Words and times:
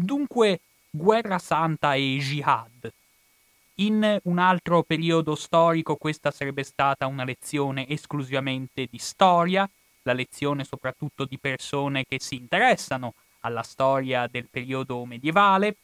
Dunque, 0.00 0.60
guerra 0.88 1.40
santa 1.40 1.94
e 1.94 2.18
jihad. 2.18 2.92
In 3.80 4.20
un 4.22 4.38
altro 4.38 4.84
periodo 4.84 5.34
storico 5.34 5.96
questa 5.96 6.30
sarebbe 6.30 6.62
stata 6.62 7.08
una 7.08 7.24
lezione 7.24 7.88
esclusivamente 7.88 8.86
di 8.88 8.98
storia, 8.98 9.68
la 10.02 10.12
lezione 10.12 10.62
soprattutto 10.62 11.24
di 11.24 11.36
persone 11.36 12.04
che 12.08 12.20
si 12.20 12.36
interessano 12.36 13.14
alla 13.40 13.64
storia 13.64 14.28
del 14.28 14.46
periodo 14.48 15.04
medievale, 15.04 15.78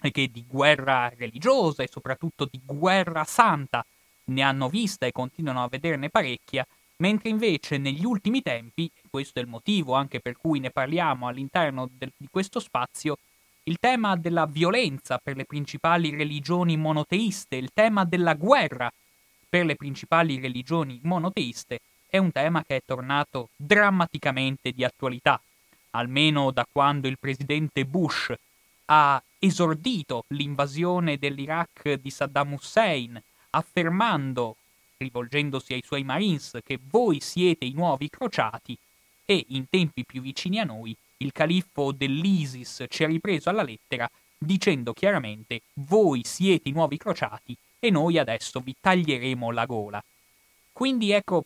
e 0.00 0.10
che 0.10 0.32
di 0.32 0.44
guerra 0.48 1.12
religiosa 1.16 1.84
e 1.84 1.88
soprattutto 1.88 2.48
di 2.50 2.60
guerra 2.64 3.22
santa 3.22 3.86
ne 4.24 4.42
hanno 4.42 4.68
vista 4.68 5.06
e 5.06 5.12
continuano 5.12 5.62
a 5.62 5.68
vederne 5.68 6.10
parecchia, 6.10 6.66
mentre 6.96 7.28
invece 7.28 7.78
negli 7.78 8.04
ultimi 8.04 8.42
tempi, 8.42 8.90
e 8.92 9.02
questo 9.08 9.38
è 9.38 9.42
il 9.42 9.48
motivo 9.48 9.94
anche 9.94 10.18
per 10.18 10.36
cui 10.36 10.58
ne 10.58 10.70
parliamo 10.70 11.28
all'interno 11.28 11.88
del, 11.96 12.10
di 12.16 12.26
questo 12.28 12.58
spazio, 12.58 13.16
il 13.64 13.78
tema 13.78 14.16
della 14.16 14.46
violenza 14.46 15.18
per 15.18 15.36
le 15.36 15.46
principali 15.46 16.10
religioni 16.10 16.76
monoteiste, 16.76 17.56
il 17.56 17.70
tema 17.72 18.04
della 18.04 18.34
guerra 18.34 18.92
per 19.48 19.64
le 19.64 19.76
principali 19.76 20.38
religioni 20.38 21.00
monoteiste, 21.02 21.80
è 22.06 22.18
un 22.18 22.30
tema 22.30 22.62
che 22.62 22.76
è 22.76 22.82
tornato 22.84 23.48
drammaticamente 23.56 24.72
di 24.72 24.84
attualità, 24.84 25.40
almeno 25.90 26.50
da 26.50 26.66
quando 26.70 27.08
il 27.08 27.18
presidente 27.18 27.86
Bush 27.86 28.32
ha 28.86 29.22
esordito 29.38 30.24
l'invasione 30.28 31.16
dell'Iraq 31.16 31.94
di 31.94 32.10
Saddam 32.10 32.52
Hussein, 32.52 33.20
affermando, 33.50 34.56
rivolgendosi 34.98 35.72
ai 35.72 35.82
suoi 35.84 36.04
Marines, 36.04 36.58
che 36.62 36.78
voi 36.90 37.20
siete 37.20 37.64
i 37.64 37.72
nuovi 37.72 38.10
crociati 38.10 38.76
e 39.24 39.46
in 39.48 39.68
tempi 39.70 40.04
più 40.04 40.20
vicini 40.20 40.60
a 40.60 40.64
noi 40.64 40.94
il 41.18 41.32
califfo 41.32 41.92
dell'ISIS 41.92 42.84
ci 42.88 43.04
ha 43.04 43.06
ripreso 43.06 43.50
alla 43.50 43.62
lettera 43.62 44.10
dicendo 44.38 44.92
chiaramente 44.92 45.62
voi 45.74 46.22
siete 46.24 46.68
i 46.68 46.72
nuovi 46.72 46.96
crociati 46.96 47.56
e 47.78 47.90
noi 47.90 48.18
adesso 48.18 48.60
vi 48.60 48.74
taglieremo 48.78 49.50
la 49.50 49.66
gola. 49.66 50.02
Quindi 50.72 51.12
ecco, 51.12 51.44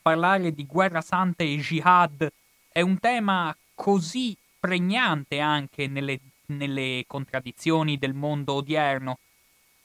parlare 0.00 0.52
di 0.52 0.66
guerra 0.66 1.00
santa 1.00 1.44
e 1.44 1.56
jihad 1.58 2.30
è 2.68 2.80
un 2.80 2.98
tema 2.98 3.54
così 3.74 4.36
pregnante 4.58 5.40
anche 5.40 5.86
nelle, 5.86 6.20
nelle 6.46 7.04
contraddizioni 7.06 7.98
del 7.98 8.14
mondo 8.14 8.54
odierno, 8.54 9.18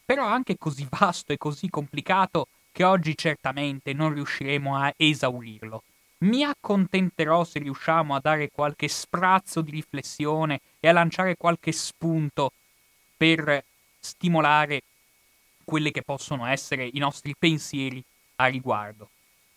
però 0.06 0.26
anche 0.26 0.58
così 0.58 0.88
vasto 0.90 1.34
e 1.34 1.38
così 1.38 1.70
complicato 1.70 2.48
che 2.72 2.84
oggi 2.84 3.18
certamente 3.18 3.94
non 3.94 4.14
riusciremo 4.14 4.78
a 4.78 4.94
esaurirlo. 4.96 5.84
Mi 6.20 6.44
accontenterò 6.44 7.44
se 7.44 7.60
riusciamo 7.60 8.16
a 8.16 8.20
dare 8.20 8.50
qualche 8.50 8.88
sprazzo 8.88 9.62
di 9.62 9.70
riflessione 9.70 10.62
e 10.80 10.88
a 10.88 10.92
lanciare 10.92 11.36
qualche 11.36 11.72
spunto 11.72 12.52
per 13.16 13.64
stimolare 14.00 14.82
quelli 15.64 15.92
che 15.92 16.02
possono 16.02 16.48
essere 16.48 16.90
i 16.92 16.98
nostri 16.98 17.36
pensieri 17.38 18.04
a 18.38 18.48
riguardo. 18.48 19.10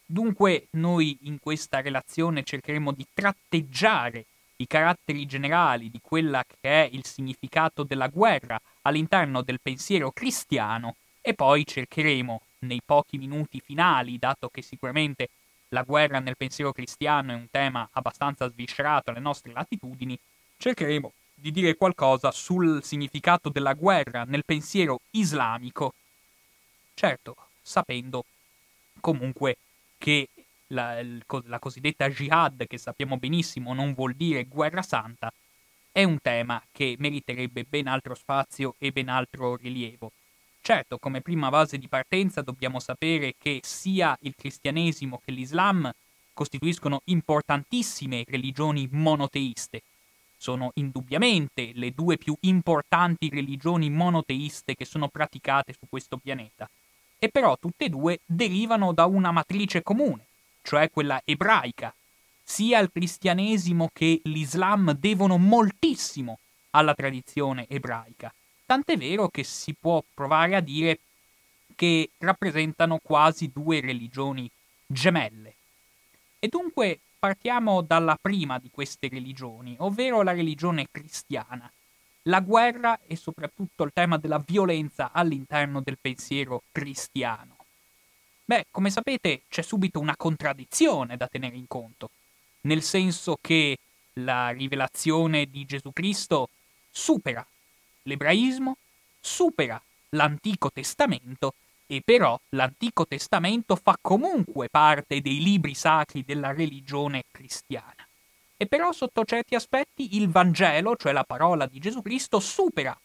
Dunque 0.04 0.66
noi 0.72 1.16
in 1.22 1.38
questa 1.38 1.80
relazione 1.80 2.42
cercheremo 2.42 2.92
di 2.92 3.06
tratteggiare 3.14 4.26
i 4.56 4.66
caratteri 4.66 5.24
generali 5.24 5.88
di 5.88 6.00
quella 6.02 6.44
che 6.44 6.68
è 6.68 6.88
il 6.92 7.06
significato 7.06 7.84
della 7.84 8.08
guerra 8.08 8.60
all'interno 8.82 9.40
del 9.40 9.60
pensiero 9.62 10.10
cristiano 10.10 10.96
e 11.22 11.32
poi 11.32 11.66
cercheremo 11.66 12.42
nei 12.60 12.82
pochi 12.84 13.16
minuti 13.16 13.60
finali, 13.60 14.18
dato 14.18 14.48
che 14.48 14.60
sicuramente 14.60 15.28
la 15.70 15.82
guerra 15.82 16.20
nel 16.20 16.36
pensiero 16.36 16.72
cristiano 16.72 17.32
è 17.32 17.34
un 17.34 17.48
tema 17.50 17.88
abbastanza 17.92 18.48
sviscerato 18.48 19.10
alle 19.10 19.20
nostre 19.20 19.52
latitudini, 19.52 20.18
cercheremo 20.56 21.12
di 21.34 21.50
dire 21.50 21.76
qualcosa 21.76 22.30
sul 22.30 22.82
significato 22.82 23.48
della 23.48 23.74
guerra 23.74 24.24
nel 24.24 24.44
pensiero 24.44 25.00
islamico, 25.12 25.94
certo 26.94 27.36
sapendo 27.62 28.24
comunque 29.00 29.56
che 29.96 30.28
la, 30.68 31.00
la 31.44 31.58
cosiddetta 31.58 32.08
jihad, 32.08 32.66
che 32.66 32.78
sappiamo 32.78 33.16
benissimo 33.16 33.72
non 33.72 33.94
vuol 33.94 34.14
dire 34.14 34.44
guerra 34.44 34.82
santa, 34.82 35.32
è 35.92 36.04
un 36.04 36.18
tema 36.20 36.62
che 36.70 36.94
meriterebbe 36.98 37.64
ben 37.64 37.86
altro 37.86 38.14
spazio 38.14 38.74
e 38.78 38.92
ben 38.92 39.08
altro 39.08 39.56
rilievo. 39.56 40.12
Certo, 40.62 40.98
come 40.98 41.22
prima 41.22 41.48
base 41.48 41.78
di 41.78 41.88
partenza 41.88 42.42
dobbiamo 42.42 42.80
sapere 42.80 43.34
che 43.38 43.60
sia 43.62 44.16
il 44.20 44.34
cristianesimo 44.36 45.20
che 45.24 45.32
l'Islam 45.32 45.90
costituiscono 46.34 47.00
importantissime 47.04 48.24
religioni 48.28 48.86
monoteiste. 48.90 49.82
Sono 50.36 50.70
indubbiamente 50.74 51.72
le 51.74 51.92
due 51.92 52.18
più 52.18 52.36
importanti 52.40 53.30
religioni 53.30 53.90
monoteiste 53.90 54.74
che 54.74 54.84
sono 54.84 55.08
praticate 55.08 55.72
su 55.72 55.86
questo 55.88 56.18
pianeta. 56.18 56.68
E 57.18 57.28
però 57.30 57.56
tutte 57.58 57.86
e 57.86 57.88
due 57.88 58.20
derivano 58.24 58.92
da 58.92 59.06
una 59.06 59.32
matrice 59.32 59.82
comune, 59.82 60.26
cioè 60.62 60.90
quella 60.90 61.20
ebraica. 61.24 61.92
Sia 62.42 62.78
il 62.78 62.90
cristianesimo 62.92 63.90
che 63.92 64.20
l'Islam 64.24 64.92
devono 64.92 65.36
moltissimo 65.36 66.38
alla 66.70 66.94
tradizione 66.94 67.66
ebraica 67.68 68.32
tant'è 68.70 68.96
vero 68.96 69.26
che 69.26 69.42
si 69.42 69.74
può 69.74 70.00
provare 70.14 70.54
a 70.54 70.60
dire 70.60 71.00
che 71.74 72.10
rappresentano 72.18 73.00
quasi 73.02 73.50
due 73.52 73.80
religioni 73.80 74.48
gemelle. 74.86 75.54
E 76.38 76.46
dunque 76.46 77.00
partiamo 77.18 77.82
dalla 77.82 78.16
prima 78.20 78.60
di 78.60 78.70
queste 78.70 79.08
religioni, 79.08 79.74
ovvero 79.80 80.22
la 80.22 80.30
religione 80.30 80.86
cristiana. 80.88 81.68
La 82.24 82.38
guerra 82.38 83.00
e 83.08 83.16
soprattutto 83.16 83.82
il 83.82 83.90
tema 83.92 84.18
della 84.18 84.40
violenza 84.46 85.10
all'interno 85.10 85.80
del 85.80 85.98
pensiero 86.00 86.62
cristiano. 86.70 87.56
Beh, 88.44 88.66
come 88.70 88.90
sapete 88.90 89.42
c'è 89.48 89.62
subito 89.62 89.98
una 89.98 90.16
contraddizione 90.16 91.16
da 91.16 91.26
tenere 91.26 91.56
in 91.56 91.66
conto, 91.66 92.10
nel 92.60 92.82
senso 92.84 93.36
che 93.40 93.78
la 94.12 94.50
rivelazione 94.50 95.46
di 95.46 95.64
Gesù 95.64 95.92
Cristo 95.92 96.50
supera 96.88 97.44
l'ebraismo 98.02 98.76
supera 99.20 99.80
l'Antico 100.10 100.70
Testamento 100.70 101.54
e 101.86 102.02
però 102.04 102.38
l'Antico 102.50 103.06
Testamento 103.06 103.74
fa 103.76 103.96
comunque 104.00 104.68
parte 104.68 105.20
dei 105.20 105.42
libri 105.42 105.74
sacri 105.74 106.24
della 106.24 106.52
religione 106.52 107.24
cristiana. 107.30 108.06
E 108.56 108.66
però 108.66 108.92
sotto 108.92 109.24
certi 109.24 109.54
aspetti 109.54 110.16
il 110.16 110.28
Vangelo, 110.28 110.94
cioè 110.94 111.12
la 111.12 111.24
parola 111.24 111.66
di 111.66 111.78
Gesù 111.78 112.00
Cristo, 112.02 112.38
supera 112.38 112.96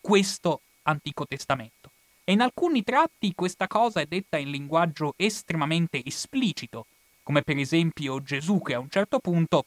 questo 0.00 0.60
Antico 0.82 1.26
Testamento. 1.26 1.90
E 2.24 2.32
in 2.32 2.40
alcuni 2.40 2.82
tratti 2.82 3.34
questa 3.34 3.66
cosa 3.66 4.00
è 4.00 4.06
detta 4.06 4.36
in 4.36 4.50
linguaggio 4.50 5.14
estremamente 5.16 6.02
esplicito, 6.04 6.86
come 7.22 7.42
per 7.42 7.56
esempio 7.56 8.22
Gesù 8.22 8.60
che 8.60 8.74
a 8.74 8.78
un 8.78 8.90
certo 8.90 9.20
punto, 9.20 9.64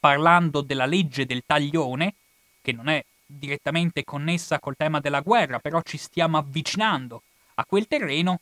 parlando 0.00 0.62
della 0.62 0.86
legge 0.86 1.26
del 1.26 1.42
taglione, 1.44 2.14
che 2.62 2.72
non 2.72 2.88
è 2.88 3.04
direttamente 3.30 4.04
connessa 4.04 4.58
col 4.58 4.76
tema 4.76 5.00
della 5.00 5.20
guerra, 5.20 5.58
però 5.58 5.82
ci 5.82 5.98
stiamo 5.98 6.38
avvicinando 6.38 7.22
a 7.54 7.64
quel 7.66 7.86
terreno, 7.86 8.40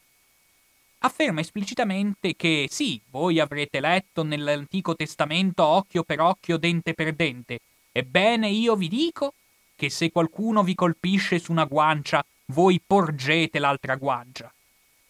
afferma 0.99 1.41
esplicitamente 1.41 2.37
che 2.37 2.69
sì, 2.71 3.01
voi 3.11 3.41
avrete 3.41 3.81
letto 3.81 4.23
nell'Antico 4.23 4.95
Testamento 4.95 5.65
occhio 5.65 6.05
per 6.05 6.21
occhio, 6.21 6.57
dente 6.57 6.95
per 6.95 7.13
dente. 7.15 7.59
Ebbene 7.91 8.49
io 8.49 8.77
vi 8.77 8.89
dico 8.89 9.35
che 9.75 9.91
se 9.91 10.11
qualcuno 10.11 10.63
vi 10.63 10.75
colpisce 10.75 11.39
su 11.39 11.51
una 11.51 11.65
guancia, 11.65 12.25
voi 12.47 12.81
porgete 12.85 13.59
l'altra 13.59 13.97
guancia. 13.97 14.53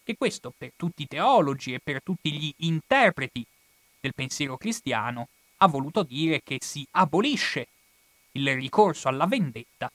E 0.04 0.16
questo 0.16 0.52
per 0.56 0.72
tutti 0.76 1.02
i 1.02 1.08
teologi 1.08 1.74
e 1.74 1.80
per 1.82 2.02
tutti 2.02 2.32
gli 2.32 2.52
interpreti 2.58 3.44
del 4.00 4.14
pensiero 4.14 4.56
cristiano 4.56 5.28
ha 5.58 5.66
voluto 5.66 6.02
dire 6.02 6.42
che 6.42 6.58
si 6.60 6.86
abolisce 6.92 7.66
il 8.36 8.54
ricorso 8.54 9.08
alla 9.08 9.26
vendetta 9.26 9.90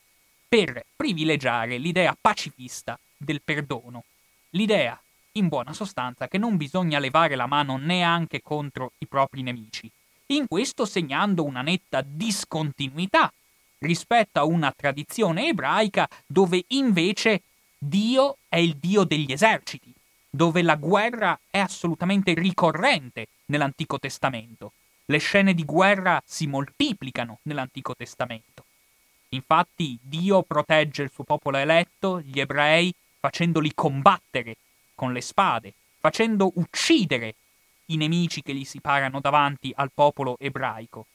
per 0.48 0.84
privilegiare 0.96 1.78
l'idea 1.78 2.16
pacifista 2.20 3.00
del 3.16 3.42
perdono, 3.42 4.04
l'idea, 4.52 5.00
in 5.34 5.48
buona 5.48 5.72
sostanza, 5.72 6.28
che 6.28 6.38
non 6.38 6.58
bisogna 6.58 7.00
levare 7.00 7.36
la 7.36 7.46
mano 7.46 7.78
neanche 7.78 8.42
contro 8.42 8.92
i 8.98 9.06
propri 9.06 9.44
nemici, 9.44 9.90
in 10.28 10.48
questo 10.48 10.86
segnando 10.86 11.44
una 11.44 11.62
netta 11.62 12.02
discontinuità 12.02 13.32
rispetto 13.80 14.40
a 14.40 14.46
una 14.46 14.74
tradizione 14.76 15.48
ebraica 15.48 16.08
dove 16.26 16.66
invece 16.70 17.44
Dio 17.78 18.38
è 18.50 18.58
il 18.58 18.76
Dio 18.76 19.04
degli 19.04 19.32
eserciti, 19.32 19.94
dove 20.30 20.62
la 20.62 20.76
guerra 20.76 21.40
è 21.50 21.60
assolutamente 21.60 22.34
ricorrente 22.34 23.28
nell'Antico 23.46 24.00
Testamento 24.00 24.74
le 25.12 25.18
scene 25.18 25.54
di 25.54 25.66
guerra 25.66 26.24
si 26.26 26.48
moltiplicano 26.48 27.40
nell'Antico 27.44 27.94
Testamento. 27.94 28.64
Infatti 29.30 30.00
Dio 30.02 30.42
protegge 30.42 31.04
il 31.04 31.12
suo 31.14 31.26
popolo 31.26 31.58
eletto, 31.58 32.22
gli 32.22 32.40
ebrei, 32.40 32.94
facendoli 33.20 33.74
combattere 33.76 34.56
con 34.96 35.12
le 35.12 35.22
spade, 35.22 35.74
facendo 36.00 36.52
uccidere 36.56 37.36
i 37.88 37.98
nemici 37.98 38.42
che 38.42 38.54
gli 38.54 38.64
si 38.64 38.80
parano 38.80 39.20
davanti 39.20 39.74
al 39.76 39.92
popolo 39.94 40.38
ebraico. 40.40 41.06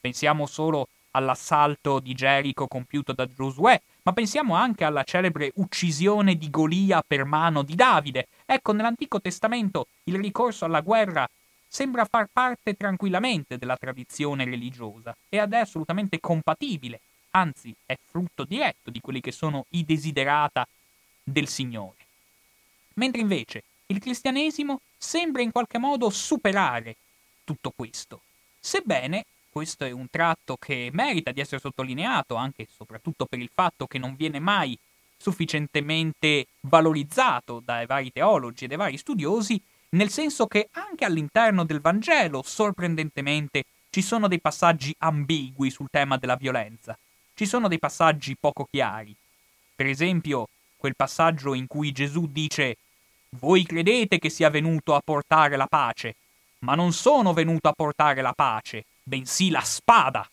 Pensiamo 0.00 0.46
solo 0.46 0.88
all'assalto 1.12 1.98
di 1.98 2.14
Gerico 2.14 2.68
compiuto 2.68 3.12
da 3.12 3.26
Giosuè, 3.26 3.80
ma 4.02 4.12
pensiamo 4.12 4.54
anche 4.54 4.84
alla 4.84 5.02
celebre 5.02 5.50
uccisione 5.56 6.36
di 6.36 6.48
Golia 6.50 7.02
per 7.04 7.24
mano 7.24 7.62
di 7.62 7.74
Davide. 7.74 8.28
Ecco, 8.46 8.72
nell'Antico 8.72 9.20
Testamento 9.20 9.88
il 10.04 10.14
ricorso 10.14 10.64
alla 10.64 10.80
guerra 10.80 11.28
sembra 11.72 12.04
far 12.04 12.28
parte 12.32 12.74
tranquillamente 12.74 13.56
della 13.56 13.76
tradizione 13.76 14.44
religiosa 14.44 15.16
ed 15.28 15.52
è 15.52 15.58
assolutamente 15.58 16.18
compatibile, 16.18 17.00
anzi 17.30 17.72
è 17.86 17.96
frutto 18.10 18.42
diretto 18.42 18.90
di 18.90 19.00
quelli 19.00 19.20
che 19.20 19.30
sono 19.30 19.66
i 19.70 19.84
desiderata 19.84 20.66
del 21.22 21.46
Signore. 21.46 21.94
Mentre 22.94 23.20
invece 23.20 23.62
il 23.86 24.00
cristianesimo 24.00 24.80
sembra 24.98 25.42
in 25.42 25.52
qualche 25.52 25.78
modo 25.78 26.10
superare 26.10 26.96
tutto 27.44 27.72
questo, 27.74 28.22
sebbene 28.58 29.24
questo 29.48 29.84
è 29.84 29.92
un 29.92 30.10
tratto 30.10 30.56
che 30.56 30.90
merita 30.92 31.30
di 31.30 31.40
essere 31.40 31.60
sottolineato 31.60 32.34
anche 32.34 32.62
e 32.62 32.68
soprattutto 32.74 33.26
per 33.26 33.38
il 33.38 33.50
fatto 33.52 33.86
che 33.86 33.98
non 33.98 34.16
viene 34.16 34.40
mai 34.40 34.76
sufficientemente 35.16 36.46
valorizzato 36.62 37.62
dai 37.64 37.86
vari 37.86 38.10
teologi 38.10 38.64
e 38.64 38.68
dai 38.68 38.76
vari 38.76 38.96
studiosi, 38.96 39.60
nel 39.90 40.10
senso 40.10 40.46
che 40.46 40.68
anche 40.72 41.04
all'interno 41.04 41.64
del 41.64 41.80
Vangelo, 41.80 42.42
sorprendentemente, 42.44 43.64
ci 43.90 44.02
sono 44.02 44.28
dei 44.28 44.40
passaggi 44.40 44.94
ambigui 44.98 45.70
sul 45.70 45.88
tema 45.90 46.16
della 46.16 46.36
violenza. 46.36 46.96
Ci 47.34 47.46
sono 47.46 47.66
dei 47.66 47.78
passaggi 47.78 48.36
poco 48.38 48.66
chiari. 48.70 49.14
Per 49.74 49.86
esempio, 49.86 50.48
quel 50.76 50.94
passaggio 50.94 51.54
in 51.54 51.66
cui 51.66 51.90
Gesù 51.90 52.28
dice 52.28 52.76
Voi 53.30 53.64
credete 53.64 54.18
che 54.18 54.30
sia 54.30 54.48
venuto 54.48 54.94
a 54.94 55.00
portare 55.02 55.56
la 55.56 55.66
pace, 55.66 56.14
ma 56.60 56.74
non 56.74 56.92
sono 56.92 57.32
venuto 57.32 57.68
a 57.68 57.72
portare 57.72 58.22
la 58.22 58.32
pace, 58.32 58.84
bensì 59.02 59.50
la 59.50 59.62
spada, 59.62 60.28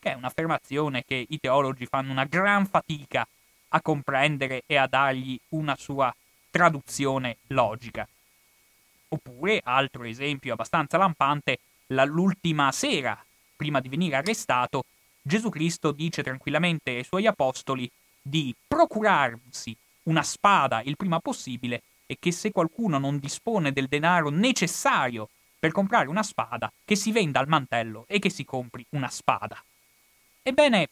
che 0.00 0.12
è 0.12 0.14
un'affermazione 0.14 1.04
che 1.04 1.24
i 1.28 1.38
teologi 1.38 1.86
fanno 1.86 2.10
una 2.10 2.24
gran 2.24 2.66
fatica 2.66 3.26
a 3.68 3.82
comprendere 3.82 4.62
e 4.66 4.76
a 4.76 4.86
dargli 4.86 5.38
una 5.50 5.76
sua 5.76 6.14
traduzione 6.50 7.36
logica. 7.48 8.08
Oppure, 9.08 9.60
altro 9.64 10.04
esempio 10.04 10.52
abbastanza 10.52 10.98
lampante, 10.98 11.58
la, 11.88 12.04
l'ultima 12.04 12.70
sera, 12.72 13.22
prima 13.56 13.80
di 13.80 13.88
venire 13.88 14.16
arrestato, 14.16 14.84
Gesù 15.22 15.48
Cristo 15.48 15.92
dice 15.92 16.22
tranquillamente 16.22 16.90
ai 16.90 17.04
suoi 17.04 17.26
apostoli 17.26 17.90
di 18.20 18.54
procurarsi 18.66 19.76
una 20.04 20.22
spada 20.22 20.82
il 20.82 20.96
prima 20.96 21.20
possibile 21.20 21.82
e 22.06 22.16
che 22.18 22.32
se 22.32 22.50
qualcuno 22.50 22.98
non 22.98 23.18
dispone 23.18 23.72
del 23.72 23.86
denaro 23.88 24.30
necessario 24.30 25.28
per 25.58 25.72
comprare 25.72 26.08
una 26.08 26.22
spada, 26.22 26.72
che 26.84 26.94
si 26.94 27.12
venda 27.12 27.40
al 27.40 27.48
mantello 27.48 28.04
e 28.06 28.18
che 28.18 28.30
si 28.30 28.44
compri 28.44 28.84
una 28.90 29.08
spada. 29.08 29.62
Ebbene, 30.42 30.88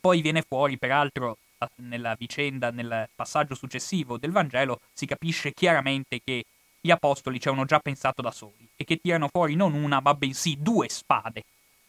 poi 0.00 0.20
viene 0.20 0.42
fuori, 0.42 0.76
peraltro, 0.76 1.38
nella 1.76 2.14
vicenda, 2.14 2.70
nel 2.70 3.08
passaggio 3.14 3.54
successivo 3.54 4.18
del 4.18 4.32
Vangelo, 4.32 4.80
si 4.92 5.06
capisce 5.06 5.52
chiaramente 5.52 6.20
che 6.22 6.44
gli 6.86 6.90
apostoli 6.90 7.38
ci 7.38 7.48
avevano 7.48 7.68
già 7.68 7.78
pensato 7.80 8.22
da 8.22 8.30
soli 8.30 8.66
e 8.76 8.84
che 8.84 8.96
tirano 8.96 9.28
fuori 9.30 9.54
non 9.54 9.74
una, 9.74 10.00
ma 10.00 10.14
bensì 10.14 10.56
due 10.58 10.88
spade. 10.88 11.44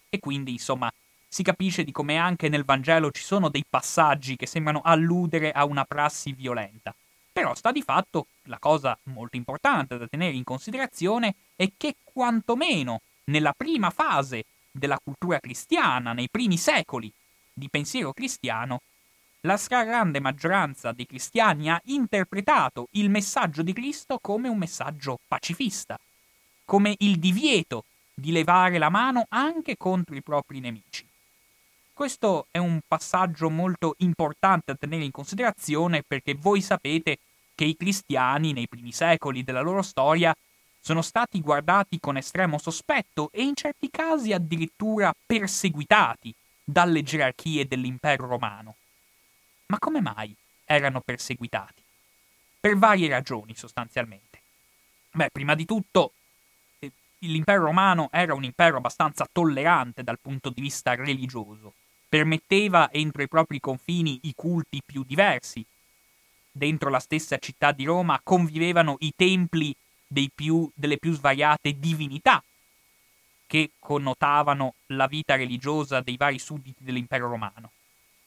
E 0.09 0.19
quindi, 0.19 0.51
insomma, 0.53 0.91
si 1.27 1.43
capisce 1.43 1.83
di 1.83 1.91
come 1.91 2.17
anche 2.17 2.49
nel 2.49 2.65
Vangelo 2.65 3.11
ci 3.11 3.23
sono 3.23 3.49
dei 3.49 3.63
passaggi 3.69 4.35
che 4.35 4.45
sembrano 4.47 4.81
alludere 4.83 5.51
a 5.51 5.65
una 5.65 5.85
prassi 5.85 6.33
violenta. 6.33 6.93
Però 7.31 7.53
sta 7.53 7.71
di 7.71 7.83
fatto 7.83 8.27
la 8.43 8.57
cosa 8.57 8.97
molto 9.03 9.37
importante 9.37 9.97
da 9.97 10.07
tenere 10.07 10.35
in 10.35 10.43
considerazione 10.43 11.35
è 11.55 11.69
che 11.77 11.95
quantomeno 12.03 13.01
nella 13.25 13.53
prima 13.55 13.91
fase 13.91 14.45
della 14.71 14.99
cultura 15.03 15.39
cristiana, 15.39 16.13
nei 16.13 16.29
primi 16.29 16.57
secoli 16.57 17.11
di 17.53 17.69
pensiero 17.69 18.13
cristiano, 18.13 18.81
la 19.41 19.57
stragrande 19.57 20.19
maggioranza 20.19 20.91
dei 20.91 21.05
cristiani 21.05 21.69
ha 21.69 21.79
interpretato 21.85 22.87
il 22.91 23.09
messaggio 23.09 23.61
di 23.61 23.73
Cristo 23.73 24.19
come 24.19 24.47
un 24.47 24.57
messaggio 24.57 25.19
pacifista, 25.27 25.97
come 26.65 26.95
il 26.99 27.19
divieto 27.19 27.85
di 28.13 28.31
levare 28.31 28.77
la 28.77 28.89
mano 28.89 29.25
anche 29.29 29.77
contro 29.77 30.15
i 30.15 30.23
propri 30.23 30.59
nemici. 30.59 31.05
Questo 31.93 32.47
è 32.51 32.57
un 32.57 32.79
passaggio 32.87 33.49
molto 33.49 33.95
importante 33.99 34.71
da 34.71 34.77
tenere 34.77 35.03
in 35.03 35.11
considerazione 35.11 36.03
perché 36.05 36.35
voi 36.35 36.61
sapete 36.61 37.19
che 37.55 37.63
i 37.65 37.75
cristiani 37.75 38.53
nei 38.53 38.67
primi 38.67 38.91
secoli 38.91 39.43
della 39.43 39.61
loro 39.61 39.81
storia 39.81 40.35
sono 40.79 41.01
stati 41.01 41.41
guardati 41.41 41.99
con 41.99 42.17
estremo 42.17 42.57
sospetto 42.59 43.29
e 43.31 43.43
in 43.43 43.55
certi 43.55 43.89
casi 43.89 44.31
addirittura 44.31 45.13
perseguitati 45.25 46.33
dalle 46.63 47.01
gerarchie 47.01 47.67
dell'impero 47.67 48.27
romano. 48.27 48.75
Ma 49.67 49.79
come 49.79 50.01
mai 50.01 50.35
erano 50.65 51.01
perseguitati? 51.01 51.81
Per 52.59 52.77
varie 52.77 53.09
ragioni 53.09 53.55
sostanzialmente. 53.55 54.41
Beh, 55.11 55.29
prima 55.31 55.55
di 55.55 55.65
tutto, 55.65 56.13
eh, 56.79 56.91
l'impero 57.19 57.65
romano 57.65 58.09
era 58.11 58.33
un 58.33 58.43
impero 58.43 58.77
abbastanza 58.77 59.27
tollerante 59.31 60.03
dal 60.03 60.19
punto 60.19 60.49
di 60.49 60.61
vista 60.61 60.95
religioso, 60.95 61.73
permetteva 62.07 62.91
entro 62.91 63.21
i 63.23 63.27
propri 63.27 63.59
confini 63.59 64.19
i 64.23 64.33
culti 64.35 64.81
più 64.85 65.03
diversi, 65.03 65.65
dentro 66.51 66.89
la 66.89 66.99
stessa 66.99 67.37
città 67.37 67.71
di 67.71 67.83
Roma 67.85 68.19
convivevano 68.23 68.95
i 68.99 69.13
templi 69.15 69.75
più, 70.33 70.69
delle 70.73 70.97
più 70.97 71.13
svariate 71.13 71.77
divinità 71.77 72.41
che 73.45 73.71
connotavano 73.79 74.75
la 74.87 75.07
vita 75.07 75.35
religiosa 75.35 76.01
dei 76.01 76.17
vari 76.17 76.39
sudditi 76.39 76.83
dell'impero 76.83 77.29
romano. 77.29 77.71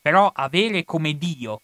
Però 0.01 0.31
avere 0.35 0.85
come 0.85 1.17
Dio 1.17 1.61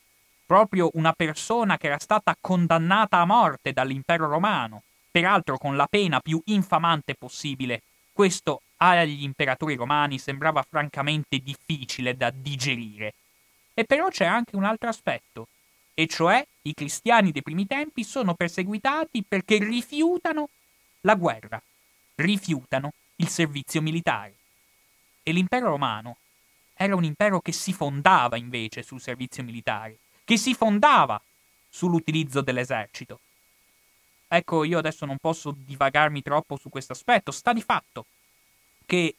proprio 0.47 0.91
una 0.95 1.13
persona 1.13 1.77
che 1.77 1.89
era 1.89 1.99
stata 1.99 2.37
condannata 2.41 3.19
a 3.19 3.25
morte 3.25 3.73
dall'impero 3.73 4.29
romano, 4.29 4.83
peraltro 5.11 5.59
con 5.59 5.77
la 5.77 5.87
pena 5.87 6.21
più 6.21 6.41
infamante 6.47 7.15
possibile, 7.15 7.83
questo 8.13 8.63
agli 8.79 9.23
imperatori 9.23 9.75
romani 9.75 10.19
sembrava 10.19 10.65
francamente 10.69 11.39
difficile 11.39 12.17
da 12.17 12.31
digerire. 12.31 13.15
E 13.75 13.85
però 13.85 14.09
c'è 14.09 14.25
anche 14.25 14.57
un 14.57 14.65
altro 14.65 14.89
aspetto 14.89 15.49
e 15.95 16.07
cioè 16.07 16.47
i 16.63 16.75
cristiani 16.75 17.33
dei 17.33 17.43
primi 17.43 17.67
tempi 17.67 18.05
sono 18.05 18.35
perseguitati 18.35 19.25
perché 19.27 19.59
rifiutano 19.59 20.49
la 21.01 21.15
guerra, 21.15 21.61
rifiutano 22.17 22.93
il 23.17 23.29
servizio 23.29 23.81
militare. 23.83 24.35
E 25.23 25.33
l'impero 25.33 25.69
romano 25.69 26.19
era 26.77 26.95
un 26.95 27.05
impero 27.05 27.41
che 27.41 27.53
si 27.53 27.73
fondava 27.73 28.37
invece 28.37 28.83
sul 28.83 29.01
servizio 29.01 29.43
militare, 29.43 29.99
che 30.25 30.37
si 30.37 30.55
fondava 30.55 31.21
sull'utilizzo 31.69 32.43
dell'esercito. 32.43 33.21
Ecco, 34.29 34.65
io 34.65 34.79
adesso 34.79 35.07
non 35.07 35.17
posso 35.19 35.55
divagarmi 35.57 36.21
troppo 36.21 36.57
su 36.57 36.69
questo 36.69 36.93
aspetto, 36.93 37.31
sta 37.31 37.53
di 37.53 37.63
fatto 37.63 38.07
che 38.85 39.15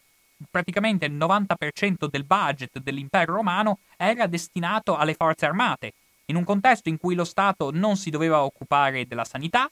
praticamente 0.50 1.06
il 1.06 1.14
90% 1.14 2.08
del 2.08 2.24
budget 2.24 2.80
dell'impero 2.80 3.34
romano 3.34 3.80
era 3.96 4.28
destinato 4.28 4.96
alle 4.96 5.16
forze 5.16 5.46
armate, 5.46 5.94
in 6.26 6.36
un 6.36 6.44
contesto 6.44 6.90
in 6.90 6.98
cui 6.98 7.16
lo 7.16 7.24
Stato 7.24 7.72
non 7.72 7.98
si 7.98 8.10
doveva 8.10 8.44
occupare 8.44 9.08
della 9.08 9.26
sanità, 9.26 9.70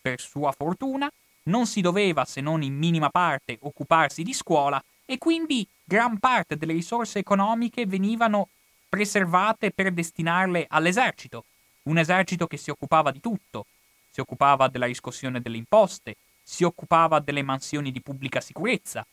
per 0.00 0.20
sua 0.20 0.52
fortuna, 0.52 1.10
non 1.44 1.66
si 1.66 1.80
doveva, 1.80 2.24
se 2.24 2.40
non 2.40 2.62
in 2.62 2.74
minima 2.74 3.10
parte, 3.10 3.58
occuparsi 3.60 4.22
di 4.22 4.32
scuola 4.32 4.82
e 5.10 5.18
quindi 5.18 5.66
gran 5.82 6.20
parte 6.20 6.56
delle 6.56 6.72
risorse 6.72 7.18
economiche 7.18 7.84
venivano 7.84 8.48
preservate 8.88 9.72
per 9.72 9.90
destinarle 9.90 10.66
all'esercito, 10.68 11.46
un 11.84 11.98
esercito 11.98 12.46
che 12.46 12.56
si 12.56 12.70
occupava 12.70 13.10
di 13.10 13.18
tutto, 13.18 13.66
si 14.08 14.20
occupava 14.20 14.68
della 14.68 14.86
riscossione 14.86 15.40
delle 15.40 15.56
imposte, 15.56 16.14
si 16.44 16.62
occupava 16.62 17.18
delle 17.18 17.42
mansioni 17.42 17.90
di 17.90 18.00
pubblica 18.00 18.40
sicurezza, 18.40 19.04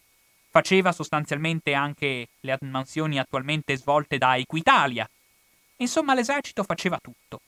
faceva 0.51 0.91
sostanzialmente 0.91 1.73
anche 1.73 2.27
le 2.41 2.57
mansioni 2.61 3.17
attualmente 3.17 3.75
svolte 3.75 4.19
da 4.19 4.37
Equitalia, 4.37 5.09
Insomma, 5.79 6.15
l'esercito 6.15 6.63
faceva 6.63 6.99
tutto. 6.99 7.41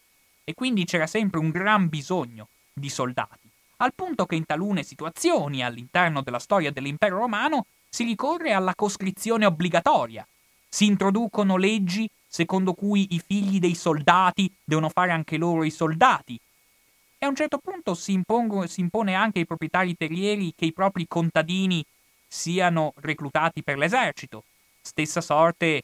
E 0.44 0.54
quindi 0.54 0.86
c'era 0.86 1.08
sempre 1.08 1.40
un 1.40 1.50
gran 1.50 1.88
bisogno 1.88 2.48
di 2.74 2.90
soldati, 2.90 3.50
al 3.78 3.94
punto 3.94 4.26
che 4.26 4.36
in 4.36 4.46
talune 4.46 4.84
situazioni 4.84 5.64
all'interno 5.64 6.22
della 6.22 6.40
storia 6.40 6.72
dell'impero 6.72 7.18
romano 7.18 7.66
si 7.90 8.04
ricorre 8.04 8.54
alla 8.54 8.76
coscrizione 8.76 9.46
obbligatoria. 9.46 10.26
Si 10.68 10.86
introducono 10.86 11.58
leggi 11.58 12.10
secondo 12.28 12.74
cui 12.74 13.08
i 13.16 13.20
figli 13.26 13.60
dei 13.60 13.74
soldati 13.74 14.54
devono 14.64 14.90
fare 14.90 15.12
anche 15.12 15.38
loro 15.38 15.64
i 15.64 15.72
soldati. 15.72 16.40
E 17.18 17.26
a 17.26 17.30
un 17.30 17.36
certo 17.36 17.58
punto 17.58 17.96
si, 17.96 18.14
impongo, 18.14 18.68
si 18.68 18.80
impone 18.82 19.16
anche 19.16 19.40
ai 19.40 19.46
proprietari 19.46 19.98
terrieri 19.98 20.54
che 20.56 20.66
i 20.66 20.72
propri 20.72 21.08
contadini 21.08 21.84
siano 22.28 22.94
reclutati 22.98 23.64
per 23.64 23.78
l'esercito. 23.78 24.44
Stessa 24.80 25.20
sorte 25.20 25.84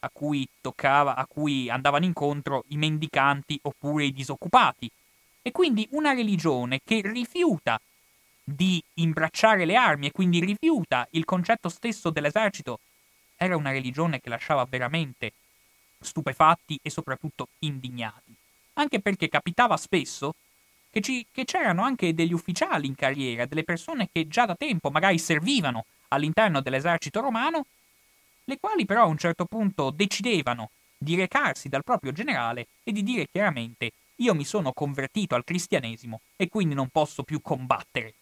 a 0.00 0.10
cui 0.12 0.46
toccava, 0.60 1.14
a 1.14 1.26
cui 1.26 1.70
andavano 1.70 2.04
incontro 2.04 2.64
i 2.68 2.76
mendicanti 2.76 3.58
oppure 3.62 4.04
i 4.04 4.12
disoccupati. 4.12 4.90
E 5.40 5.52
quindi 5.52 5.86
una 5.92 6.12
religione 6.12 6.80
che 6.84 7.00
rifiuta 7.02 7.80
di 8.44 8.82
imbracciare 8.94 9.64
le 9.64 9.74
armi 9.74 10.08
e 10.08 10.12
quindi 10.12 10.38
rifiuta 10.38 11.08
il 11.12 11.24
concetto 11.24 11.70
stesso 11.70 12.10
dell'esercito 12.10 12.78
era 13.36 13.56
una 13.56 13.70
religione 13.70 14.20
che 14.20 14.28
lasciava 14.28 14.64
veramente 14.68 15.32
stupefatti 15.98 16.78
e 16.82 16.90
soprattutto 16.90 17.48
indignati. 17.60 18.34
Anche 18.74 19.00
perché 19.00 19.28
capitava 19.28 19.76
spesso 19.76 20.34
che, 20.90 21.00
ci, 21.00 21.26
che 21.32 21.44
c'erano 21.44 21.82
anche 21.82 22.14
degli 22.14 22.32
ufficiali 22.32 22.86
in 22.86 22.94
carriera, 22.94 23.46
delle 23.46 23.64
persone 23.64 24.08
che 24.12 24.28
già 24.28 24.44
da 24.44 24.54
tempo 24.54 24.90
magari 24.90 25.18
servivano 25.18 25.86
all'interno 26.08 26.60
dell'esercito 26.60 27.20
romano, 27.20 27.66
le 28.44 28.58
quali 28.60 28.84
però 28.84 29.04
a 29.04 29.06
un 29.06 29.18
certo 29.18 29.46
punto 29.46 29.90
decidevano 29.90 30.70
di 30.96 31.16
recarsi 31.16 31.68
dal 31.68 31.82
proprio 31.82 32.12
generale 32.12 32.66
e 32.84 32.92
di 32.92 33.02
dire 33.02 33.26
chiaramente 33.30 33.92
io 34.16 34.34
mi 34.34 34.44
sono 34.44 34.72
convertito 34.72 35.34
al 35.34 35.44
cristianesimo 35.44 36.20
e 36.36 36.48
quindi 36.48 36.74
non 36.74 36.88
posso 36.88 37.22
più 37.22 37.40
combattere. 37.40 38.14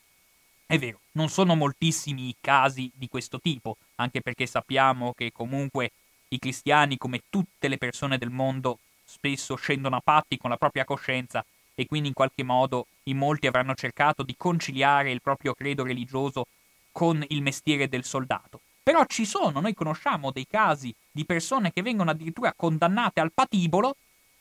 È 0.72 0.78
vero, 0.78 1.00
non 1.12 1.28
sono 1.28 1.54
moltissimi 1.54 2.28
i 2.28 2.36
casi 2.40 2.90
di 2.94 3.06
questo 3.06 3.38
tipo, 3.38 3.76
anche 3.96 4.22
perché 4.22 4.46
sappiamo 4.46 5.12
che 5.12 5.30
comunque 5.30 5.90
i 6.28 6.38
cristiani, 6.38 6.96
come 6.96 7.24
tutte 7.28 7.68
le 7.68 7.76
persone 7.76 8.16
del 8.16 8.30
mondo, 8.30 8.78
spesso 9.04 9.54
scendono 9.56 9.96
a 9.96 10.00
patti 10.02 10.38
con 10.38 10.48
la 10.48 10.56
propria 10.56 10.86
coscienza 10.86 11.44
e 11.74 11.84
quindi 11.84 12.08
in 12.08 12.14
qualche 12.14 12.42
modo 12.42 12.86
in 13.02 13.18
molti 13.18 13.46
avranno 13.46 13.74
cercato 13.74 14.22
di 14.22 14.34
conciliare 14.34 15.10
il 15.10 15.20
proprio 15.20 15.52
credo 15.52 15.84
religioso 15.84 16.46
con 16.90 17.22
il 17.28 17.42
mestiere 17.42 17.86
del 17.86 18.04
soldato. 18.04 18.62
Però 18.82 19.04
ci 19.04 19.26
sono, 19.26 19.60
noi 19.60 19.74
conosciamo 19.74 20.30
dei 20.30 20.46
casi 20.48 20.90
di 21.10 21.26
persone 21.26 21.70
che 21.70 21.82
vengono 21.82 22.12
addirittura 22.12 22.54
condannate 22.56 23.20
al 23.20 23.32
patibolo 23.34 23.94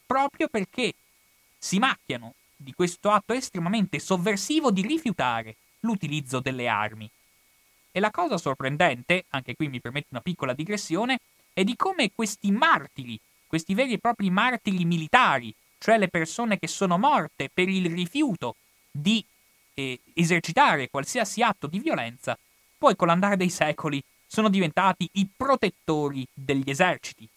proprio 0.05 0.47
perché 0.47 0.93
si 1.57 1.77
macchiano 1.77 2.35
di 2.55 2.71
questo 2.71 3.11
atto 3.11 3.33
estremamente 3.33 3.99
sovversivo 3.99 4.71
di 4.71 4.81
rifiutare 4.87 5.57
l'utilizzo 5.81 6.39
delle 6.39 6.67
armi. 6.67 7.09
E 7.91 7.99
la 7.99 8.11
cosa 8.11 8.37
sorprendente, 8.37 9.25
anche 9.29 9.55
qui 9.55 9.67
mi 9.67 9.81
permette 9.81 10.07
una 10.11 10.21
piccola 10.21 10.53
digressione, 10.53 11.19
è 11.53 11.63
di 11.63 11.75
come 11.75 12.11
questi 12.13 12.51
martiri, 12.51 13.19
questi 13.47 13.73
veri 13.73 13.93
e 13.93 13.99
propri 13.99 14.29
martiri 14.29 14.85
militari, 14.85 15.53
cioè 15.77 15.97
le 15.97 16.07
persone 16.07 16.57
che 16.57 16.67
sono 16.67 16.97
morte 16.97 17.49
per 17.53 17.67
il 17.67 17.91
rifiuto 17.91 18.55
di 18.89 19.23
eh, 19.73 19.99
esercitare 20.13 20.89
qualsiasi 20.89 21.41
atto 21.41 21.67
di 21.67 21.79
violenza, 21.79 22.37
poi 22.77 22.95
con 22.95 23.07
l'andare 23.07 23.37
dei 23.37 23.49
secoli 23.49 24.01
sono 24.25 24.49
diventati 24.49 25.09
i 25.13 25.27
protettori 25.35 26.25
degli 26.33 26.69
eserciti, 26.69 27.27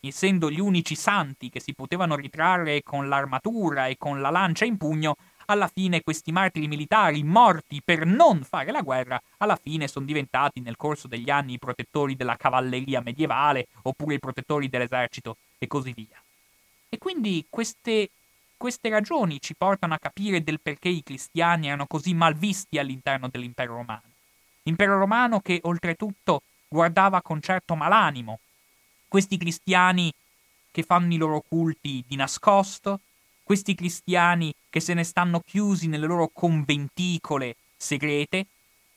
essendo 0.00 0.50
gli 0.50 0.60
unici 0.60 0.94
santi 0.94 1.48
che 1.48 1.60
si 1.60 1.72
potevano 1.74 2.16
ritrarre 2.16 2.82
con 2.82 3.08
l'armatura 3.08 3.86
e 3.86 3.96
con 3.96 4.20
la 4.20 4.30
lancia 4.30 4.64
in 4.64 4.76
pugno, 4.76 5.16
alla 5.46 5.68
fine 5.68 6.02
questi 6.02 6.32
martiri 6.32 6.68
militari 6.68 7.22
morti 7.22 7.80
per 7.84 8.04
non 8.06 8.42
fare 8.42 8.70
la 8.72 8.82
guerra, 8.82 9.20
alla 9.38 9.56
fine 9.56 9.88
sono 9.88 10.06
diventati 10.06 10.60
nel 10.60 10.76
corso 10.76 11.08
degli 11.08 11.30
anni 11.30 11.54
i 11.54 11.58
protettori 11.58 12.16
della 12.16 12.36
cavalleria 12.36 13.00
medievale 13.00 13.68
oppure 13.82 14.14
i 14.14 14.18
protettori 14.18 14.68
dell'esercito 14.68 15.36
e 15.58 15.66
così 15.66 15.92
via. 15.92 16.20
E 16.88 16.98
quindi 16.98 17.46
queste, 17.48 18.10
queste 18.56 18.88
ragioni 18.88 19.40
ci 19.40 19.54
portano 19.54 19.94
a 19.94 19.98
capire 19.98 20.42
del 20.42 20.60
perché 20.60 20.88
i 20.88 21.02
cristiani 21.02 21.68
erano 21.68 21.86
così 21.86 22.14
mal 22.14 22.34
visti 22.34 22.78
all'interno 22.78 23.28
dell'impero 23.28 23.74
romano. 23.76 24.02
Impero 24.64 24.98
romano 24.98 25.40
che 25.40 25.60
oltretutto 25.62 26.42
guardava 26.68 27.20
con 27.20 27.40
certo 27.40 27.74
malanimo 27.74 28.38
questi 29.12 29.36
cristiani 29.36 30.10
che 30.70 30.82
fanno 30.82 31.12
i 31.12 31.18
loro 31.18 31.42
culti 31.46 32.02
di 32.08 32.16
nascosto, 32.16 33.00
questi 33.42 33.74
cristiani 33.74 34.54
che 34.70 34.80
se 34.80 34.94
ne 34.94 35.04
stanno 35.04 35.40
chiusi 35.40 35.88
nelle 35.88 36.06
loro 36.06 36.30
conventicole 36.32 37.56
segrete, 37.76 38.46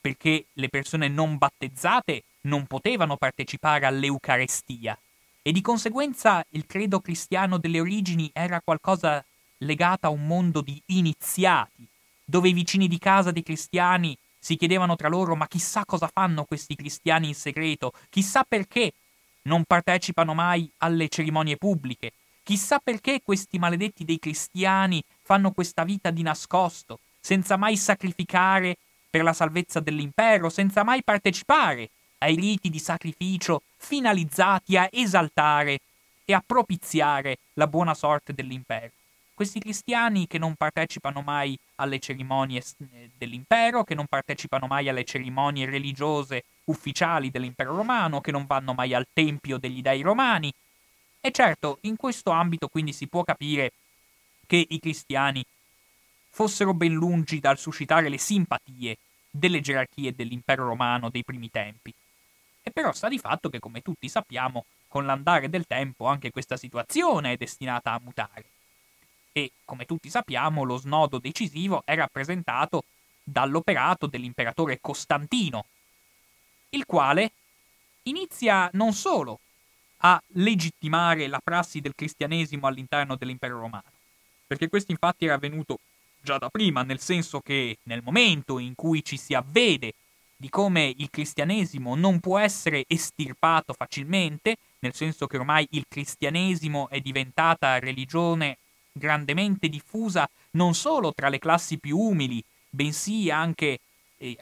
perché 0.00 0.46
le 0.52 0.68
persone 0.68 1.08
non 1.08 1.36
battezzate 1.36 2.22
non 2.42 2.66
potevano 2.66 3.16
partecipare 3.16 3.86
all'Eucarestia. 3.86 4.96
E 5.42 5.52
di 5.52 5.60
conseguenza 5.60 6.44
il 6.50 6.66
credo 6.66 7.00
cristiano 7.00 7.58
delle 7.58 7.80
origini 7.80 8.30
era 8.32 8.60
qualcosa 8.60 9.24
legato 9.58 10.06
a 10.06 10.10
un 10.10 10.26
mondo 10.26 10.60
di 10.60 10.80
iniziati, 10.86 11.86
dove 12.24 12.48
i 12.48 12.52
vicini 12.52 12.88
di 12.88 12.98
casa 12.98 13.30
dei 13.30 13.42
cristiani 13.42 14.16
si 14.38 14.56
chiedevano 14.56 14.96
tra 14.96 15.08
loro 15.08 15.34
ma 15.34 15.48
chissà 15.48 15.84
cosa 15.84 16.08
fanno 16.12 16.44
questi 16.44 16.74
cristiani 16.76 17.28
in 17.28 17.34
segreto, 17.34 17.92
chissà 18.10 18.44
perché 18.44 18.92
non 19.42 19.64
partecipano 19.64 20.34
mai 20.34 20.70
alle 20.78 21.08
cerimonie 21.08 21.56
pubbliche, 21.56 22.12
chissà 22.46 22.78
perché 22.78 23.22
questi 23.24 23.58
maledetti 23.58 24.04
dei 24.04 24.20
cristiani 24.20 25.02
fanno 25.20 25.50
questa 25.50 25.82
vita 25.82 26.12
di 26.12 26.22
nascosto, 26.22 27.00
senza 27.18 27.56
mai 27.56 27.76
sacrificare 27.76 28.76
per 29.10 29.24
la 29.24 29.32
salvezza 29.32 29.80
dell'impero, 29.80 30.48
senza 30.48 30.84
mai 30.84 31.02
partecipare 31.02 31.90
ai 32.18 32.36
riti 32.36 32.70
di 32.70 32.78
sacrificio 32.78 33.62
finalizzati 33.76 34.76
a 34.76 34.88
esaltare 34.92 35.80
e 36.24 36.34
a 36.34 36.42
propiziare 36.46 37.38
la 37.54 37.66
buona 37.66 37.94
sorte 37.94 38.32
dell'impero. 38.32 38.92
Questi 39.34 39.58
cristiani 39.58 40.28
che 40.28 40.38
non 40.38 40.54
partecipano 40.54 41.22
mai 41.22 41.58
alle 41.76 41.98
cerimonie 41.98 42.62
eh, 42.92 43.10
dell'impero, 43.18 43.82
che 43.82 43.96
non 43.96 44.06
partecipano 44.06 44.68
mai 44.68 44.88
alle 44.88 45.02
cerimonie 45.02 45.66
religiose 45.66 46.44
ufficiali 46.66 47.32
dell'impero 47.32 47.74
romano, 47.74 48.20
che 48.20 48.30
non 48.30 48.46
vanno 48.46 48.72
mai 48.72 48.94
al 48.94 49.08
tempio 49.12 49.58
degli 49.58 49.82
dei 49.82 50.02
romani. 50.02 50.52
E 51.20 51.30
certo, 51.32 51.78
in 51.82 51.96
questo 51.96 52.30
ambito 52.30 52.68
quindi 52.68 52.92
si 52.92 53.06
può 53.08 53.24
capire 53.24 53.72
che 54.46 54.64
i 54.68 54.78
cristiani 54.78 55.44
fossero 56.30 56.74
ben 56.74 56.92
lungi 56.92 57.40
dal 57.40 57.58
suscitare 57.58 58.08
le 58.08 58.18
simpatie 58.18 58.98
delle 59.30 59.60
gerarchie 59.60 60.14
dell'impero 60.14 60.66
romano 60.66 61.10
dei 61.10 61.24
primi 61.24 61.50
tempi. 61.50 61.92
E 62.62 62.70
però 62.70 62.92
sta 62.92 63.08
di 63.08 63.18
fatto 63.18 63.48
che, 63.48 63.58
come 63.58 63.80
tutti 63.80 64.08
sappiamo, 64.08 64.64
con 64.88 65.06
l'andare 65.06 65.48
del 65.48 65.66
tempo 65.66 66.06
anche 66.06 66.30
questa 66.30 66.56
situazione 66.56 67.32
è 67.32 67.36
destinata 67.36 67.92
a 67.92 68.00
mutare. 68.02 68.44
E, 69.32 69.52
come 69.64 69.84
tutti 69.84 70.08
sappiamo, 70.08 70.62
lo 70.62 70.76
snodo 70.76 71.18
decisivo 71.18 71.82
è 71.84 71.94
rappresentato 71.94 72.84
dall'operato 73.22 74.06
dell'imperatore 74.06 74.80
Costantino, 74.80 75.66
il 76.70 76.86
quale 76.86 77.32
inizia 78.04 78.70
non 78.72 78.92
solo 78.92 79.40
a 79.98 80.20
legittimare 80.34 81.26
la 81.26 81.40
prassi 81.42 81.80
del 81.80 81.94
cristianesimo 81.94 82.66
all'interno 82.66 83.16
dell'impero 83.16 83.58
romano, 83.58 83.90
perché 84.46 84.68
questo 84.68 84.92
infatti 84.92 85.24
era 85.24 85.34
avvenuto 85.34 85.78
già 86.20 86.38
da 86.38 86.48
prima, 86.48 86.82
nel 86.82 87.00
senso 87.00 87.40
che 87.40 87.78
nel 87.84 88.02
momento 88.02 88.58
in 88.58 88.74
cui 88.74 89.04
ci 89.04 89.16
si 89.16 89.34
avvede 89.34 89.94
di 90.36 90.50
come 90.50 90.92
il 90.96 91.08
cristianesimo 91.08 91.94
non 91.94 92.20
può 92.20 92.38
essere 92.38 92.84
estirpato 92.86 93.72
facilmente, 93.72 94.56
nel 94.80 94.94
senso 94.94 95.26
che 95.26 95.38
ormai 95.38 95.66
il 95.70 95.86
cristianesimo 95.88 96.88
è 96.90 97.00
diventata 97.00 97.78
religione 97.78 98.58
grandemente 98.92 99.68
diffusa 99.68 100.28
non 100.52 100.74
solo 100.74 101.12
tra 101.12 101.28
le 101.28 101.38
classi 101.38 101.78
più 101.78 101.98
umili, 101.98 102.42
bensì 102.68 103.30
anche 103.30 103.78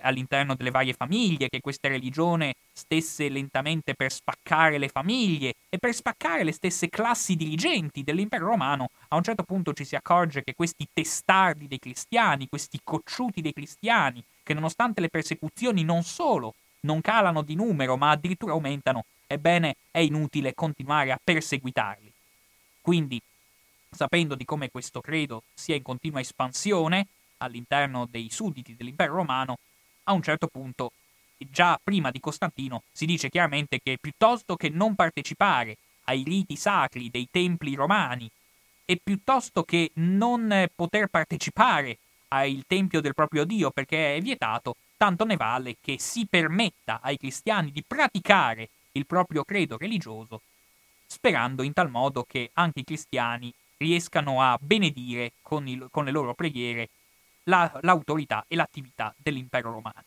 all'interno 0.00 0.54
delle 0.54 0.70
varie 0.70 0.92
famiglie, 0.92 1.48
che 1.48 1.60
questa 1.60 1.88
religione 1.88 2.54
stesse 2.72 3.28
lentamente 3.28 3.94
per 3.94 4.12
spaccare 4.12 4.78
le 4.78 4.88
famiglie 4.88 5.54
e 5.68 5.78
per 5.78 5.94
spaccare 5.94 6.44
le 6.44 6.52
stesse 6.52 6.88
classi 6.88 7.36
dirigenti 7.36 8.02
dell'impero 8.02 8.46
romano, 8.46 8.90
a 9.08 9.16
un 9.16 9.22
certo 9.22 9.42
punto 9.42 9.72
ci 9.72 9.84
si 9.84 9.96
accorge 9.96 10.44
che 10.44 10.54
questi 10.54 10.86
testardi 10.92 11.66
dei 11.66 11.78
cristiani, 11.78 12.48
questi 12.48 12.80
cocciuti 12.82 13.40
dei 13.40 13.52
cristiani, 13.52 14.22
che 14.42 14.54
nonostante 14.54 15.00
le 15.00 15.08
persecuzioni 15.08 15.82
non 15.82 16.02
solo 16.02 16.54
non 16.80 17.00
calano 17.00 17.42
di 17.42 17.54
numero, 17.54 17.96
ma 17.96 18.10
addirittura 18.10 18.52
aumentano, 18.52 19.04
ebbene 19.26 19.76
è 19.90 19.98
inutile 19.98 20.54
continuare 20.54 21.12
a 21.12 21.20
perseguitarli. 21.22 22.12
Quindi, 22.80 23.20
sapendo 23.90 24.34
di 24.34 24.44
come 24.44 24.70
questo 24.70 25.00
credo 25.00 25.42
sia 25.54 25.74
in 25.74 25.82
continua 25.82 26.20
espansione 26.20 27.06
all'interno 27.44 28.06
dei 28.10 28.28
sudditi 28.30 28.74
dell'impero 28.76 29.14
romano, 29.14 29.58
a 30.04 30.12
un 30.12 30.22
certo 30.22 30.48
punto, 30.48 30.92
già 31.36 31.78
prima 31.82 32.10
di 32.10 32.20
Costantino, 32.20 32.82
si 32.92 33.06
dice 33.06 33.28
chiaramente 33.28 33.80
che 33.82 33.98
piuttosto 34.00 34.56
che 34.56 34.68
non 34.68 34.94
partecipare 34.94 35.76
ai 36.04 36.22
riti 36.22 36.56
sacri 36.56 37.10
dei 37.10 37.28
templi 37.30 37.74
romani 37.74 38.30
e 38.84 39.00
piuttosto 39.02 39.62
che 39.64 39.90
non 39.94 40.68
poter 40.74 41.06
partecipare 41.08 41.98
al 42.28 42.64
tempio 42.66 43.00
del 43.00 43.14
proprio 43.14 43.44
Dio 43.44 43.70
perché 43.70 44.16
è 44.16 44.20
vietato, 44.20 44.76
tanto 44.96 45.24
ne 45.24 45.36
vale 45.36 45.76
che 45.80 45.96
si 45.98 46.26
permetta 46.26 47.00
ai 47.00 47.16
cristiani 47.16 47.70
di 47.70 47.82
praticare 47.86 48.68
il 48.92 49.06
proprio 49.06 49.44
credo 49.44 49.76
religioso, 49.76 50.40
sperando 51.06 51.62
in 51.62 51.72
tal 51.72 51.90
modo 51.90 52.24
che 52.24 52.50
anche 52.54 52.80
i 52.80 52.84
cristiani 52.84 53.52
riescano 53.76 54.42
a 54.42 54.58
benedire 54.60 55.32
con, 55.42 55.66
il, 55.66 55.88
con 55.90 56.04
le 56.04 56.10
loro 56.10 56.34
preghiere 56.34 56.88
la, 57.44 57.78
l'autorità 57.82 58.44
e 58.48 58.56
l'attività 58.56 59.14
dell'impero 59.16 59.72
romano. 59.72 60.04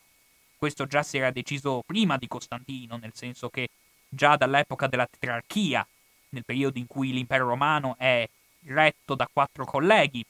Questo 0.56 0.86
già 0.86 1.02
si 1.02 1.18
era 1.18 1.30
deciso 1.30 1.82
prima 1.86 2.16
di 2.16 2.26
Costantino, 2.26 2.96
nel 2.96 3.12
senso 3.14 3.48
che 3.48 3.68
già 4.08 4.36
dall'epoca 4.36 4.86
della 4.86 5.06
tetrarchia, 5.06 5.86
nel 6.30 6.44
periodo 6.44 6.78
in 6.78 6.86
cui 6.86 7.12
l'impero 7.12 7.46
romano 7.46 7.96
è 7.96 8.28
retto 8.64 9.14
da 9.14 9.28
quattro 9.32 9.64
colleghi, 9.64 10.24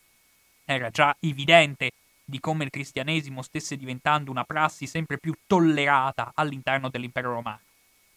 era 0.65 0.91
già 0.91 1.17
evidente 1.21 1.93
di 2.25 2.41
come 2.41 2.65
il 2.65 2.71
cristianesimo 2.71 3.41
stesse 3.41 3.77
diventando 3.77 4.31
una 4.31 4.45
prassi 4.45 4.87
sempre 4.87 5.17
più 5.17 5.35
tollerata 5.47 6.33
all'interno 6.35 6.91
dell'impero 6.91 7.33
romano. 7.33 7.61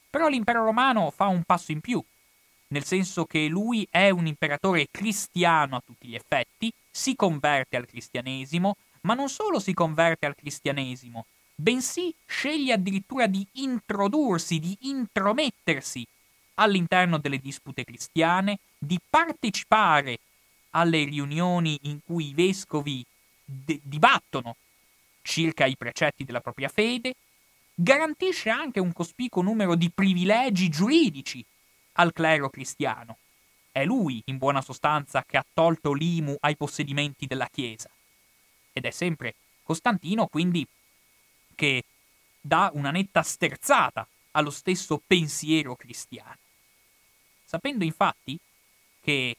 Però 0.09 0.27
l'impero 0.27 0.65
romano 0.65 1.11
fa 1.11 1.27
un 1.27 1.43
passo 1.43 1.71
in 1.71 1.79
più, 1.79 2.03
nel 2.67 2.83
senso 2.83 3.23
che 3.23 3.47
lui 3.47 3.87
è 3.89 4.09
un 4.09 4.27
imperatore 4.27 4.87
cristiano 4.91 5.77
a 5.77 5.83
tutti 5.85 6.09
gli 6.09 6.15
effetti, 6.15 6.71
si 6.91 7.15
converte 7.15 7.77
al 7.77 7.87
cristianesimo, 7.87 8.75
ma 9.01 9.13
non 9.13 9.29
solo 9.29 9.59
si 9.59 9.73
converte 9.73 10.25
al 10.25 10.35
cristianesimo, 10.35 11.25
bensì 11.55 12.13
sceglie 12.25 12.73
addirittura 12.73 13.27
di 13.27 13.47
introdursi, 13.53 14.59
di 14.59 14.77
intromettersi 14.81 16.05
all'interno 16.55 17.17
delle 17.17 17.39
dispute 17.39 17.83
cristiane, 17.83 18.59
di 18.77 18.99
partecipare 19.09 20.19
alle 20.71 21.03
riunioni 21.05 21.79
in 21.83 21.99
cui 22.05 22.29
i 22.29 22.33
vescovi 22.33 23.05
de- 23.43 23.79
dibattono 23.81 24.55
circa 25.21 25.65
i 25.65 25.77
precetti 25.77 26.23
della 26.23 26.41
propria 26.41 26.69
fede, 26.69 27.15
garantisce 27.73 28.49
anche 28.49 28.79
un 28.79 28.93
cospicuo 28.93 29.41
numero 29.41 29.75
di 29.75 29.89
privilegi 29.89 30.69
giuridici 30.69 31.43
al 31.93 32.13
clero 32.13 32.49
cristiano. 32.49 33.17
È 33.71 33.85
lui, 33.85 34.21
in 34.25 34.37
buona 34.37 34.61
sostanza, 34.61 35.23
che 35.25 35.37
ha 35.37 35.45
tolto 35.53 35.93
l'IMU 35.93 36.35
ai 36.41 36.57
possedimenti 36.57 37.25
della 37.25 37.47
Chiesa. 37.47 37.89
Ed 38.73 38.85
è 38.85 38.91
sempre 38.91 39.35
Costantino, 39.63 40.27
quindi, 40.27 40.67
che 41.55 41.83
dà 42.41 42.69
una 42.73 42.91
netta 42.91 43.21
sterzata 43.21 44.05
allo 44.31 44.49
stesso 44.49 45.01
pensiero 45.05 45.75
cristiano. 45.75 46.37
Sapendo 47.45 47.83
infatti 47.83 48.37
che, 49.01 49.35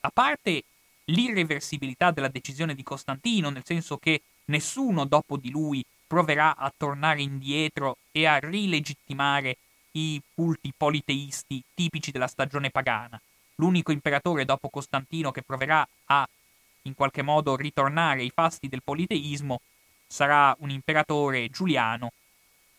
a 0.00 0.10
parte 0.10 0.62
l'irreversibilità 1.06 2.10
della 2.10 2.28
decisione 2.28 2.74
di 2.74 2.82
Costantino, 2.82 3.50
nel 3.50 3.64
senso 3.64 3.98
che 3.98 4.22
nessuno 4.46 5.04
dopo 5.06 5.36
di 5.36 5.50
lui 5.50 5.84
proverà 6.06 6.56
a 6.56 6.72
tornare 6.76 7.22
indietro 7.22 7.96
e 8.12 8.26
a 8.26 8.38
rilegittimare 8.38 9.56
i 9.92 10.20
culti 10.34 10.72
politeisti 10.76 11.62
tipici 11.74 12.10
della 12.10 12.26
stagione 12.26 12.70
pagana. 12.70 13.20
L'unico 13.62 13.92
imperatore 13.92 14.44
dopo 14.44 14.68
Costantino 14.68 15.30
che 15.30 15.42
proverà 15.42 15.86
a 16.06 16.28
in 16.82 16.94
qualche 16.94 17.22
modo 17.22 17.54
ritornare 17.54 18.22
ai 18.22 18.32
fasti 18.34 18.66
del 18.66 18.82
politeismo 18.82 19.60
sarà 20.04 20.52
un 20.58 20.70
imperatore 20.70 21.48
Giuliano 21.48 22.10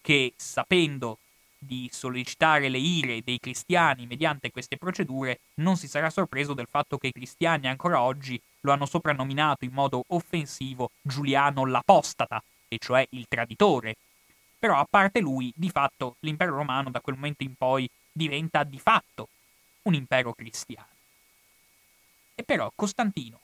che, 0.01 0.33
sapendo 0.35 1.19
di 1.57 1.89
sollecitare 1.89 2.67
le 2.67 2.79
ire 2.79 3.21
dei 3.23 3.39
cristiani 3.39 4.05
mediante 4.07 4.51
queste 4.51 4.75
procedure, 4.75 5.39
non 5.55 5.77
si 5.77 5.87
sarà 5.87 6.09
sorpreso 6.09 6.53
del 6.53 6.67
fatto 6.69 6.97
che 6.97 7.07
i 7.07 7.13
cristiani 7.13 7.69
ancora 7.69 8.01
oggi 8.01 8.37
lo 8.59 8.73
hanno 8.73 8.85
soprannominato 8.85 9.63
in 9.63 9.71
modo 9.71 10.03
offensivo 10.07 10.91
Giuliano 11.01 11.65
l'apostata, 11.65 12.43
e 12.67 12.77
cioè 12.77 13.07
il 13.11 13.25
traditore. 13.29 13.95
Però 14.59 14.77
a 14.77 14.87
parte 14.89 15.21
lui, 15.21 15.49
di 15.55 15.69
fatto 15.69 16.17
l'impero 16.19 16.57
romano 16.57 16.89
da 16.89 16.99
quel 16.99 17.15
momento 17.15 17.43
in 17.43 17.55
poi 17.55 17.89
diventa 18.11 18.65
di 18.65 18.79
fatto 18.79 19.29
un 19.83 19.93
impero 19.93 20.33
cristiano. 20.33 20.87
E 22.35 22.43
però 22.43 22.71
Costantino 22.75 23.39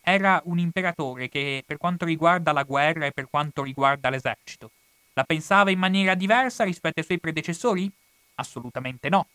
era 0.00 0.40
un 0.44 0.58
imperatore 0.58 1.28
che 1.28 1.62
per 1.66 1.78
quanto 1.78 2.04
riguarda 2.04 2.52
la 2.52 2.62
guerra 2.62 3.06
e 3.06 3.12
per 3.12 3.28
quanto 3.28 3.62
riguarda 3.62 4.10
l'esercito 4.10 4.70
la 5.14 5.24
pensava 5.24 5.70
in 5.70 5.78
maniera 5.78 6.14
diversa 6.14 6.64
rispetto 6.64 6.98
ai 7.00 7.06
suoi 7.06 7.20
predecessori? 7.20 7.90
Assolutamente 8.34 9.08
no. 9.08 9.28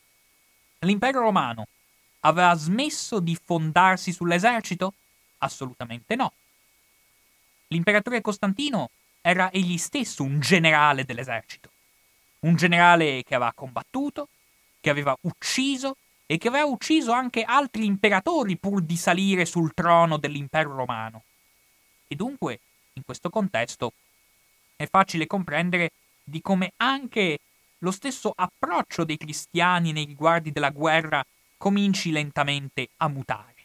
L'impero 0.79 1.21
romano 1.21 1.67
aveva 2.21 2.53
smesso 2.55 3.19
di 3.19 3.37
fondarsi 3.41 4.11
sull'esercito? 4.11 4.93
Assolutamente 5.39 6.15
no. 6.15 6.33
L'imperatore 7.67 8.21
Costantino 8.21 8.89
era 9.21 9.51
egli 9.51 9.77
stesso 9.77 10.23
un 10.23 10.39
generale 10.41 11.05
dell'esercito, 11.05 11.69
un 12.39 12.55
generale 12.55 13.23
che 13.23 13.35
aveva 13.35 13.53
combattuto, 13.53 14.27
che 14.81 14.89
aveva 14.89 15.15
ucciso 15.21 15.95
e 16.31 16.37
che 16.37 16.47
aveva 16.47 16.65
ucciso 16.65 17.11
anche 17.11 17.41
altri 17.41 17.85
imperatori 17.85 18.55
pur 18.55 18.83
di 18.83 18.95
salire 18.95 19.45
sul 19.45 19.73
trono 19.73 20.17
dell'impero 20.17 20.75
romano. 20.75 21.23
E 22.07 22.15
dunque, 22.15 22.59
in 22.93 23.01
questo 23.03 23.31
contesto, 23.31 23.93
è 24.75 24.87
facile 24.87 25.25
comprendere 25.25 25.89
di 26.23 26.39
come 26.39 26.73
anche 26.77 27.39
lo 27.79 27.89
stesso 27.89 28.31
approccio 28.35 29.05
dei 29.05 29.17
cristiani 29.17 29.91
nei 29.91 30.05
riguardi 30.05 30.51
della 30.51 30.69
guerra 30.69 31.25
cominci 31.57 32.11
lentamente 32.11 32.89
a 32.97 33.07
mutare. 33.07 33.55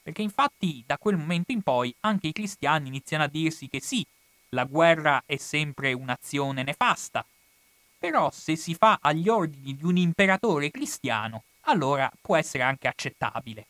Perché 0.00 0.22
infatti 0.22 0.84
da 0.86 0.96
quel 0.96 1.16
momento 1.16 1.50
in 1.50 1.62
poi 1.62 1.92
anche 2.00 2.28
i 2.28 2.32
cristiani 2.32 2.86
iniziano 2.86 3.24
a 3.24 3.28
dirsi 3.28 3.66
che 3.66 3.80
sì, 3.80 4.06
la 4.50 4.62
guerra 4.62 5.24
è 5.26 5.38
sempre 5.38 5.92
un'azione 5.92 6.62
nefasta, 6.62 7.26
però 7.98 8.30
se 8.30 8.54
si 8.54 8.76
fa 8.76 9.00
agli 9.02 9.28
ordini 9.28 9.74
di 9.74 9.84
un 9.84 9.96
imperatore 9.96 10.70
cristiano, 10.70 11.42
allora 11.64 12.10
può 12.20 12.36
essere 12.36 12.62
anche 12.62 12.88
accettabile 12.88 13.66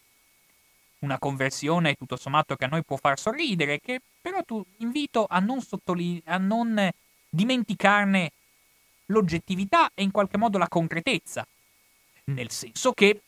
una 1.05 1.19
conversione 1.19 1.95
tutto 1.95 2.17
sommato 2.17 2.57
che 2.57 2.65
a 2.65 2.69
noi 2.69 2.83
può 2.83 2.97
far 2.97 3.19
sorridere, 3.19 3.81
che 3.81 4.01
però 4.21 4.43
tu 4.43 4.65
invito 4.79 5.27
a 5.29 5.39
non, 5.39 5.61
sottoline- 5.61 6.23
a 6.25 6.39
non 6.39 6.91
dimenticarne 7.29 8.33
l'oggettività 9.07 9.91
e 9.95 10.03
in 10.03 10.11
qualche 10.11 10.39
modo 10.39 10.59
la 10.59 10.69
concretezza. 10.69 11.47
Nel 12.25 12.51
senso 12.51 12.93
che, 12.93 13.21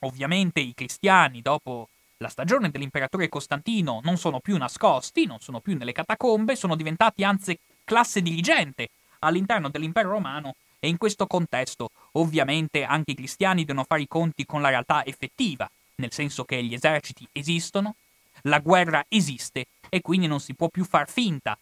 ovviamente, 0.00 0.60
i 0.60 0.74
cristiani, 0.74 1.40
dopo 1.40 1.88
la 2.18 2.28
stagione 2.28 2.70
dell'imperatore 2.70 3.28
Costantino, 3.28 4.00
non 4.02 4.18
sono 4.18 4.40
più 4.40 4.56
nascosti, 4.58 5.24
non 5.24 5.40
sono 5.40 5.60
più 5.60 5.76
nelle 5.76 5.92
catacombe, 5.92 6.56
sono 6.56 6.76
diventati 6.76 7.24
anzi 7.24 7.58
classe 7.84 8.20
dirigente 8.20 8.90
all'interno 9.20 9.70
dell'impero 9.70 10.10
romano 10.10 10.56
e 10.78 10.88
in 10.88 10.96
questo 10.96 11.26
contesto, 11.26 11.90
ovviamente, 12.12 12.84
anche 12.84 13.12
i 13.12 13.16
cristiani 13.16 13.64
devono 13.64 13.84
fare 13.84 14.02
i 14.02 14.08
conti 14.08 14.46
con 14.46 14.62
la 14.62 14.68
realtà 14.68 15.04
effettiva 15.04 15.68
nel 15.98 16.12
senso 16.12 16.44
che 16.44 16.62
gli 16.62 16.74
eserciti 16.74 17.26
esistono, 17.32 17.94
la 18.42 18.60
guerra 18.60 19.04
esiste 19.08 19.66
e 19.88 20.00
quindi 20.00 20.26
non 20.26 20.40
si 20.40 20.54
può 20.54 20.68
più 20.68 20.84
far 20.84 21.08
finta 21.08 21.58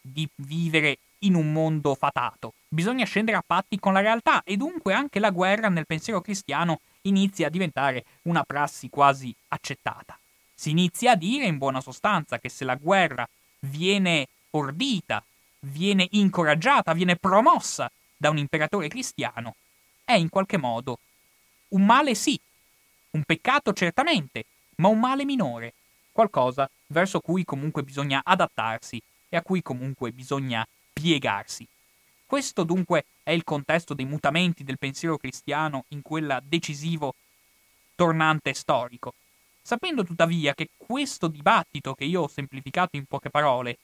di 0.00 0.28
vivere 0.36 0.98
in 1.20 1.34
un 1.34 1.52
mondo 1.52 1.94
fatato. 1.94 2.54
Bisogna 2.68 3.04
scendere 3.04 3.36
a 3.36 3.44
patti 3.46 3.78
con 3.78 3.92
la 3.92 4.00
realtà 4.00 4.42
e 4.44 4.56
dunque 4.56 4.94
anche 4.94 5.18
la 5.18 5.30
guerra 5.30 5.68
nel 5.68 5.86
pensiero 5.86 6.20
cristiano 6.20 6.80
inizia 7.02 7.48
a 7.48 7.50
diventare 7.50 8.04
una 8.22 8.42
prassi 8.42 8.88
quasi 8.88 9.34
accettata. 9.48 10.18
Si 10.54 10.70
inizia 10.70 11.12
a 11.12 11.16
dire 11.16 11.46
in 11.46 11.58
buona 11.58 11.80
sostanza 11.80 12.38
che 12.38 12.48
se 12.48 12.64
la 12.64 12.74
guerra 12.74 13.28
viene 13.60 14.28
ordita, 14.50 15.22
viene 15.60 16.06
incoraggiata, 16.12 16.94
viene 16.94 17.16
promossa 17.16 17.90
da 18.18 18.28
un 18.28 18.36
imperatore 18.36 18.88
cristiano, 18.88 19.54
è 20.04 20.12
in 20.12 20.28
qualche 20.28 20.58
modo 20.58 20.98
un 21.68 21.86
male 21.86 22.14
sì, 22.14 22.38
un 23.12 23.22
peccato 23.22 23.72
certamente, 23.72 24.44
ma 24.76 24.88
un 24.88 24.98
male 24.98 25.24
minore, 25.24 25.74
qualcosa 26.12 26.68
verso 26.88 27.20
cui 27.20 27.44
comunque 27.44 27.82
bisogna 27.82 28.20
adattarsi 28.24 29.00
e 29.28 29.36
a 29.36 29.42
cui 29.42 29.62
comunque 29.62 30.10
bisogna 30.10 30.66
piegarsi. 30.92 31.66
Questo 32.26 32.64
dunque 32.64 33.04
è 33.22 33.30
il 33.30 33.44
contesto 33.44 33.94
dei 33.94 34.04
mutamenti 34.04 34.64
del 34.64 34.78
pensiero 34.78 35.16
cristiano 35.16 35.84
in 35.88 36.02
quella 36.02 36.42
decisivo 36.44 37.14
tornante 37.94 38.52
storico. 38.52 39.14
Sapendo 39.62 40.04
tuttavia 40.04 40.54
che 40.54 40.70
questo 40.76 41.28
dibattito 41.28 41.94
che 41.94 42.04
io 42.04 42.22
ho 42.22 42.28
semplificato 42.28 42.96
in 42.96 43.04
poche 43.04 43.30
parole, 43.30 43.78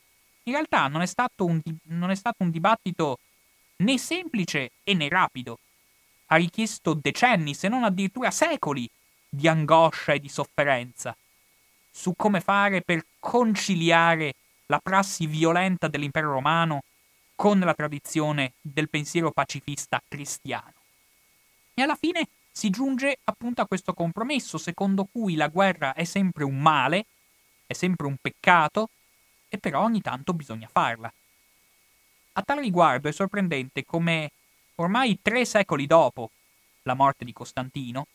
in 0.45 0.53
realtà 0.53 0.89
non 0.89 1.03
è 1.03 1.07
stato 1.07 1.45
un, 1.45 1.61
non 1.85 2.11
è 2.11 2.15
stato 2.15 2.43
un 2.43 2.51
dibattito 2.51 3.19
né 3.77 3.99
semplice 3.99 4.73
e 4.83 4.95
né 4.95 5.09
rapido. 5.09 5.59
Ha 6.27 6.37
richiesto 6.37 6.95
decenni, 6.95 7.55
se 7.55 7.69
non 7.69 7.85
addirittura 7.85 8.31
secoli, 8.31 8.89
di 9.29 9.49
angoscia 9.49 10.13
e 10.13 10.21
di 10.21 10.29
sofferenza, 10.29 11.17
su 11.91 12.15
come 12.17 12.41
fare 12.41 12.83
per 12.83 13.05
conciliare 13.19 14.35
la 14.67 14.79
prassi 14.79 15.27
violenta 15.27 15.89
dell'impero 15.89 16.33
romano 16.33 16.83
con 17.35 17.59
la 17.59 17.75
tradizione 17.75 18.53
del 18.61 18.89
pensiero 18.89 19.31
pacifista 19.33 20.01
cristiano. 20.07 20.73
E 21.75 21.83
alla 21.83 21.97
fine 21.97 22.29
si 22.51 22.71
giunge 22.71 23.19
appunto 23.25 23.61
a 23.61 23.67
questo 23.67 23.93
compromesso 23.93 24.59
secondo 24.59 25.09
cui 25.11 25.35
la 25.35 25.49
guerra 25.49 25.93
è 25.93 26.05
sempre 26.05 26.45
un 26.45 26.61
male, 26.61 27.07
è 27.67 27.73
sempre 27.73 28.07
un 28.07 28.17
peccato, 28.21 28.91
e 29.49 29.59
però 29.59 29.83
ogni 29.83 30.01
tanto 30.01 30.33
bisogna 30.33 30.69
farla. 30.71 31.13
A 32.37 32.43
tal 32.43 32.59
riguardo 32.59 33.09
è 33.09 33.13
sorprendente 33.13 33.85
come 33.85 34.33
ormai 34.77 35.21
tre 35.23 35.45
secoli 35.45 35.87
dopo 35.87 36.31
la 36.83 36.95
morte 36.95 37.25
di 37.25 37.33
Costantino, 37.33 38.09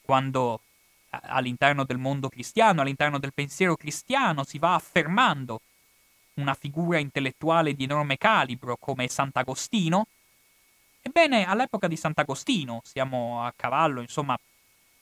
quando 0.00 0.62
all'interno 1.10 1.84
del 1.84 1.98
mondo 1.98 2.30
cristiano, 2.30 2.80
all'interno 2.80 3.18
del 3.18 3.34
pensiero 3.34 3.76
cristiano, 3.76 4.42
si 4.44 4.58
va 4.58 4.74
affermando 4.74 5.60
una 6.34 6.54
figura 6.54 6.98
intellettuale 6.98 7.74
di 7.74 7.84
enorme 7.84 8.16
calibro 8.16 8.78
come 8.78 9.06
Sant'Agostino. 9.06 10.06
Ebbene, 11.02 11.44
all'epoca 11.46 11.88
di 11.88 11.96
Sant'Agostino, 11.96 12.80
siamo 12.84 13.44
a 13.44 13.52
cavallo, 13.54 14.00
insomma, 14.00 14.38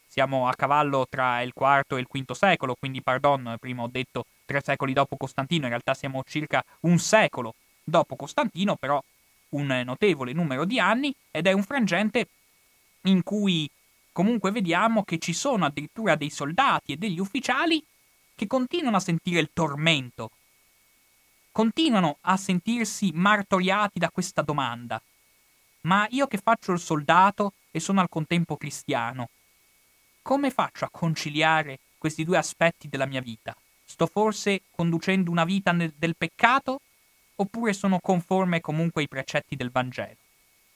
siamo 0.08 0.48
a 0.48 0.54
cavallo 0.54 1.06
tra 1.08 1.40
il 1.42 1.52
IV 1.54 1.96
e 1.96 2.00
il 2.00 2.08
V 2.10 2.32
secolo, 2.32 2.74
quindi 2.74 3.00
pardon, 3.00 3.58
prima 3.60 3.82
ho 3.82 3.88
detto 3.88 4.26
tre 4.44 4.60
secoli 4.60 4.92
dopo 4.92 5.16
Costantino, 5.16 5.64
in 5.64 5.70
realtà 5.70 5.94
siamo 5.94 6.24
circa 6.26 6.64
un 6.80 6.98
secolo 6.98 7.54
dopo 7.86 8.16
Costantino, 8.16 8.74
però 8.76 9.02
un 9.50 9.66
notevole 9.84 10.32
numero 10.32 10.64
di 10.64 10.80
anni 10.80 11.14
ed 11.30 11.46
è 11.46 11.52
un 11.52 11.62
frangente 11.62 12.28
in 13.02 13.22
cui 13.22 13.70
comunque 14.12 14.50
vediamo 14.50 15.04
che 15.04 15.18
ci 15.18 15.32
sono 15.32 15.66
addirittura 15.66 16.16
dei 16.16 16.30
soldati 16.30 16.92
e 16.92 16.96
degli 16.96 17.20
ufficiali 17.20 17.82
che 18.34 18.46
continuano 18.46 18.96
a 18.96 19.00
sentire 19.00 19.40
il 19.40 19.50
tormento, 19.52 20.30
continuano 21.52 22.18
a 22.22 22.36
sentirsi 22.36 23.12
martoriati 23.14 23.98
da 23.98 24.10
questa 24.10 24.42
domanda. 24.42 25.00
Ma 25.82 26.06
io 26.10 26.26
che 26.26 26.38
faccio 26.38 26.72
il 26.72 26.80
soldato 26.80 27.52
e 27.70 27.78
sono 27.78 28.00
al 28.00 28.08
contempo 28.08 28.56
cristiano, 28.56 29.28
come 30.22 30.50
faccio 30.50 30.84
a 30.84 30.90
conciliare 30.90 31.78
questi 31.96 32.24
due 32.24 32.36
aspetti 32.36 32.88
della 32.88 33.06
mia 33.06 33.20
vita? 33.20 33.56
Sto 33.84 34.06
forse 34.06 34.62
conducendo 34.72 35.30
una 35.30 35.44
vita 35.44 35.70
nel, 35.70 35.94
del 35.96 36.16
peccato 36.16 36.80
oppure 37.36 37.72
sono 37.72 37.98
conforme 38.00 38.60
comunque 38.60 39.02
ai 39.02 39.08
precetti 39.08 39.56
del 39.56 39.70
Vangelo? 39.70 40.16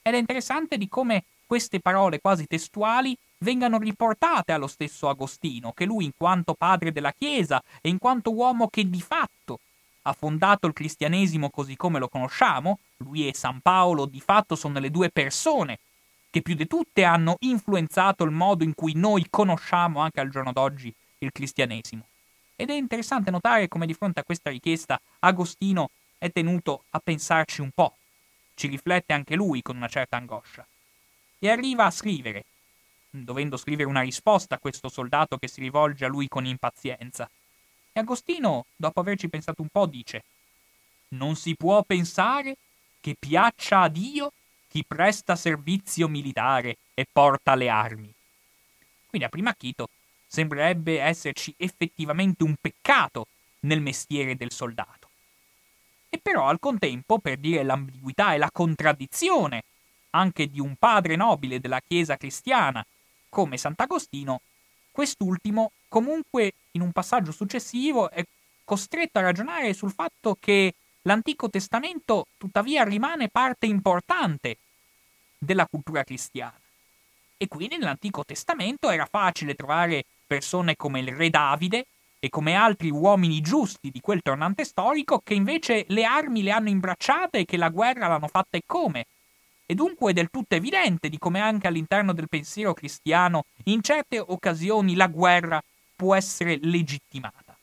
Ed 0.03 0.15
è 0.15 0.19
interessante 0.19 0.79
di 0.79 0.89
come 0.89 1.25
queste 1.47 1.81
parole 1.81 2.21
quasi 2.21 2.47
testuali 2.47 3.17
vengano 3.39 3.79
riportate 3.79 4.53
allo 4.53 4.67
stesso 4.67 5.09
Agostino, 5.09 5.73
che 5.73 5.85
lui 5.85 6.05
in 6.05 6.13
quanto 6.17 6.55
padre 6.55 6.93
della 6.93 7.13
Chiesa 7.13 7.61
e 7.81 7.89
in 7.89 7.99
quanto 7.99 8.33
uomo 8.33 8.69
che 8.69 8.89
di 8.89 9.01
fatto 9.01 9.61
ha 10.03 10.13
fondato 10.13 10.67
il 10.67 10.73
cristianesimo 10.73 11.51
così 11.51 11.77
come 11.77 11.99
lo 11.99 12.09
conosciamo, 12.09 12.79
lui 12.99 13.29
e 13.29 13.35
San 13.35 13.61
Paolo 13.61 14.07
di 14.07 14.21
fatto 14.21 14.57
sono 14.57 14.79
le 14.79 14.91
due 14.91 15.11
persone 15.11 15.79
che 16.31 16.43
più 16.43 16.55
di 16.55 16.67
tutte 16.67 17.05
hanno 17.05 17.37
influenzato 17.41 18.25
il 18.25 18.31
modo 18.31 18.63
in 18.63 18.75
cui 18.75 18.93
noi 18.95 19.27
conosciamo 19.29 20.01
anche 20.01 20.21
al 20.21 20.31
giorno 20.31 20.53
d'oggi 20.53 20.95
il 21.19 21.33
cristianesimo. 21.33 22.07
Ed 22.55 22.71
è 22.71 22.75
interessante 22.75 23.31
notare 23.31 23.69
come 23.69 23.87
di 23.87 23.95
fronte 23.95 24.21
a 24.21 24.25
questa 24.25 24.51
richiesta 24.51 25.01
Agostino 25.21 25.91
è 26.21 26.31
tenuto 26.31 26.85
a 26.91 27.01
pensarci 27.01 27.63
un 27.63 27.71
po', 27.71 27.97
ci 28.53 28.69
riflette 28.69 29.15
anche 29.15 29.35
lui 29.35 29.63
con 29.63 29.77
una 29.77 29.89
certa 29.89 30.19
angoscia, 30.19 30.67
e 31.39 31.49
arriva 31.49 31.87
a 31.87 31.91
scrivere, 31.91 32.45
dovendo 33.09 33.57
scrivere 33.57 33.89
una 33.89 34.03
risposta 34.03 34.57
a 34.57 34.59
questo 34.59 34.91
soldato 34.91 35.39
che 35.39 35.49
si 35.49 35.63
rivolge 35.63 36.05
a 36.05 36.09
lui 36.09 36.29
con 36.29 36.45
impazienza. 36.45 37.29
E 37.91 38.01
Agostino, 38.01 38.67
dopo 38.77 39.01
averci 39.01 39.31
pensato 39.31 39.63
un 39.63 39.69
po', 39.69 39.87
dice 39.87 40.25
Non 41.09 41.37
si 41.37 41.57
può 41.57 41.83
pensare 41.85 42.55
che 43.01 43.17
piaccia 43.19 43.81
a 43.81 43.89
Dio 43.89 44.33
chi 44.69 44.85
presta 44.87 45.37
servizio 45.37 46.07
militare 46.07 46.77
e 46.93 47.07
porta 47.11 47.55
le 47.55 47.71
armi. 47.71 48.13
Quindi 49.07 49.27
a 49.27 49.31
prima 49.31 49.51
acchito 49.51 49.89
sembrerebbe 50.27 51.01
esserci 51.01 51.55
effettivamente 51.57 52.45
un 52.45 52.57
peccato 52.61 53.27
nel 53.61 53.81
mestiere 53.81 54.37
del 54.37 54.53
soldato. 54.53 55.00
E 56.11 56.19
però 56.19 56.49
al 56.49 56.59
contempo, 56.59 57.21
per 57.21 57.39
dire 57.39 57.63
l'ambiguità 57.63 58.35
e 58.35 58.39
la 58.39 58.51
contraddizione 58.51 59.63
anche 60.11 60.49
di 60.49 60.59
un 60.59 60.75
padre 60.77 61.15
nobile 61.15 61.61
della 61.61 61.81
Chiesa 61.81 62.17
cristiana 62.17 62.85
come 63.29 63.57
Sant'Agostino, 63.57 64.41
quest'ultimo 64.91 65.71
comunque 65.89 66.55
in 66.73 66.81
un 66.81 66.91
passaggio 66.91 67.31
successivo 67.31 68.11
è 68.11 68.25
costretto 68.65 69.19
a 69.19 69.23
ragionare 69.23 69.73
sul 69.73 69.93
fatto 69.93 70.37
che 70.39 70.75
l'Antico 71.03 71.49
Testamento 71.49 72.27
tuttavia 72.37 72.83
rimane 72.83 73.29
parte 73.29 73.67
importante 73.67 74.59
della 75.39 75.67
cultura 75.67 76.05
cristiana. 76.05 76.59
E 77.37 77.49
quindi 77.49 77.79
nell'Antico 77.79 78.25
Testamento 78.25 78.91
era 78.91 79.07
facile 79.07 79.55
trovare 79.55 80.05
persone 80.27 80.77
come 80.77 81.01
il 81.01 81.15
re 81.15 81.31
Davide 81.31 81.87
e 82.23 82.29
come 82.29 82.55
altri 82.55 82.91
uomini 82.91 83.41
giusti 83.41 83.91
di 83.91 84.01
quel 84.01 84.21
tornante 84.21 84.65
storico 84.65 85.21
che 85.25 85.33
invece 85.33 85.87
le 85.89 86.05
armi 86.05 86.43
le 86.43 86.51
hanno 86.51 86.69
imbracciate 86.69 87.39
e 87.39 87.45
che 87.47 87.57
la 87.57 87.71
guerra 87.71 88.09
l'hanno 88.09 88.29
fatta 88.29 88.59
e 88.59 88.63
come. 88.67 89.07
E 89.65 89.75
dunque 89.75 90.11
è 90.11 90.15
del 90.15 90.31
tutto 90.31 90.55
evidente 90.55 91.09
di 91.09 91.19
come 91.19 91.41
anche 91.41 91.67
all'interno 91.67 92.13
del 92.13 92.29
pensiero 92.29 92.75
cristiano 92.75 93.47
in 93.65 93.83
certe 93.83 94.19
occasioni 94.19 94.95
la 94.95 95.07
guerra 95.07 95.63
può 95.97 96.15
essere 96.15 96.59
legittimata. 96.61 97.57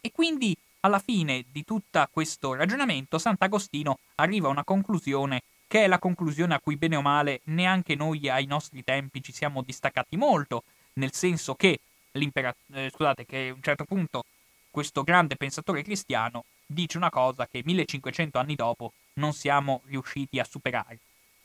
E 0.00 0.12
quindi 0.12 0.56
alla 0.80 1.00
fine 1.00 1.44
di 1.50 1.64
tutto 1.64 2.06
questo 2.12 2.54
ragionamento 2.54 3.18
Sant'Agostino 3.18 3.98
arriva 4.16 4.48
a 4.48 4.52
una 4.52 4.64
conclusione 4.64 5.42
che 5.66 5.84
è 5.84 5.86
la 5.86 5.98
conclusione 5.98 6.54
a 6.54 6.60
cui 6.60 6.76
bene 6.76 6.96
o 6.96 7.02
male 7.02 7.40
neanche 7.44 7.94
noi 7.94 8.28
ai 8.28 8.46
nostri 8.46 8.82
tempi 8.84 9.22
ci 9.22 9.32
siamo 9.32 9.62
distaccati 9.62 10.16
molto, 10.16 10.64
nel 10.94 11.12
senso 11.12 11.54
che 11.54 11.80
eh, 12.12 12.90
scusate, 12.90 13.24
che 13.24 13.48
a 13.48 13.54
un 13.54 13.62
certo 13.62 13.84
punto 13.84 14.24
questo 14.70 15.02
grande 15.02 15.36
pensatore 15.36 15.82
cristiano 15.82 16.44
dice 16.66 16.96
una 16.96 17.10
cosa 17.10 17.46
che 17.46 17.62
1500 17.64 18.38
anni 18.38 18.54
dopo 18.54 18.92
non 19.14 19.32
siamo 19.32 19.82
riusciti 19.86 20.38
a 20.38 20.44
superare. 20.44 20.98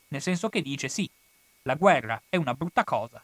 Nel 0.08 0.22
senso 0.22 0.48
che 0.48 0.62
dice 0.62 0.88
sì, 0.88 1.08
la 1.62 1.74
guerra 1.74 2.20
è 2.28 2.36
una 2.36 2.54
brutta 2.54 2.84
cosa, 2.84 3.22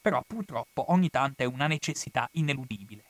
però 0.00 0.22
purtroppo 0.26 0.90
ogni 0.92 1.08
tanto 1.08 1.42
è 1.42 1.46
una 1.46 1.66
necessità 1.66 2.28
ineludibile. 2.32 3.04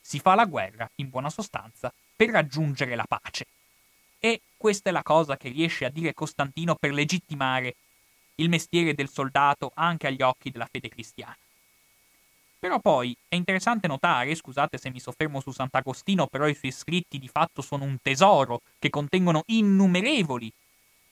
Si 0.00 0.20
fa 0.20 0.34
la 0.34 0.44
guerra, 0.44 0.88
in 0.96 1.08
buona 1.08 1.30
sostanza, 1.30 1.92
per 2.14 2.30
raggiungere 2.30 2.94
la 2.94 3.06
pace. 3.06 3.46
E 4.18 4.42
questa 4.56 4.90
è 4.90 4.92
la 4.92 5.02
cosa 5.02 5.36
che 5.36 5.48
riesce 5.48 5.84
a 5.84 5.90
dire 5.90 6.14
Costantino 6.14 6.74
per 6.74 6.92
legittimare 6.92 7.76
il 8.36 8.48
mestiere 8.48 8.94
del 8.94 9.08
soldato 9.08 9.72
anche 9.74 10.06
agli 10.06 10.22
occhi 10.22 10.50
della 10.50 10.68
fede 10.70 10.88
cristiana. 10.88 11.36
Però 12.60 12.80
poi 12.80 13.16
è 13.28 13.36
interessante 13.36 13.86
notare, 13.86 14.34
scusate 14.34 14.78
se 14.78 14.90
mi 14.90 14.98
soffermo 14.98 15.40
su 15.40 15.52
Sant'Agostino, 15.52 16.26
però 16.26 16.48
i 16.48 16.56
suoi 16.56 16.72
scritti 16.72 17.18
di 17.18 17.28
fatto 17.28 17.62
sono 17.62 17.84
un 17.84 17.98
tesoro 18.02 18.62
che 18.78 18.90
contengono 18.90 19.42
innumerevoli 19.46 20.52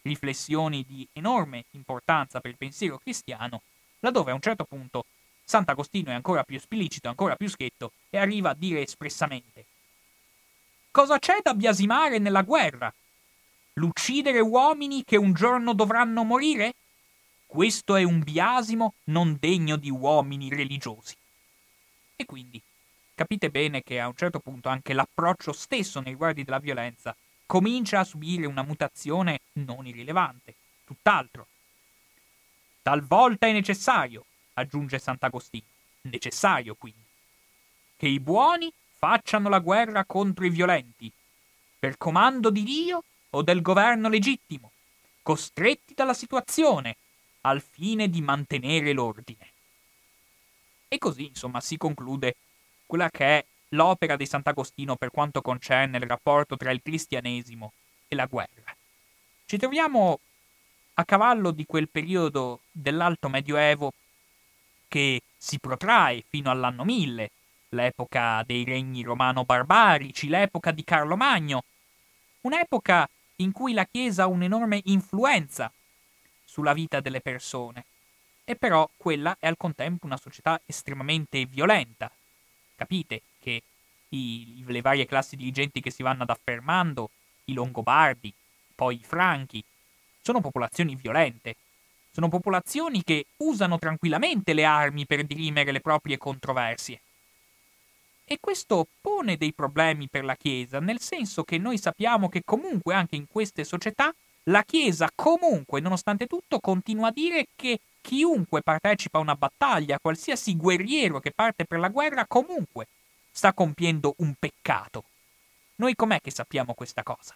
riflessioni 0.03 0.85
di 0.87 1.07
enorme 1.13 1.65
importanza 1.73 2.41
per 2.41 2.51
il 2.51 2.57
pensiero 2.57 2.99
cristiano, 2.99 3.63
laddove 4.01 4.31
a 4.31 4.35
un 4.35 4.41
certo 4.41 4.65
punto 4.65 5.05
Sant'Agostino 5.45 6.11
è 6.11 6.15
ancora 6.15 6.43
più 6.43 6.57
esplicito, 6.57 7.09
ancora 7.09 7.37
più 7.37 7.49
schietto 7.49 7.93
e 8.11 8.19
arriva 8.19 8.51
a 8.51 8.55
dire 8.55 8.83
espressamente 8.83 9.65
Cosa 10.91 11.19
c'è 11.19 11.39
da 11.43 11.55
biasimare 11.55 12.19
nella 12.19 12.43
guerra? 12.43 12.93
L'uccidere 13.75 14.41
uomini 14.41 15.05
che 15.05 15.17
un 15.17 15.33
giorno 15.35 15.75
dovranno 15.75 16.25
morire? 16.25 16.75
Questo 17.47 17.95
è 17.95 18.03
un 18.03 18.21
biasimo 18.21 18.95
non 19.05 19.37
degno 19.39 19.77
di 19.77 19.91
uomini 19.91 20.49
religiosi. 20.49 21.15
E 22.17 22.25
quindi 22.25 22.61
capite 23.15 23.51
bene 23.51 23.83
che 23.83 24.01
a 24.01 24.09
un 24.09 24.17
certo 24.17 24.41
punto 24.41 24.71
anche 24.71 24.95
l'approccio 24.95 25.53
stesso 25.53 26.01
nei 26.01 26.13
riguardi 26.13 26.45
della 26.45 26.59
violenza 26.59 27.15
comincia 27.45 28.01
a 28.01 28.05
subire 28.05 28.47
una 28.47 28.63
mutazione 28.63 29.41
non 29.53 29.87
irrilevante, 29.87 30.55
tutt'altro. 30.85 31.47
Talvolta 32.83 33.47
è 33.47 33.53
necessario, 33.53 34.25
aggiunge 34.55 34.99
Sant'Agostino, 34.99 35.65
necessario 36.03 36.75
quindi, 36.75 37.05
che 37.97 38.09
i 38.09 38.21
buoni 38.21 38.73
facciano 38.99 39.49
la 39.49 39.59
guerra 39.59 40.05
contro 40.05 40.45
i 40.45 40.51
violenti, 40.51 41.13
per 41.79 41.99
comando 41.99 42.51
di 42.51 42.63
Dio 42.63 43.05
o 43.31 43.43
del 43.43 43.61
governo 43.61 44.09
legittimo, 44.09 44.73
costretti 45.23 45.95
dalla 45.95 46.15
situazione, 46.15 46.97
al 47.43 47.61
fine 47.61 48.09
di 48.09 48.21
mantenere 48.21 48.93
l'ordine. 48.93 49.53
E 50.97 50.99
così, 50.99 51.27
insomma, 51.27 51.61
si 51.61 51.77
conclude 51.77 52.37
quella 52.87 53.11
che 53.11 53.25
è 53.27 53.45
l'opera 53.71 54.17
di 54.17 54.25
Sant'Agostino 54.25 54.97
per 54.97 55.11
quanto 55.11 55.43
concerne 55.43 55.99
il 55.99 56.05
rapporto 56.05 56.57
tra 56.57 56.71
il 56.71 56.81
cristianesimo 56.83 57.75
e 58.09 58.17
la 58.17 58.25
guerra. 58.25 58.75
Ci 59.45 59.59
troviamo 59.59 60.21
a 60.95 61.05
cavallo 61.05 61.51
di 61.51 61.67
quel 61.67 61.91
periodo 61.91 62.61
dell'Alto 62.71 63.29
Medioevo 63.29 63.93
che 64.89 65.21
si 65.37 65.59
protrae 65.59 66.25
fino 66.27 66.51
all'anno 66.51 66.83
1000, 66.85 67.31
l'epoca 67.69 68.43
dei 68.47 68.65
regni 68.65 69.03
romano-barbarici, 69.03 70.29
l'epoca 70.29 70.71
di 70.71 70.83
Carlo 70.83 71.15
Magno, 71.15 71.65
un'epoca 72.41 73.07
in 73.37 73.53
cui 73.53 73.75
la 73.75 73.85
Chiesa 73.85 74.23
ha 74.23 74.29
un'enorme 74.29 74.81
influenza 74.85 75.71
sulla 76.43 76.73
vita 76.73 77.01
delle 77.01 77.21
persone 77.21 77.85
e 78.49 78.55
però 78.55 78.89
quella 78.97 79.37
è 79.41 79.49
al 79.49 79.57
contempo 79.57 80.07
una 80.07 80.17
società 80.17 80.61
estremamente 80.67 81.45
violenta. 81.47 82.09
Capite 82.77 83.23
che 83.41 83.61
i, 84.11 84.63
le 84.65 84.81
varie 84.81 85.05
classi 85.05 85.35
dirigenti 85.35 85.81
che 85.81 85.91
si 85.91 86.05
vanno 86.05 86.23
ad 86.23 86.31
affermando, 86.31 87.11
i 87.47 87.55
Longobardi, 87.55 88.33
poi 88.73 88.95
i 88.95 89.05
Franchi, 89.05 89.63
sono 90.23 90.41
popolazioni 90.41 90.95
violente. 90.95 91.57
Sono 92.13 92.29
popolazioni 92.29 93.03
che 93.03 93.27
usano 93.39 93.79
tranquillamente 93.79 94.55
le 94.55 94.65
armi 94.65 95.07
per 95.07 95.25
dirimere 95.25 95.73
le 95.73 95.81
proprie 95.81 96.17
controversie. 96.17 97.01
E 98.25 98.39
questo 98.41 98.87
pone 99.01 99.37
dei 99.37 99.53
problemi 99.53 100.09
per 100.09 100.25
la 100.25 100.37
Chiesa, 100.37 100.79
nel 100.79 101.01
senso 101.01 101.43
che 101.43 101.59
noi 101.59 101.79
sappiamo 101.79 102.29
che 102.29 102.43
comunque 102.45 102.95
anche 102.95 103.17
in 103.17 103.27
queste 103.27 103.65
società 103.65 104.15
la 104.45 104.63
Chiesa 104.63 105.11
comunque, 105.15 105.81
nonostante 105.81 106.27
tutto, 106.27 106.61
continua 106.61 107.09
a 107.09 107.13
dire 107.13 107.49
che 107.57 107.81
chiunque 108.07 108.63
partecipa 108.63 109.19
a 109.19 109.23
una 109.23 109.35
battaglia, 109.35 109.99
qualsiasi 109.99 110.57
guerriero 110.57 111.19
che 111.19 111.33
parte 111.33 111.65
per 111.65 111.81
la 111.81 111.89
guerra, 111.89 112.27
comunque 112.27 112.87
sta 113.31 113.53
compiendo 113.53 114.15
un 114.19 114.35
peccato. 114.39 115.05
Noi 115.77 115.97
com'è 115.97 116.21
che 116.21 116.31
sappiamo 116.31 116.75
questa 116.75 117.03
cosa? 117.03 117.35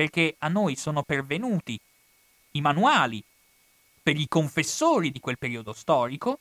perché 0.00 0.36
a 0.38 0.48
noi 0.48 0.76
sono 0.76 1.02
pervenuti 1.02 1.78
i 2.52 2.62
manuali 2.62 3.22
per 4.02 4.16
i 4.16 4.26
confessori 4.28 5.10
di 5.10 5.20
quel 5.20 5.36
periodo 5.36 5.74
storico, 5.74 6.38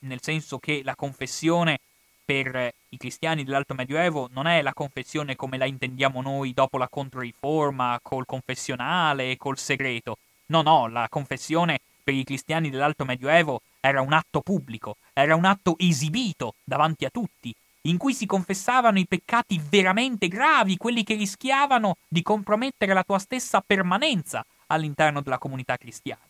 nel 0.00 0.20
senso 0.20 0.58
che 0.58 0.80
la 0.82 0.96
confessione 0.96 1.78
per 2.24 2.74
i 2.88 2.96
cristiani 2.96 3.44
dell'Alto 3.44 3.74
Medioevo 3.74 4.28
non 4.32 4.48
è 4.48 4.60
la 4.60 4.74
confessione 4.74 5.36
come 5.36 5.56
la 5.56 5.66
intendiamo 5.66 6.20
noi 6.20 6.52
dopo 6.52 6.78
la 6.78 6.88
Controriforma, 6.88 8.00
col 8.02 8.26
confessionale 8.26 9.30
e 9.30 9.36
col 9.36 9.56
segreto. 9.56 10.18
No, 10.46 10.62
no, 10.62 10.88
la 10.88 11.06
confessione 11.08 11.78
per 12.02 12.14
i 12.14 12.24
cristiani 12.24 12.70
dell'Alto 12.70 13.04
Medioevo 13.04 13.62
era 13.80 14.00
un 14.00 14.12
atto 14.12 14.40
pubblico, 14.40 14.96
era 15.12 15.36
un 15.36 15.44
atto 15.44 15.76
esibito 15.78 16.54
davanti 16.64 17.04
a 17.04 17.10
tutti, 17.10 17.54
in 17.82 17.96
cui 17.96 18.14
si 18.14 18.26
confessavano 18.26 18.98
i 18.98 19.06
peccati 19.06 19.60
veramente 19.68 20.28
gravi, 20.28 20.76
quelli 20.76 21.04
che 21.04 21.14
rischiavano 21.14 21.96
di 22.08 22.22
compromettere 22.22 22.92
la 22.92 23.02
tua 23.02 23.18
stessa 23.18 23.60
permanenza 23.60 24.44
all'interno 24.66 25.20
della 25.20 25.38
comunità 25.38 25.76
cristiana, 25.76 26.22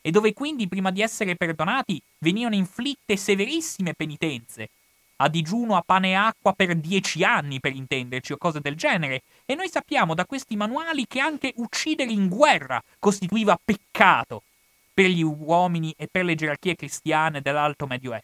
e 0.00 0.10
dove 0.10 0.32
quindi 0.32 0.68
prima 0.68 0.90
di 0.90 1.02
essere 1.02 1.36
perdonati 1.36 2.00
venivano 2.18 2.54
inflitte 2.54 3.16
severissime 3.16 3.94
penitenze, 3.94 4.68
a 5.16 5.28
digiuno 5.28 5.76
a 5.76 5.82
pane 5.84 6.10
e 6.10 6.14
acqua 6.14 6.54
per 6.54 6.74
dieci 6.76 7.24
anni, 7.24 7.60
per 7.60 7.74
intenderci, 7.74 8.32
o 8.32 8.38
cose 8.38 8.60
del 8.60 8.74
genere, 8.74 9.22
e 9.44 9.54
noi 9.54 9.68
sappiamo 9.68 10.14
da 10.14 10.24
questi 10.24 10.56
manuali 10.56 11.06
che 11.06 11.20
anche 11.20 11.52
uccidere 11.56 12.10
in 12.10 12.28
guerra 12.28 12.82
costituiva 12.98 13.58
peccato 13.62 14.42
per 15.00 15.08
gli 15.08 15.22
uomini 15.22 15.94
e 15.96 16.08
per 16.08 16.26
le 16.26 16.34
gerarchie 16.34 16.76
cristiane 16.76 17.40
dell'Alto 17.40 17.86
Medioevo, 17.86 18.22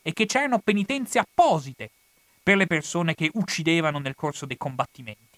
e 0.00 0.14
che 0.14 0.24
c'erano 0.24 0.58
penitenze 0.58 1.18
apposite 1.18 1.90
per 2.42 2.56
le 2.56 2.66
persone 2.66 3.14
che 3.14 3.30
uccidevano 3.34 3.98
nel 3.98 4.14
corso 4.14 4.46
dei 4.46 4.56
combattimenti. 4.56 5.36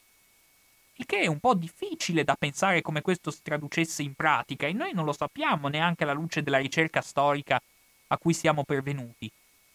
Il 0.95 1.07
che 1.07 1.23
è 1.23 1.27
un 1.27 1.41
po' 1.41 1.55
difficile 1.55 2.23
da 2.23 2.37
pensare 2.39 2.83
come 2.83 3.03
questo 3.03 3.33
si 3.33 3.41
traducesse 3.43 4.05
in 4.05 4.15
pratica 4.15 4.69
e 4.69 4.73
noi 4.73 4.93
non 4.93 5.05
lo 5.05 5.13
sappiamo 5.13 5.67
neanche 5.67 6.05
alla 6.05 6.13
luce 6.13 6.41
della 6.41 6.59
ricerca 6.59 7.01
storica 7.01 7.61
a 8.07 8.17
cui 8.17 8.33
siamo 8.33 8.63
pervenuti. 8.63 9.29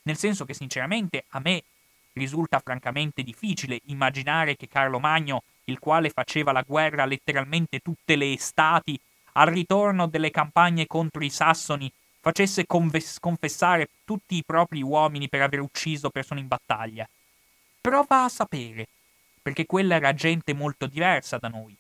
Nel 0.04 0.16
senso 0.16 0.46
che 0.46 0.54
sinceramente 0.54 1.26
a 1.32 1.42
me 1.42 1.62
risulta 2.14 2.60
francamente 2.60 3.22
difficile 3.22 3.82
immaginare 3.88 4.56
che 4.56 4.70
Carlo 4.70 5.00
Magno, 5.00 5.44
il 5.66 5.78
quale 5.78 6.10
faceva 6.10 6.54
la 6.54 6.64
guerra 6.66 7.04
letteralmente 7.04 7.82
tutte 7.82 8.16
le 8.16 8.32
estati, 8.32 8.98
al 9.38 9.48
ritorno 9.48 10.08
delle 10.08 10.32
campagne 10.32 10.88
contro 10.88 11.24
i 11.24 11.30
sassoni, 11.30 11.92
facesse 12.20 12.66
conves- 12.66 13.20
confessare 13.20 13.90
tutti 14.04 14.36
i 14.36 14.44
propri 14.46 14.82
uomini 14.82 15.30
per 15.30 15.42
aver 15.42 15.60
ucciso 15.60 16.10
persone 16.10 16.40
in 16.40 16.48
battaglia. 16.48 17.08
Prova 17.82 18.24
a 18.24 18.30
sapere, 18.30 18.88
perché 19.42 19.66
quella 19.66 19.96
era 19.96 20.14
gente 20.14 20.54
molto 20.54 20.88
diversa 20.88 21.38
da 21.38 21.50
noi, 21.50 21.76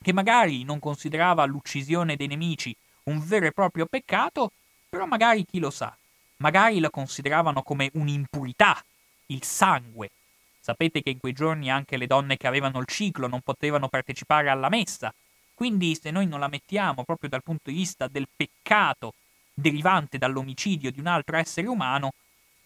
che 0.00 0.12
magari 0.12 0.62
non 0.62 0.78
considerava 0.78 1.44
l'uccisione 1.44 2.16
dei 2.16 2.26
nemici 2.26 2.76
un 3.04 3.24
vero 3.26 3.46
e 3.46 3.52
proprio 3.52 3.86
peccato, 3.86 4.52
però 4.88 5.06
magari 5.06 5.44
chi 5.44 5.58
lo 5.58 5.70
sa, 5.70 5.96
magari 6.36 6.80
la 6.80 6.90
consideravano 6.90 7.62
come 7.62 7.90
un'impurità, 7.94 8.82
il 9.26 9.42
sangue. 9.42 10.10
Sapete 10.60 11.02
che 11.02 11.10
in 11.10 11.18
quei 11.18 11.32
giorni 11.32 11.70
anche 11.70 11.96
le 11.96 12.06
donne 12.06 12.36
che 12.36 12.46
avevano 12.46 12.78
il 12.78 12.86
ciclo 12.86 13.26
non 13.26 13.40
potevano 13.40 13.88
partecipare 13.88 14.48
alla 14.48 14.68
messa, 14.68 15.12
quindi 15.54 15.94
se 15.94 16.10
noi 16.10 16.26
non 16.26 16.40
la 16.40 16.48
mettiamo 16.48 17.04
proprio 17.04 17.30
dal 17.30 17.42
punto 17.42 17.70
di 17.70 17.76
vista 17.76 18.08
del 18.08 18.28
peccato 18.34 19.14
derivante 19.54 20.18
dall'omicidio 20.18 20.90
di 20.90 20.98
un 21.00 21.06
altro 21.06 21.36
essere 21.36 21.68
umano, 21.68 22.12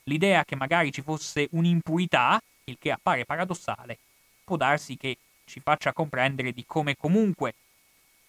l'idea 0.04 0.44
che 0.44 0.56
magari 0.56 0.90
ci 0.90 1.02
fosse 1.02 1.48
un'impurità 1.52 2.40
il 2.64 2.76
che 2.78 2.90
appare 2.90 3.24
paradossale, 3.24 3.98
può 4.44 4.56
darsi 4.56 4.96
che 4.96 5.18
ci 5.44 5.60
faccia 5.60 5.92
comprendere 5.92 6.52
di 6.52 6.64
come 6.66 6.96
comunque 6.96 7.54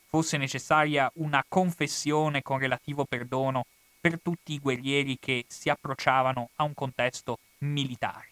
fosse 0.08 0.38
necessaria 0.38 1.10
una 1.16 1.44
confessione 1.48 2.42
con 2.42 2.58
relativo 2.58 3.06
perdono 3.06 3.66
per 4.00 4.20
tutti 4.20 4.54
i 4.54 4.60
guerrieri 4.60 5.18
che 5.20 5.46
si 5.48 5.70
approcciavano 5.70 6.50
a 6.56 6.64
un 6.64 6.74
contesto 6.74 7.40
militare. 7.60 8.28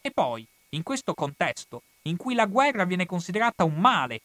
E 0.00 0.10
poi, 0.10 0.46
in 0.70 0.82
questo 0.82 1.14
contesto, 1.14 1.82
in 2.02 2.16
cui 2.16 2.34
la 2.34 2.46
guerra 2.46 2.84
viene 2.84 3.06
considerata 3.06 3.64
un 3.64 3.76
male, 3.76 4.20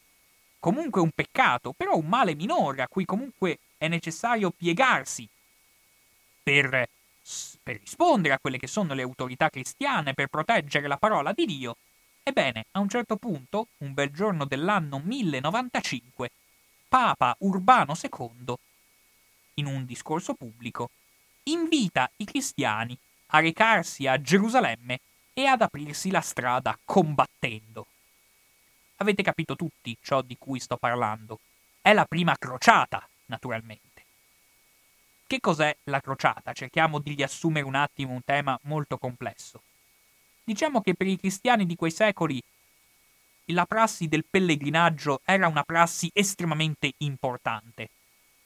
comunque 0.61 1.01
un 1.01 1.11
peccato, 1.13 1.73
però 1.75 1.97
un 1.97 2.07
male 2.07 2.35
minore 2.35 2.83
a 2.83 2.87
cui 2.87 3.03
comunque 3.03 3.59
è 3.77 3.89
necessario 3.89 4.51
piegarsi 4.51 5.27
per 6.41 6.87
per 7.63 7.79
rispondere 7.79 8.33
a 8.33 8.39
quelle 8.39 8.57
che 8.57 8.67
sono 8.67 8.93
le 8.93 9.03
autorità 9.03 9.49
cristiane, 9.49 10.13
per 10.13 10.27
proteggere 10.27 10.87
la 10.87 10.97
parola 10.97 11.33
di 11.33 11.45
Dio, 11.45 11.77
ebbene, 12.23 12.65
a 12.71 12.79
un 12.79 12.89
certo 12.89 13.15
punto, 13.15 13.67
un 13.77 13.93
bel 13.93 14.11
giorno 14.11 14.45
dell'anno 14.45 14.99
1095, 15.03 16.31
Papa 16.87 17.35
Urbano 17.39 17.95
II, 17.99 18.55
in 19.55 19.65
un 19.65 19.85
discorso 19.85 20.33
pubblico, 20.33 20.89
invita 21.43 22.09
i 22.17 22.25
cristiani 22.25 22.97
a 23.27 23.39
recarsi 23.39 24.07
a 24.07 24.19
Gerusalemme 24.19 24.99
e 25.33 25.45
ad 25.45 25.61
aprirsi 25.61 26.09
la 26.11 26.21
strada 26.21 26.77
combattendo. 26.83 27.85
Avete 29.01 29.23
capito 29.23 29.55
tutti 29.55 29.97
ciò 29.99 30.21
di 30.21 30.37
cui 30.37 30.59
sto 30.59 30.77
parlando. 30.77 31.39
È 31.81 31.91
la 31.91 32.05
prima 32.05 32.35
crociata, 32.37 33.03
naturalmente. 33.25 34.05
Che 35.25 35.39
cos'è 35.39 35.75
la 35.85 35.99
crociata? 35.99 36.53
Cerchiamo 36.53 36.99
di 36.99 37.15
riassumere 37.15 37.65
un 37.65 37.73
attimo 37.73 38.13
un 38.13 38.23
tema 38.23 38.59
molto 38.65 38.99
complesso. 38.99 39.63
Diciamo 40.43 40.81
che 40.81 40.93
per 40.93 41.07
i 41.07 41.17
cristiani 41.17 41.65
di 41.65 41.75
quei 41.75 41.89
secoli 41.89 42.39
la 43.45 43.65
prassi 43.65 44.07
del 44.07 44.23
pellegrinaggio 44.29 45.21
era 45.25 45.47
una 45.47 45.63
prassi 45.63 46.11
estremamente 46.13 46.93
importante. 46.97 47.89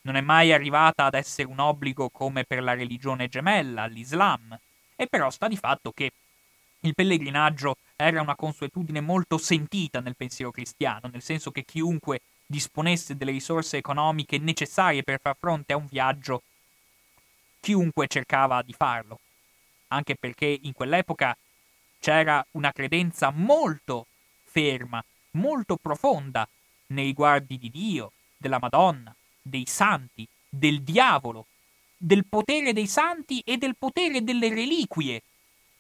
Non 0.04 0.16
è 0.16 0.22
mai 0.22 0.54
arrivata 0.54 1.04
ad 1.04 1.16
essere 1.16 1.50
un 1.50 1.60
obbligo 1.60 2.08
come 2.08 2.46
per 2.46 2.64
la 2.64 2.76
religione 2.76 3.28
gemella, 3.28 3.88
l'Islam, 3.88 4.58
e 4.96 5.08
però 5.08 5.30
sta 5.30 5.50
di 5.50 5.58
fatto 5.58 5.92
che 5.92 6.14
il 6.86 6.94
pellegrinaggio 6.94 7.78
era 7.96 8.22
una 8.22 8.36
consuetudine 8.36 9.02
molto 9.02 9.38
sentita 9.38 10.00
nel 10.00 10.16
pensiero 10.16 10.52
cristiano, 10.52 11.10
nel 11.12 11.22
senso 11.22 11.52
che 11.52 11.66
chiunque 11.66 12.22
disponesse 12.46 13.16
delle 13.16 13.32
risorse 13.32 13.78
economiche 13.78 14.38
necessarie 14.38 15.04
per 15.04 15.20
far 15.20 15.36
fronte 15.40 15.74
a 15.74 15.78
un 15.78 15.88
viaggio 15.88 16.44
chiunque 17.60 18.08
cercava 18.08 18.62
di 18.62 18.74
farlo, 18.74 19.20
anche 19.88 20.16
perché 20.16 20.60
in 20.62 20.74
quell'epoca 20.74 21.36
c'era 22.00 22.46
una 22.52 22.72
credenza 22.72 23.32
molto 23.32 24.06
ferma, 24.44 25.04
molto 25.32 25.78
profonda 25.78 26.48
nei 26.88 27.06
riguardi 27.06 27.58
di 27.58 27.72
Dio, 27.72 28.12
della 28.38 28.60
Madonna, 28.60 29.16
dei 29.42 29.66
santi, 29.66 30.28
del 30.48 30.84
diavolo, 30.84 31.48
del 31.98 32.28
potere 32.28 32.74
dei 32.74 32.86
santi 32.86 33.42
e 33.44 33.58
del 33.58 33.76
potere 33.76 34.24
delle 34.24 34.50
reliquie, 34.50 35.24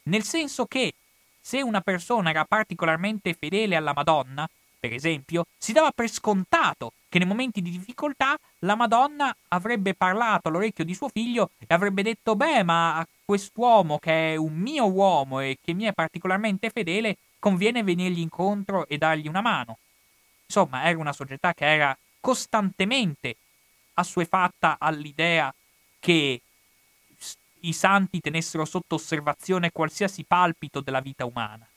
nel 0.06 0.24
senso 0.24 0.65
che 0.65 0.94
se 1.39 1.62
una 1.62 1.82
persona 1.82 2.32
era 2.32 2.46
particolarmente 2.46 3.34
fedele 3.34 3.76
alla 3.76 3.94
Madonna, 3.94 4.50
per 4.80 4.94
esempio, 4.94 5.46
si 5.58 5.74
dava 5.74 5.91
per 5.91 6.10
scontato 6.10 6.94
che 7.08 7.20
nei 7.20 7.28
momenti 7.28 7.62
di 7.62 7.72
difficoltà 7.72 8.38
la 8.60 8.76
Madonna 8.76 9.36
avrebbe 9.50 9.94
parlato 9.94 10.48
all'orecchio 10.48 10.84
di 10.84 10.94
suo 10.94 11.08
figlio 11.08 11.52
e 11.60 11.74
avrebbe 11.74 12.04
detto 12.04 12.36
beh 12.36 12.63
ma 12.63 12.98
a 12.98 13.08
quest'uomo 13.24 14.00
che 14.00 14.34
è 14.34 14.36
un 14.36 14.54
mio 14.54 14.86
uomo 14.91 15.39
e 15.39 15.58
che 15.63 15.74
mi 15.74 15.86
è 15.86 15.94
particolarmente 15.94 16.70
fedele 16.70 17.18
conviene 17.39 17.84
venirgli 17.84 18.20
incontro 18.20 18.88
e 18.88 18.98
dargli 18.98 19.28
una 19.28 19.41
mano. 19.41 19.78
Insomma, 20.46 20.84
era 20.84 20.98
una 20.98 21.13
società 21.13 21.54
che 21.54 21.65
era 21.65 21.98
costantemente 22.20 23.38
assuefatta 23.94 24.78
all'idea 24.80 25.54
che 26.00 26.41
i 27.67 27.73
santi 27.73 28.19
tenessero 28.19 28.65
sotto 28.65 28.95
osservazione 28.95 29.71
qualsiasi 29.71 30.23
palpito 30.23 30.82
della 30.82 30.99
vita 30.99 31.25
umana, 31.25 31.67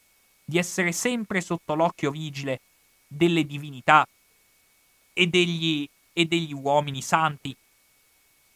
di 0.44 0.58
essere 0.58 0.92
sempre 0.92 1.40
sotto 1.40 1.74
l'occhio 1.74 2.10
vigile 2.10 2.60
delle 3.06 3.44
divinità 3.44 4.06
e 5.12 5.26
degli, 5.26 5.88
e 6.12 6.24
degli 6.26 6.52
uomini 6.52 7.02
santi 7.02 7.56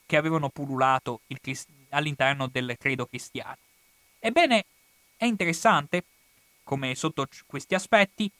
che 0.06 0.16
avevano 0.16 0.50
pullulato 0.50 1.20
Crist- 1.40 1.68
all'interno 1.90 2.46
del 2.46 2.76
credo 2.78 3.06
cristiano. 3.06 3.56
Ebbene, 4.18 4.64
è 5.16 5.24
interessante 5.24 6.04
come 6.62 6.94
sotto 6.94 7.26
questi 7.46 7.74
aspetti 7.74 8.30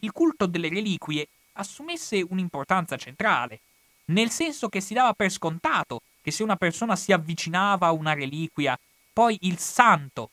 il 0.00 0.12
culto 0.12 0.46
delle 0.46 0.68
reliquie 0.68 1.28
assumesse 1.52 2.24
un'importanza 2.28 2.96
centrale, 2.96 3.60
nel 4.06 4.30
senso 4.30 4.68
che 4.68 4.80
si 4.80 4.94
dava 4.94 5.12
per 5.12 5.30
scontato 5.30 6.02
che 6.28 6.30
se 6.30 6.42
una 6.42 6.56
persona 6.56 6.94
si 6.94 7.10
avvicinava 7.10 7.86
a 7.86 7.92
una 7.92 8.12
reliquia, 8.12 8.78
poi 9.14 9.38
il 9.42 9.58
santo, 9.58 10.30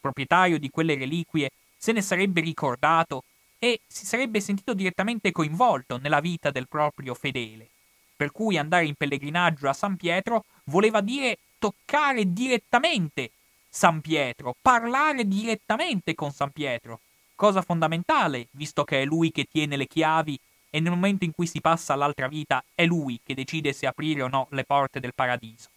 proprietario 0.00 0.58
di 0.58 0.70
quelle 0.70 0.96
reliquie, 0.96 1.50
se 1.76 1.92
ne 1.92 2.02
sarebbe 2.02 2.40
ricordato 2.40 3.22
e 3.60 3.80
si 3.86 4.06
sarebbe 4.06 4.40
sentito 4.40 4.74
direttamente 4.74 5.30
coinvolto 5.30 5.98
nella 5.98 6.18
vita 6.18 6.50
del 6.50 6.66
proprio 6.66 7.14
fedele. 7.14 7.68
Per 8.16 8.32
cui 8.32 8.58
andare 8.58 8.86
in 8.86 8.94
pellegrinaggio 8.94 9.68
a 9.68 9.72
San 9.72 9.96
Pietro 9.96 10.44
voleva 10.64 11.00
dire 11.00 11.38
toccare 11.58 12.32
direttamente 12.32 13.30
San 13.68 14.00
Pietro, 14.00 14.56
parlare 14.60 15.26
direttamente 15.28 16.14
con 16.14 16.32
San 16.32 16.50
Pietro. 16.50 17.00
cosa 17.36 17.62
fondamentale, 17.62 18.46
visto 18.52 18.84
che 18.84 19.02
è 19.02 19.04
lui 19.04 19.30
che 19.30 19.44
tiene 19.44 19.76
le 19.76 19.86
chiavi 19.86 20.38
e 20.74 20.80
nel 20.80 20.90
momento 20.90 21.24
in 21.24 21.30
cui 21.30 21.46
si 21.46 21.60
passa 21.60 21.92
all'altra 21.92 22.26
vita 22.26 22.64
è 22.74 22.84
lui 22.84 23.20
che 23.22 23.34
decide 23.34 23.72
se 23.72 23.86
aprire 23.86 24.22
o 24.22 24.28
no 24.28 24.48
le 24.50 24.64
porte 24.64 24.98
del 24.98 25.14
paradiso. 25.14 25.68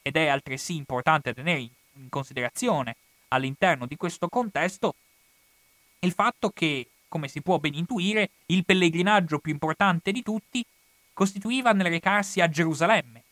Ed 0.00 0.16
è 0.16 0.28
altresì 0.28 0.76
importante 0.76 1.34
tenere 1.34 1.60
in 1.60 2.08
considerazione 2.08 2.96
all'interno 3.28 3.84
di 3.84 3.98
questo 3.98 4.30
contesto 4.30 4.94
il 5.98 6.12
fatto 6.12 6.48
che, 6.48 6.88
come 7.06 7.28
si 7.28 7.42
può 7.42 7.58
ben 7.58 7.74
intuire, 7.74 8.30
il 8.46 8.64
pellegrinaggio 8.64 9.40
più 9.40 9.52
importante 9.52 10.10
di 10.10 10.22
tutti 10.22 10.64
costituiva 11.12 11.72
nel 11.72 11.90
recarsi 11.90 12.40
a 12.40 12.48
Gerusalemme, 12.48 13.24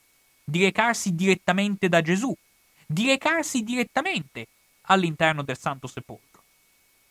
di 0.45 0.63
recarsi 0.63 1.15
direttamente 1.15 1.89
da 1.89 2.03
Gesù, 2.03 2.37
di 2.87 3.07
recarsi 3.07 3.63
direttamente 3.63 4.47
all'interno 4.83 5.43
del 5.43 5.57
Santo 5.57 5.87
Sepolcro. 5.87 6.43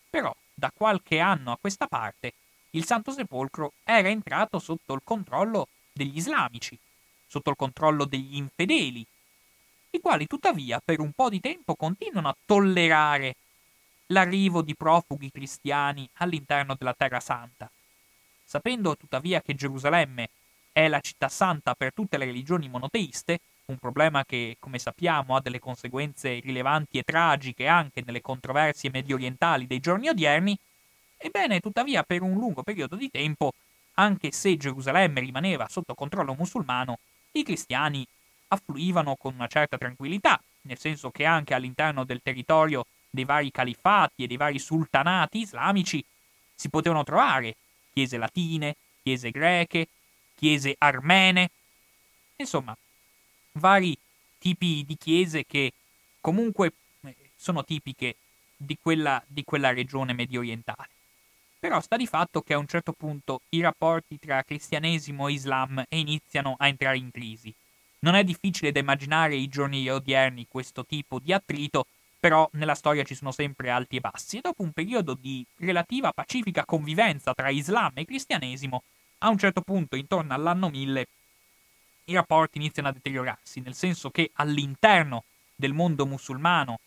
Però, 0.07 0.31
da 0.53 0.71
qualche 0.71 1.17
anno 1.17 1.51
a 1.51 1.57
questa 1.59 1.87
parte, 1.87 2.33
il 2.71 2.85
Santo 2.85 3.11
Sepolcro 3.11 3.73
era 3.83 4.09
entrato 4.09 4.59
sotto 4.59 4.93
il 4.93 5.01
controllo 5.03 5.67
degli 5.91 6.17
islamici, 6.17 6.77
sotto 7.27 7.49
il 7.49 7.55
controllo 7.55 8.05
degli 8.05 8.35
infedeli, 8.35 9.05
i 9.91 9.99
quali 9.99 10.25
tuttavia 10.27 10.81
per 10.83 10.99
un 10.99 11.11
po' 11.11 11.29
di 11.29 11.39
tempo 11.41 11.75
continuano 11.75 12.29
a 12.29 12.35
tollerare 12.45 13.35
l'arrivo 14.07 14.61
di 14.61 14.75
profughi 14.75 15.31
cristiani 15.31 16.07
all'interno 16.15 16.75
della 16.75 16.93
Terra 16.93 17.19
Santa. 17.19 17.69
Sapendo 18.45 18.95
tuttavia 18.95 19.41
che 19.41 19.55
Gerusalemme 19.55 20.29
è 20.71 20.87
la 20.87 20.99
città 21.01 21.27
santa 21.27 21.75
per 21.75 21.93
tutte 21.93 22.17
le 22.17 22.25
religioni 22.25 22.69
monoteiste, 22.69 23.39
un 23.65 23.77
problema 23.77 24.25
che, 24.25 24.57
come 24.59 24.79
sappiamo, 24.79 25.35
ha 25.35 25.41
delle 25.41 25.59
conseguenze 25.59 26.39
rilevanti 26.39 26.97
e 26.97 27.03
tragiche 27.03 27.67
anche 27.67 28.01
nelle 28.05 28.21
controversie 28.21 28.89
medio 28.89 29.15
orientali 29.15 29.67
dei 29.67 29.79
giorni 29.79 30.09
odierni, 30.09 30.57
ebbene, 31.21 31.59
tuttavia, 31.59 32.03
per 32.03 32.21
un 32.21 32.33
lungo 32.33 32.63
periodo 32.63 32.95
di 32.95 33.09
tempo, 33.09 33.53
anche 33.95 34.31
se 34.31 34.57
Gerusalemme 34.57 35.19
rimaneva 35.19 35.67
sotto 35.69 35.93
controllo 35.93 36.33
musulmano, 36.33 36.99
i 37.33 37.43
cristiani 37.43 38.05
affluivano 38.49 39.15
con 39.15 39.33
una 39.35 39.47
certa 39.47 39.77
tranquillità, 39.77 40.41
nel 40.61 40.77
senso 40.77 41.11
che 41.11 41.25
anche 41.25 41.53
all'interno 41.53 42.03
del 42.03 42.21
territorio 42.21 42.85
dei 43.09 43.25
vari 43.25 43.51
califati 43.51 44.23
e 44.23 44.27
dei 44.27 44.37
vari 44.37 44.59
sultanati 44.59 45.39
islamici 45.39 46.03
si 46.55 46.69
potevano 46.69 47.03
trovare 47.03 47.55
chiese 47.93 48.17
latine, 48.17 48.75
chiese 49.01 49.31
greche, 49.31 49.87
chiese 50.35 50.75
armene, 50.77 51.49
insomma, 52.37 52.75
vari 53.53 53.97
tipi 54.37 54.83
di 54.85 54.97
chiese 54.97 55.45
che 55.45 55.71
comunque 56.19 56.73
eh, 57.03 57.15
sono 57.35 57.63
tipiche 57.63 58.15
di 58.55 58.77
quella, 58.81 59.21
di 59.27 59.43
quella 59.43 59.73
regione 59.73 60.13
medio 60.13 60.39
orientale. 60.39 60.89
Però 61.61 61.79
sta 61.79 61.95
di 61.95 62.07
fatto 62.07 62.41
che 62.41 62.55
a 62.55 62.57
un 62.57 62.65
certo 62.65 62.91
punto 62.91 63.41
i 63.49 63.61
rapporti 63.61 64.17
tra 64.17 64.41
cristianesimo 64.41 65.27
e 65.27 65.33
islam 65.33 65.83
iniziano 65.89 66.55
a 66.57 66.67
entrare 66.67 66.97
in 66.97 67.11
crisi. 67.11 67.53
Non 67.99 68.15
è 68.15 68.23
difficile 68.23 68.71
da 68.71 68.79
immaginare 68.79 69.35
i 69.35 69.47
giorni 69.47 69.87
odierni 69.87 70.47
questo 70.49 70.83
tipo 70.83 71.19
di 71.19 71.31
attrito, 71.31 71.85
però 72.19 72.49
nella 72.53 72.73
storia 72.73 73.03
ci 73.03 73.13
sono 73.13 73.31
sempre 73.31 73.69
alti 73.69 73.97
e 73.97 73.99
bassi 73.99 74.37
e 74.37 74.41
dopo 74.41 74.63
un 74.63 74.71
periodo 74.71 75.13
di 75.13 75.45
relativa 75.57 76.11
pacifica 76.11 76.65
convivenza 76.65 77.31
tra 77.35 77.51
Islam 77.51 77.91
e 77.93 78.05
cristianesimo, 78.05 78.81
a 79.19 79.29
un 79.29 79.37
certo 79.37 79.61
punto, 79.61 79.95
intorno 79.95 80.33
all'anno 80.33 80.67
1000, 80.67 81.07
i 82.05 82.13
rapporti 82.15 82.57
iniziano 82.57 82.89
a 82.89 82.91
deteriorarsi, 82.91 83.59
nel 83.59 83.75
senso 83.75 84.09
che 84.09 84.31
all'interno 84.33 85.25
del 85.55 85.73
mondo 85.73 86.07
musulmano 86.07 86.79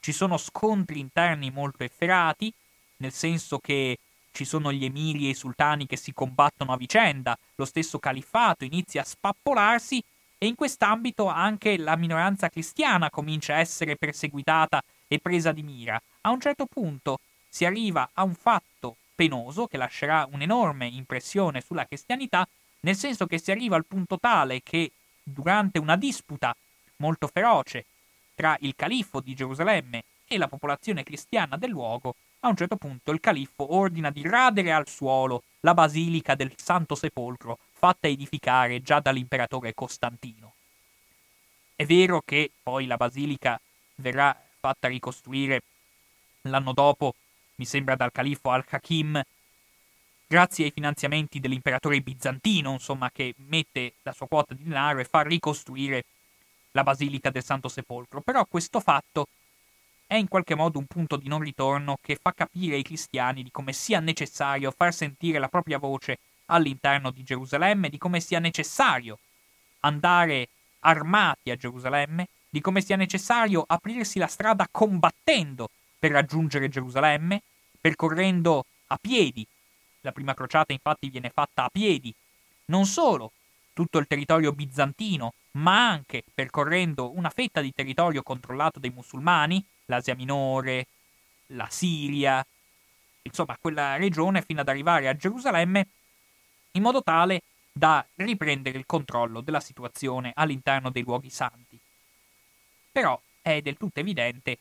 ci 0.00 0.12
sono 0.12 0.36
scontri 0.36 1.00
interni 1.00 1.50
molto 1.50 1.82
efferati, 1.82 2.52
nel 2.98 3.12
senso 3.12 3.58
che 3.58 3.96
ci 4.38 4.44
sono 4.44 4.72
gli 4.72 4.84
emiri 4.84 5.26
e 5.26 5.30
i 5.30 5.34
sultani 5.34 5.84
che 5.84 5.96
si 5.96 6.12
combattono 6.12 6.72
a 6.72 6.76
vicenda, 6.76 7.36
lo 7.56 7.64
stesso 7.64 7.98
califfato 7.98 8.64
inizia 8.64 9.00
a 9.00 9.04
spappolarsi 9.04 10.00
e 10.38 10.46
in 10.46 10.54
quest'ambito 10.54 11.26
anche 11.26 11.76
la 11.76 11.96
minoranza 11.96 12.48
cristiana 12.48 13.10
comincia 13.10 13.54
a 13.54 13.58
essere 13.58 13.96
perseguitata 13.96 14.80
e 15.08 15.18
presa 15.18 15.50
di 15.50 15.64
mira. 15.64 16.00
A 16.20 16.30
un 16.30 16.40
certo 16.40 16.66
punto 16.66 17.18
si 17.48 17.64
arriva 17.64 18.10
a 18.12 18.22
un 18.22 18.34
fatto 18.36 18.94
penoso 19.16 19.66
che 19.66 19.76
lascerà 19.76 20.28
un'enorme 20.30 20.86
impressione 20.86 21.60
sulla 21.60 21.86
cristianità, 21.86 22.46
nel 22.82 22.94
senso 22.94 23.26
che 23.26 23.38
si 23.38 23.50
arriva 23.50 23.74
al 23.74 23.86
punto 23.86 24.20
tale 24.20 24.62
che 24.62 24.92
durante 25.20 25.80
una 25.80 25.96
disputa 25.96 26.54
molto 26.98 27.26
feroce 27.26 27.86
tra 28.36 28.56
il 28.60 28.76
califfo 28.76 29.18
di 29.18 29.34
Gerusalemme 29.34 30.04
e 30.28 30.38
la 30.38 30.46
popolazione 30.46 31.02
cristiana 31.02 31.56
del 31.56 31.70
luogo, 31.70 32.14
a 32.40 32.48
un 32.48 32.56
certo 32.56 32.76
punto 32.76 33.10
il 33.10 33.20
califfo 33.20 33.74
ordina 33.74 34.10
di 34.10 34.22
radere 34.22 34.72
al 34.72 34.88
suolo 34.88 35.42
la 35.60 35.74
basilica 35.74 36.34
del 36.34 36.52
Santo 36.56 36.94
Sepolcro 36.94 37.58
fatta 37.72 38.06
edificare 38.06 38.82
già 38.82 39.00
dall'imperatore 39.00 39.74
Costantino. 39.74 40.54
È 41.74 41.84
vero 41.84 42.22
che 42.24 42.50
poi 42.62 42.86
la 42.86 42.96
basilica 42.96 43.60
verrà 43.96 44.36
fatta 44.58 44.88
ricostruire 44.88 45.62
l'anno 46.42 46.72
dopo, 46.72 47.14
mi 47.56 47.64
sembra 47.64 47.96
dal 47.96 48.12
califfo 48.12 48.50
al-Hakim, 48.50 49.20
grazie 50.26 50.66
ai 50.66 50.70
finanziamenti 50.70 51.40
dell'imperatore 51.40 52.00
bizantino, 52.00 52.72
insomma, 52.72 53.10
che 53.10 53.34
mette 53.36 53.94
la 54.02 54.12
sua 54.12 54.28
quota 54.28 54.54
di 54.54 54.64
denaro 54.64 55.00
e 55.00 55.04
fa 55.04 55.22
ricostruire 55.22 56.04
la 56.72 56.82
basilica 56.82 57.30
del 57.30 57.44
Santo 57.44 57.68
Sepolcro. 57.68 58.20
Però 58.20 58.44
questo 58.46 58.80
fatto 58.80 59.28
è 60.08 60.14
in 60.14 60.26
qualche 60.26 60.54
modo 60.54 60.78
un 60.78 60.86
punto 60.86 61.16
di 61.16 61.28
non 61.28 61.40
ritorno 61.40 61.98
che 62.00 62.18
fa 62.20 62.32
capire 62.32 62.76
ai 62.76 62.82
cristiani 62.82 63.42
di 63.42 63.50
come 63.50 63.74
sia 63.74 64.00
necessario 64.00 64.70
far 64.70 64.94
sentire 64.94 65.38
la 65.38 65.48
propria 65.48 65.76
voce 65.76 66.18
all'interno 66.46 67.10
di 67.10 67.22
Gerusalemme, 67.22 67.90
di 67.90 67.98
come 67.98 68.18
sia 68.20 68.38
necessario 68.38 69.18
andare 69.80 70.48
armati 70.80 71.50
a 71.50 71.56
Gerusalemme, 71.56 72.26
di 72.48 72.62
come 72.62 72.80
sia 72.80 72.96
necessario 72.96 73.62
aprirsi 73.66 74.18
la 74.18 74.26
strada 74.26 74.66
combattendo 74.70 75.68
per 75.98 76.12
raggiungere 76.12 76.70
Gerusalemme, 76.70 77.42
percorrendo 77.78 78.64
a 78.86 78.98
piedi. 78.98 79.46
La 80.00 80.12
prima 80.12 80.32
crociata 80.32 80.72
infatti 80.72 81.10
viene 81.10 81.28
fatta 81.28 81.64
a 81.64 81.68
piedi. 81.70 82.14
Non 82.66 82.86
solo 82.86 83.32
tutto 83.74 83.98
il 83.98 84.06
territorio 84.06 84.52
bizantino, 84.52 85.34
ma 85.58 85.88
anche 85.88 86.24
percorrendo 86.32 87.16
una 87.16 87.30
fetta 87.30 87.60
di 87.60 87.72
territorio 87.72 88.22
controllato 88.22 88.78
dai 88.78 88.90
musulmani, 88.90 89.64
l'Asia 89.86 90.14
Minore, 90.14 90.86
la 91.48 91.68
Siria, 91.68 92.44
insomma 93.22 93.56
quella 93.60 93.96
regione 93.96 94.42
fino 94.42 94.60
ad 94.60 94.68
arrivare 94.68 95.08
a 95.08 95.16
Gerusalemme, 95.16 95.88
in 96.72 96.82
modo 96.82 97.02
tale 97.02 97.42
da 97.72 98.04
riprendere 98.16 98.78
il 98.78 98.86
controllo 98.86 99.40
della 99.40 99.60
situazione 99.60 100.32
all'interno 100.34 100.90
dei 100.90 101.02
luoghi 101.02 101.30
santi. 101.30 101.78
Però 102.90 103.20
è 103.40 103.60
del 103.60 103.76
tutto 103.76 104.00
evidente 104.00 104.58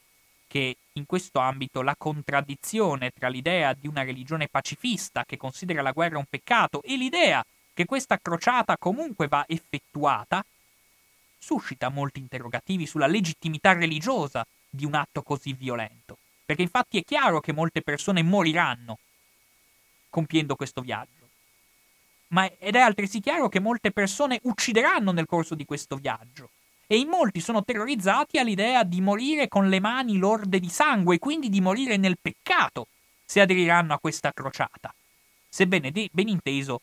che 0.48 0.78
in 0.94 1.06
questo 1.06 1.40
ambito 1.40 1.82
la 1.82 1.96
contraddizione 1.98 3.12
tra 3.12 3.28
l'idea 3.28 3.74
di 3.74 3.88
una 3.88 4.04
religione 4.04 4.48
pacifista 4.48 5.26
che 5.26 5.36
considera 5.36 5.82
la 5.82 5.92
guerra 5.92 6.18
un 6.18 6.26
peccato 6.30 6.82
e 6.82 6.96
l'idea 6.96 7.44
che 7.74 7.86
questa 7.86 8.18
crociata 8.18 8.78
comunque 8.78 9.28
va 9.28 9.44
effettuata 9.48 10.44
suscita 11.48 11.88
molti 11.88 12.20
interrogativi 12.20 12.86
sulla 12.86 13.08
legittimità 13.08 13.72
religiosa 13.72 14.46
di 14.70 14.84
un 14.84 14.96
atto 14.96 15.22
così 15.22 15.54
violento, 15.54 16.18
perché 16.46 16.62
infatti 16.62 16.98
è 16.98 17.06
chiaro 17.06 17.40
che 17.40 17.54
molte 17.54 17.82
persone 17.82 18.22
moriranno 18.22 19.00
compiendo 20.10 20.58
questo 20.58 20.82
viaggio. 20.82 21.30
Ma 22.30 22.52
ed 22.58 22.76
è 22.76 22.80
altresì 22.80 23.22
chiaro 23.22 23.48
che 23.48 23.62
molte 23.62 23.92
persone 23.92 24.42
uccideranno 24.44 25.14
nel 25.14 25.26
corso 25.26 25.56
di 25.56 25.64
questo 25.64 25.96
viaggio. 25.96 26.50
E 26.86 26.98
in 26.98 27.08
molti 27.08 27.40
sono 27.40 27.64
terrorizzati 27.64 28.40
all'idea 28.40 28.84
di 28.84 29.00
morire 29.00 29.48
con 29.48 29.70
le 29.70 29.80
mani 29.80 30.18
lorde 30.18 30.60
di 30.60 30.70
sangue 30.70 31.16
e 31.16 31.20
quindi 31.20 31.48
di 31.48 31.62
morire 31.62 31.96
nel 31.96 32.18
peccato 32.22 32.88
se 33.24 33.40
aderiranno 33.40 33.94
a 33.94 34.00
questa 34.00 34.34
crociata. 34.34 34.94
Sebbene 35.48 35.92
ben 36.12 36.28
inteso, 36.28 36.82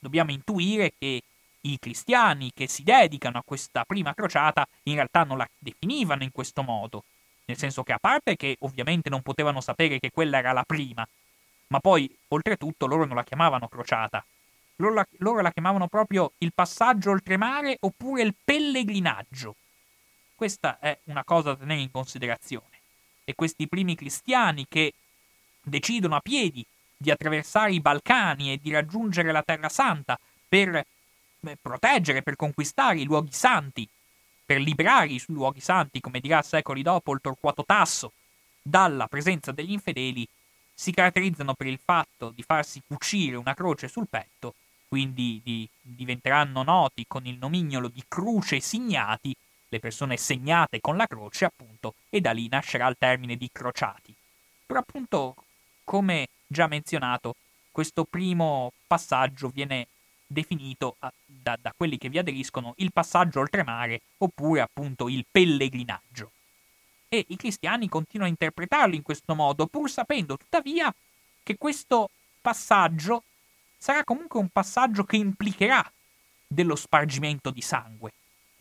dobbiamo 0.00 0.32
intuire 0.32 0.92
che 0.98 1.22
i 1.62 1.78
cristiani 1.78 2.50
che 2.54 2.68
si 2.68 2.82
dedicano 2.82 3.38
a 3.38 3.42
questa 3.44 3.84
prima 3.84 4.14
crociata 4.14 4.66
in 4.84 4.94
realtà 4.94 5.24
non 5.24 5.38
la 5.38 5.48
definivano 5.58 6.22
in 6.22 6.32
questo 6.32 6.62
modo, 6.62 7.04
nel 7.44 7.56
senso 7.56 7.82
che 7.82 7.92
a 7.92 7.98
parte 7.98 8.36
che 8.36 8.56
ovviamente 8.60 9.10
non 9.10 9.22
potevano 9.22 9.60
sapere 9.60 9.98
che 9.98 10.10
quella 10.10 10.38
era 10.38 10.52
la 10.52 10.64
prima, 10.64 11.06
ma 11.68 11.80
poi 11.80 12.14
oltretutto 12.28 12.86
loro 12.86 13.04
non 13.04 13.16
la 13.16 13.24
chiamavano 13.24 13.68
crociata, 13.68 14.24
loro 14.76 14.94
la, 14.94 15.06
loro 15.18 15.40
la 15.40 15.52
chiamavano 15.52 15.86
proprio 15.86 16.32
il 16.38 16.52
passaggio 16.54 17.10
oltremare 17.10 17.76
oppure 17.80 18.22
il 18.22 18.34
pellegrinaggio. 18.42 19.56
Questa 20.34 20.78
è 20.80 20.98
una 21.04 21.24
cosa 21.24 21.50
da 21.50 21.56
tenere 21.56 21.80
in 21.80 21.90
considerazione. 21.90 22.80
E 23.24 23.34
questi 23.34 23.68
primi 23.68 23.94
cristiani 23.94 24.66
che 24.68 24.92
decidono 25.62 26.16
a 26.16 26.20
piedi 26.20 26.66
di 26.96 27.10
attraversare 27.10 27.72
i 27.72 27.80
Balcani 27.80 28.52
e 28.52 28.58
di 28.60 28.72
raggiungere 28.72 29.30
la 29.30 29.42
Terra 29.42 29.68
Santa 29.68 30.18
per 30.48 30.84
proteggere, 31.60 32.22
per 32.22 32.36
conquistare 32.36 33.00
i 33.00 33.04
luoghi 33.04 33.32
santi, 33.32 33.88
per 34.44 34.60
liberare 34.60 35.08
i 35.08 35.22
luoghi 35.26 35.60
santi, 35.60 36.00
come 36.00 36.20
dirà 36.20 36.42
secoli 36.42 36.82
dopo 36.82 37.12
il 37.12 37.20
Torquato 37.20 37.64
Tasso, 37.64 38.12
dalla 38.62 39.08
presenza 39.08 39.52
degli 39.52 39.72
infedeli, 39.72 40.26
si 40.74 40.92
caratterizzano 40.92 41.54
per 41.54 41.66
il 41.66 41.78
fatto 41.82 42.30
di 42.30 42.42
farsi 42.42 42.82
cucire 42.86 43.36
una 43.36 43.54
croce 43.54 43.88
sul 43.88 44.08
petto, 44.08 44.54
quindi 44.88 45.40
di, 45.42 45.68
diventeranno 45.80 46.62
noti 46.62 47.04
con 47.06 47.26
il 47.26 47.38
nomignolo 47.38 47.88
di 47.88 48.02
croce 48.06 48.60
signati, 48.60 49.34
le 49.68 49.78
persone 49.78 50.16
segnate 50.16 50.80
con 50.80 50.96
la 50.96 51.06
croce 51.06 51.46
appunto, 51.46 51.94
e 52.10 52.20
da 52.20 52.32
lì 52.32 52.48
nascerà 52.48 52.88
il 52.88 52.96
termine 52.98 53.36
di 53.36 53.48
crociati. 53.50 54.14
Però 54.66 54.80
appunto, 54.80 55.34
come 55.84 56.28
già 56.46 56.66
menzionato, 56.66 57.36
questo 57.70 58.04
primo 58.04 58.72
passaggio 58.86 59.48
viene 59.48 59.86
definito 60.32 60.96
da, 61.24 61.56
da, 61.60 61.72
quelli 61.76 61.98
che 61.98 62.08
vi 62.08 62.18
aderiscono 62.18 62.74
il 62.78 62.92
passaggio 62.92 63.40
oltremare 63.40 64.00
oppure 64.18 64.60
appunto 64.60 65.08
il 65.08 65.24
pellegrinaggio. 65.30 66.30
E 67.08 67.24
i 67.28 67.36
cristiani 67.36 67.88
continuano 67.88 68.30
a 68.30 68.34
interpretarlo 68.34 68.94
in 68.94 69.02
questo 69.02 69.34
modo, 69.34 69.66
pur 69.66 69.90
sapendo 69.90 70.36
tuttavia 70.36 70.92
che 71.42 71.56
questo 71.58 72.08
passaggio 72.40 73.24
sarà 73.76 74.02
comunque 74.04 74.40
un 74.40 74.48
passaggio 74.48 75.04
che 75.04 75.16
implicherà 75.16 75.90
dello 76.46 76.76
spargimento 76.76 77.50
di 77.50 77.60
sangue. 77.60 78.12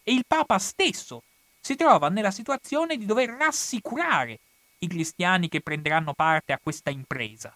E 0.03 0.13
il 0.13 0.25
Papa 0.27 0.57
stesso 0.57 1.23
si 1.59 1.75
trova 1.75 2.09
nella 2.09 2.31
situazione 2.31 2.97
di 2.97 3.05
dover 3.05 3.29
rassicurare 3.29 4.39
i 4.79 4.87
cristiani 4.87 5.47
che 5.47 5.61
prenderanno 5.61 6.13
parte 6.13 6.53
a 6.53 6.59
questa 6.61 6.89
impresa. 6.89 7.55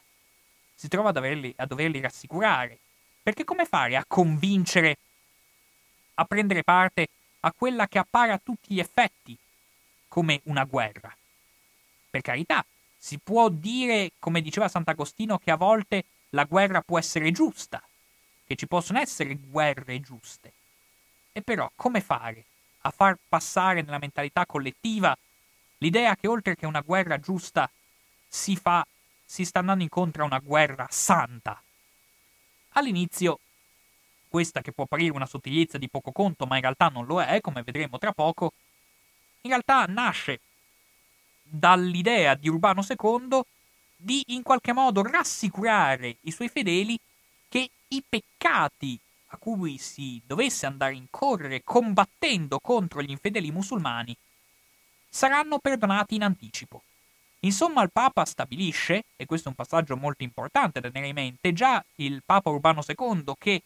Si 0.75 0.87
trova 0.87 1.09
a 1.09 1.11
doverli, 1.11 1.53
a 1.57 1.65
doverli 1.65 1.99
rassicurare 1.99 2.79
perché 3.25 3.43
come 3.43 3.65
fare 3.65 3.95
a 3.95 4.05
convincere 4.07 4.99
a 6.13 6.25
prendere 6.25 6.63
parte 6.63 7.07
a 7.39 7.51
quella 7.51 7.87
che 7.87 7.97
appare 7.97 8.31
a 8.31 8.37
tutti 8.37 8.71
gli 8.71 8.79
effetti 8.79 9.35
come 10.07 10.41
una 10.43 10.63
guerra? 10.63 11.11
Per 12.07 12.21
carità, 12.21 12.63
si 12.95 13.17
può 13.17 13.49
dire, 13.49 14.11
come 14.19 14.41
diceva 14.41 14.67
Sant'Agostino, 14.67 15.39
che 15.39 15.49
a 15.49 15.55
volte 15.55 16.03
la 16.29 16.43
guerra 16.43 16.81
può 16.81 16.99
essere 16.99 17.31
giusta, 17.31 17.81
che 18.45 18.55
ci 18.55 18.67
possono 18.67 18.99
essere 18.99 19.33
guerre 19.33 19.99
giuste. 20.01 20.53
E 21.31 21.41
però 21.41 21.67
come 21.75 22.01
fare 22.01 22.45
a 22.81 22.91
far 22.91 23.17
passare 23.27 23.81
nella 23.81 23.97
mentalità 23.97 24.45
collettiva 24.45 25.17
l'idea 25.79 26.15
che 26.15 26.27
oltre 26.27 26.55
che 26.55 26.67
una 26.67 26.81
guerra 26.81 27.19
giusta 27.19 27.67
si 28.27 28.55
fa 28.55 28.85
si 29.25 29.43
sta 29.45 29.57
andando 29.57 29.81
incontro 29.81 30.21
a 30.21 30.27
una 30.27 30.37
guerra 30.37 30.85
santa, 30.91 31.59
All'inizio 32.77 33.39
questa 34.27 34.61
che 34.61 34.73
può 34.73 34.83
apparire 34.83 35.13
una 35.13 35.25
sottigliezza 35.25 35.77
di 35.77 35.87
poco 35.87 36.11
conto, 36.11 36.45
ma 36.45 36.55
in 36.55 36.61
realtà 36.61 36.87
non 36.89 37.05
lo 37.05 37.21
è, 37.21 37.39
come 37.39 37.63
vedremo 37.63 37.97
tra 37.97 38.11
poco, 38.11 38.51
in 39.41 39.49
realtà 39.49 39.85
nasce 39.85 40.41
dall'idea 41.41 42.35
di 42.35 42.49
Urbano 42.49 42.85
II 42.85 43.41
di 43.95 44.23
in 44.27 44.43
qualche 44.43 44.73
modo 44.73 45.03
rassicurare 45.03 46.17
i 46.21 46.31
suoi 46.31 46.49
fedeli 46.49 46.99
che 47.47 47.69
i 47.87 48.03
peccati 48.07 48.99
a 49.27 49.37
cui 49.37 49.77
si 49.77 50.21
dovesse 50.25 50.65
andare 50.65 50.95
in 50.95 51.05
correre 51.09 51.63
combattendo 51.63 52.59
contro 52.59 53.01
gli 53.01 53.11
infedeli 53.11 53.51
musulmani 53.51 54.15
saranno 55.07 55.59
perdonati 55.59 56.15
in 56.15 56.23
anticipo. 56.23 56.83
Insomma, 57.45 57.83
il 57.83 57.91
Papa 57.91 58.25
stabilisce, 58.25 59.03
e 59.15 59.25
questo 59.25 59.47
è 59.47 59.49
un 59.49 59.55
passaggio 59.55 59.95
molto 59.95 60.23
importante 60.23 60.79
da 60.79 60.89
tenere 60.89 61.09
in 61.09 61.15
mente, 61.15 61.53
già 61.53 61.83
il 61.97 62.23
Papa 62.25 62.49
Urbano 62.49 62.83
II 62.85 63.33
che 63.37 63.61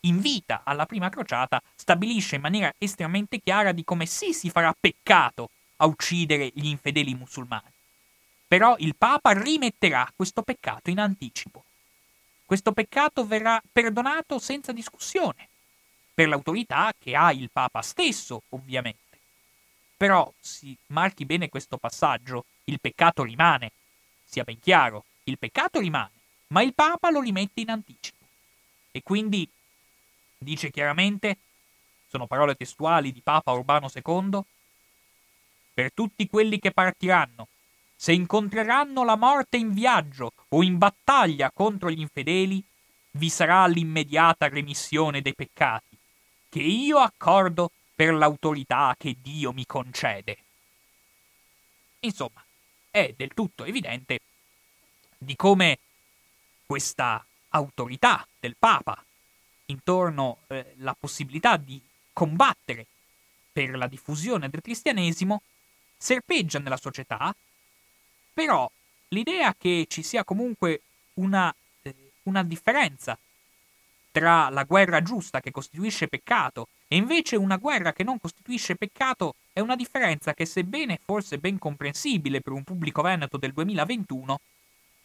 invita 0.00 0.62
alla 0.64 0.84
prima 0.84 1.08
crociata 1.08 1.62
stabilisce 1.74 2.36
in 2.36 2.42
maniera 2.42 2.72
estremamente 2.76 3.40
chiara 3.40 3.72
di 3.72 3.84
come 3.84 4.04
sì 4.04 4.34
si 4.34 4.50
farà 4.50 4.74
peccato 4.78 5.48
a 5.76 5.86
uccidere 5.86 6.50
gli 6.54 6.66
infedeli 6.66 7.14
musulmani. 7.14 7.70
Però 8.46 8.76
il 8.78 8.94
Papa 8.96 9.32
rimetterà 9.32 10.12
questo 10.14 10.42
peccato 10.42 10.90
in 10.90 10.98
anticipo. 10.98 11.64
Questo 12.44 12.72
peccato 12.72 13.26
verrà 13.26 13.62
perdonato 13.72 14.38
senza 14.38 14.72
discussione, 14.72 15.48
per 16.12 16.28
l'autorità 16.28 16.92
che 16.98 17.16
ha 17.16 17.32
il 17.32 17.48
Papa 17.50 17.80
stesso, 17.80 18.42
ovviamente. 18.50 19.01
Però 20.02 20.28
si 20.40 20.76
marchi 20.88 21.24
bene 21.24 21.48
questo 21.48 21.76
passaggio, 21.76 22.46
il 22.64 22.80
peccato 22.80 23.22
rimane. 23.22 23.70
Sia 24.24 24.42
ben 24.42 24.58
chiaro, 24.58 25.04
il 25.22 25.38
peccato 25.38 25.78
rimane, 25.78 26.10
ma 26.48 26.60
il 26.60 26.74
Papa 26.74 27.08
lo 27.08 27.20
rimette 27.20 27.60
in 27.60 27.70
anticipo. 27.70 28.24
E 28.90 29.00
quindi 29.04 29.48
dice 30.38 30.72
chiaramente, 30.72 31.36
sono 32.08 32.26
parole 32.26 32.56
testuali 32.56 33.12
di 33.12 33.20
Papa 33.20 33.52
Urbano 33.52 33.88
II, 33.94 34.40
per 35.72 35.92
tutti 35.92 36.26
quelli 36.26 36.58
che 36.58 36.72
partiranno, 36.72 37.46
se 37.94 38.12
incontreranno 38.12 39.04
la 39.04 39.16
morte 39.16 39.56
in 39.56 39.72
viaggio 39.72 40.32
o 40.48 40.64
in 40.64 40.78
battaglia 40.78 41.52
contro 41.54 41.88
gli 41.88 42.00
infedeli, 42.00 42.60
vi 43.12 43.28
sarà 43.28 43.68
l'immediata 43.68 44.48
remissione 44.48 45.22
dei 45.22 45.36
peccati, 45.36 45.96
che 46.48 46.60
io 46.60 46.98
accordo 46.98 47.70
per 47.94 48.14
l'autorità 48.14 48.94
che 48.98 49.16
Dio 49.20 49.52
mi 49.52 49.66
concede. 49.66 50.38
Insomma, 52.00 52.44
è 52.90 53.14
del 53.16 53.32
tutto 53.34 53.64
evidente 53.64 54.20
di 55.18 55.36
come 55.36 55.78
questa 56.66 57.24
autorità 57.50 58.26
del 58.40 58.56
Papa 58.58 59.02
intorno 59.66 60.38
alla 60.48 60.92
eh, 60.92 60.96
possibilità 60.98 61.56
di 61.56 61.80
combattere 62.12 62.86
per 63.52 63.76
la 63.76 63.86
diffusione 63.86 64.48
del 64.48 64.62
cristianesimo 64.62 65.42
serpeggia 65.96 66.58
nella 66.58 66.76
società, 66.76 67.34
però 68.32 68.70
l'idea 69.08 69.54
che 69.54 69.86
ci 69.88 70.02
sia 70.02 70.24
comunque 70.24 70.80
una, 71.14 71.54
eh, 71.82 71.94
una 72.24 72.42
differenza 72.42 73.16
tra 74.10 74.48
la 74.50 74.64
guerra 74.64 75.02
giusta 75.02 75.40
che 75.40 75.50
costituisce 75.50 76.08
peccato 76.08 76.68
e 76.92 76.96
invece 76.96 77.36
una 77.36 77.56
guerra 77.56 77.94
che 77.94 78.04
non 78.04 78.20
costituisce 78.20 78.76
peccato 78.76 79.36
è 79.54 79.60
una 79.60 79.76
differenza 79.76 80.34
che, 80.34 80.44
sebbene 80.44 81.00
forse 81.02 81.38
ben 81.38 81.58
comprensibile 81.58 82.42
per 82.42 82.52
un 82.52 82.64
pubblico 82.64 83.00
veneto 83.00 83.38
del 83.38 83.54
2021, 83.54 84.38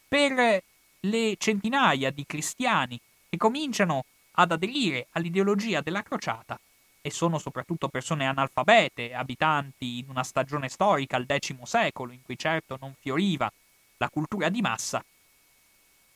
per 0.06 0.62
le 1.00 1.36
centinaia 1.38 2.12
di 2.12 2.26
cristiani 2.26 3.00
che 3.30 3.38
cominciano 3.38 4.04
ad 4.32 4.52
aderire 4.52 5.08
all'ideologia 5.12 5.80
della 5.80 6.04
crociata, 6.04 6.60
e 7.00 7.10
sono 7.10 7.38
soprattutto 7.38 7.88
persone 7.88 8.28
analfabete, 8.28 9.14
abitanti 9.14 10.00
in 10.00 10.10
una 10.10 10.24
stagione 10.24 10.68
storica 10.68 11.16
al 11.16 11.26
X 11.26 11.56
secolo, 11.62 12.12
in 12.12 12.22
cui 12.22 12.38
certo 12.38 12.78
non 12.82 12.96
fioriva 13.00 13.50
la 13.96 14.10
cultura 14.10 14.50
di 14.50 14.60
massa, 14.60 15.02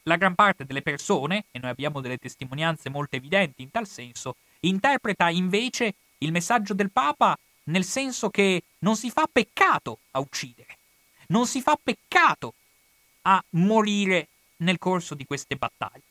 la 0.03 0.17
gran 0.17 0.35
parte 0.35 0.65
delle 0.65 0.81
persone, 0.81 1.45
e 1.49 1.59
noi 1.59 1.69
abbiamo 1.69 2.01
delle 2.01 2.17
testimonianze 2.17 2.89
molto 2.89 3.15
evidenti 3.15 3.61
in 3.61 3.71
tal 3.71 3.87
senso, 3.87 4.35
interpreta 4.61 5.29
invece 5.29 5.95
il 6.19 6.31
messaggio 6.31 6.73
del 6.73 6.91
Papa 6.91 7.37
nel 7.65 7.83
senso 7.83 8.29
che 8.29 8.63
non 8.79 8.95
si 8.95 9.11
fa 9.11 9.27
peccato 9.31 9.99
a 10.11 10.19
uccidere, 10.19 10.77
non 11.27 11.47
si 11.47 11.61
fa 11.61 11.77
peccato 11.81 12.53
a 13.23 13.43
morire 13.51 14.27
nel 14.57 14.77
corso 14.77 15.15
di 15.15 15.25
queste 15.25 15.55
battaglie, 15.55 16.01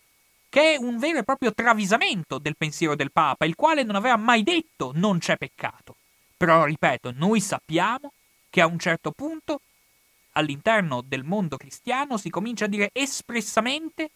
che 0.49 0.75
è 0.75 0.77
un 0.77 0.99
vero 0.99 1.19
e 1.19 1.25
proprio 1.25 1.53
travisamento 1.53 2.39
del 2.39 2.57
pensiero 2.57 2.95
del 2.95 3.13
Papa, 3.13 3.45
il 3.45 3.55
quale 3.55 3.83
non 3.83 3.97
aveva 3.97 4.17
mai 4.17 4.43
detto 4.43 4.93
non 4.95 5.19
c'è 5.19 5.37
peccato. 5.37 5.97
Però, 6.37 6.65
ripeto, 6.65 7.13
noi 7.15 7.41
sappiamo 7.41 8.13
che 8.49 8.61
a 8.61 8.67
un 8.67 8.79
certo 8.79 9.13
punto 9.13 9.61
all'interno 10.33 11.03
del 11.03 11.25
mondo 11.25 11.57
cristiano 11.57 12.17
si 12.17 12.31
comincia 12.31 12.65
a 12.65 12.69
dire 12.69 12.91
espressamente 12.93 14.11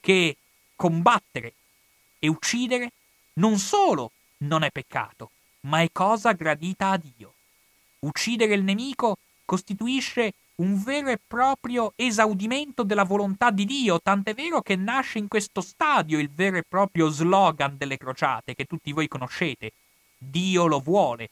che 0.00 0.36
combattere 0.74 1.54
e 2.18 2.28
uccidere 2.28 2.92
non 3.38 3.58
solo 3.58 4.12
non 4.38 4.62
è 4.62 4.70
peccato, 4.70 5.30
ma 5.60 5.82
è 5.82 5.88
cosa 5.90 6.32
gradita 6.32 6.90
a 6.90 6.96
Dio. 6.96 7.34
Uccidere 8.00 8.54
il 8.54 8.62
nemico 8.62 9.18
costituisce 9.44 10.34
un 10.56 10.82
vero 10.82 11.10
e 11.10 11.20
proprio 11.24 11.92
esaudimento 11.96 12.82
della 12.82 13.04
volontà 13.04 13.50
di 13.50 13.64
Dio, 13.64 14.00
tant'è 14.00 14.34
vero 14.34 14.60
che 14.60 14.76
nasce 14.76 15.18
in 15.18 15.28
questo 15.28 15.60
stadio 15.60 16.18
il 16.18 16.30
vero 16.30 16.56
e 16.56 16.64
proprio 16.68 17.08
slogan 17.08 17.76
delle 17.76 17.96
crociate 17.96 18.54
che 18.54 18.64
tutti 18.64 18.92
voi 18.92 19.08
conoscete. 19.08 19.72
Dio 20.16 20.66
lo 20.66 20.80
vuole. 20.80 21.30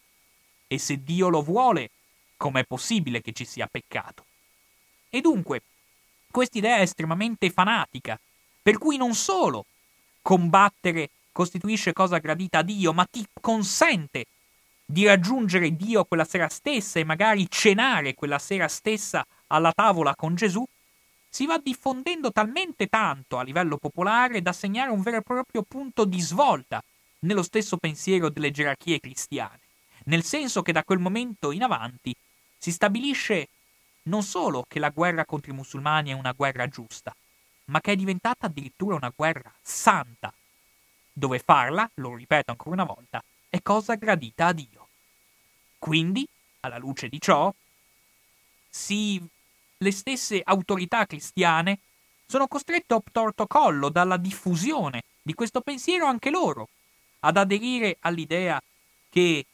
E 0.68 0.78
se 0.78 1.02
Dio 1.02 1.28
lo 1.28 1.42
vuole, 1.42 1.90
com'è 2.36 2.64
possibile 2.64 3.20
che 3.20 3.32
ci 3.32 3.44
sia 3.44 3.68
peccato? 3.68 4.24
E 5.10 5.20
dunque, 5.20 5.62
quest'idea 6.30 6.76
è 6.76 6.82
estremamente 6.82 7.50
fanatica, 7.50 8.18
per 8.62 8.78
cui 8.78 8.96
non 8.96 9.14
solo 9.14 9.66
combattere 10.22 11.10
costituisce 11.36 11.92
cosa 11.92 12.16
gradita 12.16 12.60
a 12.60 12.62
Dio, 12.62 12.94
ma 12.94 13.04
ti 13.04 13.22
consente 13.42 14.24
di 14.86 15.04
raggiungere 15.04 15.76
Dio 15.76 16.06
quella 16.06 16.24
sera 16.24 16.48
stessa 16.48 16.98
e 16.98 17.04
magari 17.04 17.46
cenare 17.50 18.14
quella 18.14 18.38
sera 18.38 18.68
stessa 18.68 19.22
alla 19.48 19.70
tavola 19.70 20.14
con 20.14 20.34
Gesù, 20.34 20.64
si 21.28 21.44
va 21.44 21.58
diffondendo 21.58 22.32
talmente 22.32 22.86
tanto 22.86 23.36
a 23.36 23.42
livello 23.42 23.76
popolare 23.76 24.40
da 24.40 24.54
segnare 24.54 24.90
un 24.90 25.02
vero 25.02 25.18
e 25.18 25.22
proprio 25.22 25.62
punto 25.62 26.06
di 26.06 26.20
svolta 26.22 26.82
nello 27.18 27.42
stesso 27.42 27.76
pensiero 27.76 28.30
delle 28.30 28.50
gerarchie 28.50 28.98
cristiane, 28.98 29.60
nel 30.04 30.24
senso 30.24 30.62
che 30.62 30.72
da 30.72 30.84
quel 30.84 31.00
momento 31.00 31.50
in 31.50 31.62
avanti 31.62 32.16
si 32.56 32.72
stabilisce 32.72 33.48
non 34.04 34.22
solo 34.22 34.64
che 34.66 34.78
la 34.78 34.88
guerra 34.88 35.26
contro 35.26 35.52
i 35.52 35.54
musulmani 35.54 36.12
è 36.12 36.14
una 36.14 36.32
guerra 36.32 36.66
giusta, 36.66 37.14
ma 37.66 37.82
che 37.82 37.92
è 37.92 37.96
diventata 37.96 38.46
addirittura 38.46 38.94
una 38.94 39.12
guerra 39.14 39.52
santa, 39.60 40.32
dove 41.18 41.38
farla, 41.38 41.90
lo 41.94 42.14
ripeto 42.14 42.50
ancora 42.50 42.82
una 42.82 42.84
volta, 42.84 43.24
è 43.48 43.62
cosa 43.62 43.94
gradita 43.94 44.48
a 44.48 44.52
Dio. 44.52 44.88
Quindi, 45.78 46.28
alla 46.60 46.76
luce 46.76 47.08
di 47.08 47.18
ciò, 47.18 47.52
si, 48.68 49.24
le 49.78 49.90
stesse 49.92 50.42
autorità 50.44 51.06
cristiane 51.06 51.78
sono 52.26 52.46
costrette 52.46 52.92
a 52.92 52.96
obtorto 52.96 53.46
collo 53.46 53.88
dalla 53.88 54.18
diffusione 54.18 55.04
di 55.22 55.32
questo 55.32 55.62
pensiero 55.62 56.04
anche 56.04 56.28
loro, 56.28 56.68
ad 57.20 57.38
aderire 57.38 57.96
all'idea 58.00 58.62
che 59.08 59.46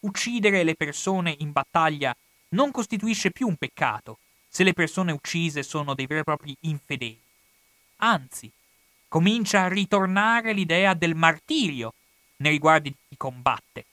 uccidere 0.00 0.64
le 0.64 0.74
persone 0.74 1.36
in 1.38 1.52
battaglia 1.52 2.14
non 2.48 2.72
costituisce 2.72 3.30
più 3.30 3.46
un 3.46 3.56
peccato 3.56 4.18
se 4.48 4.64
le 4.64 4.72
persone 4.72 5.12
uccise 5.12 5.62
sono 5.62 5.94
dei 5.94 6.06
veri 6.06 6.20
e 6.20 6.24
propri 6.24 6.56
infedeli. 6.60 7.20
Anzi, 7.98 8.50
comincia 9.14 9.62
a 9.62 9.68
ritornare 9.68 10.52
l'idea 10.52 10.92
del 10.92 11.14
martirio 11.14 11.94
nei 12.38 12.50
riguardi 12.50 12.88
di 12.88 12.96
chi 13.10 13.16
combatte. 13.16 13.84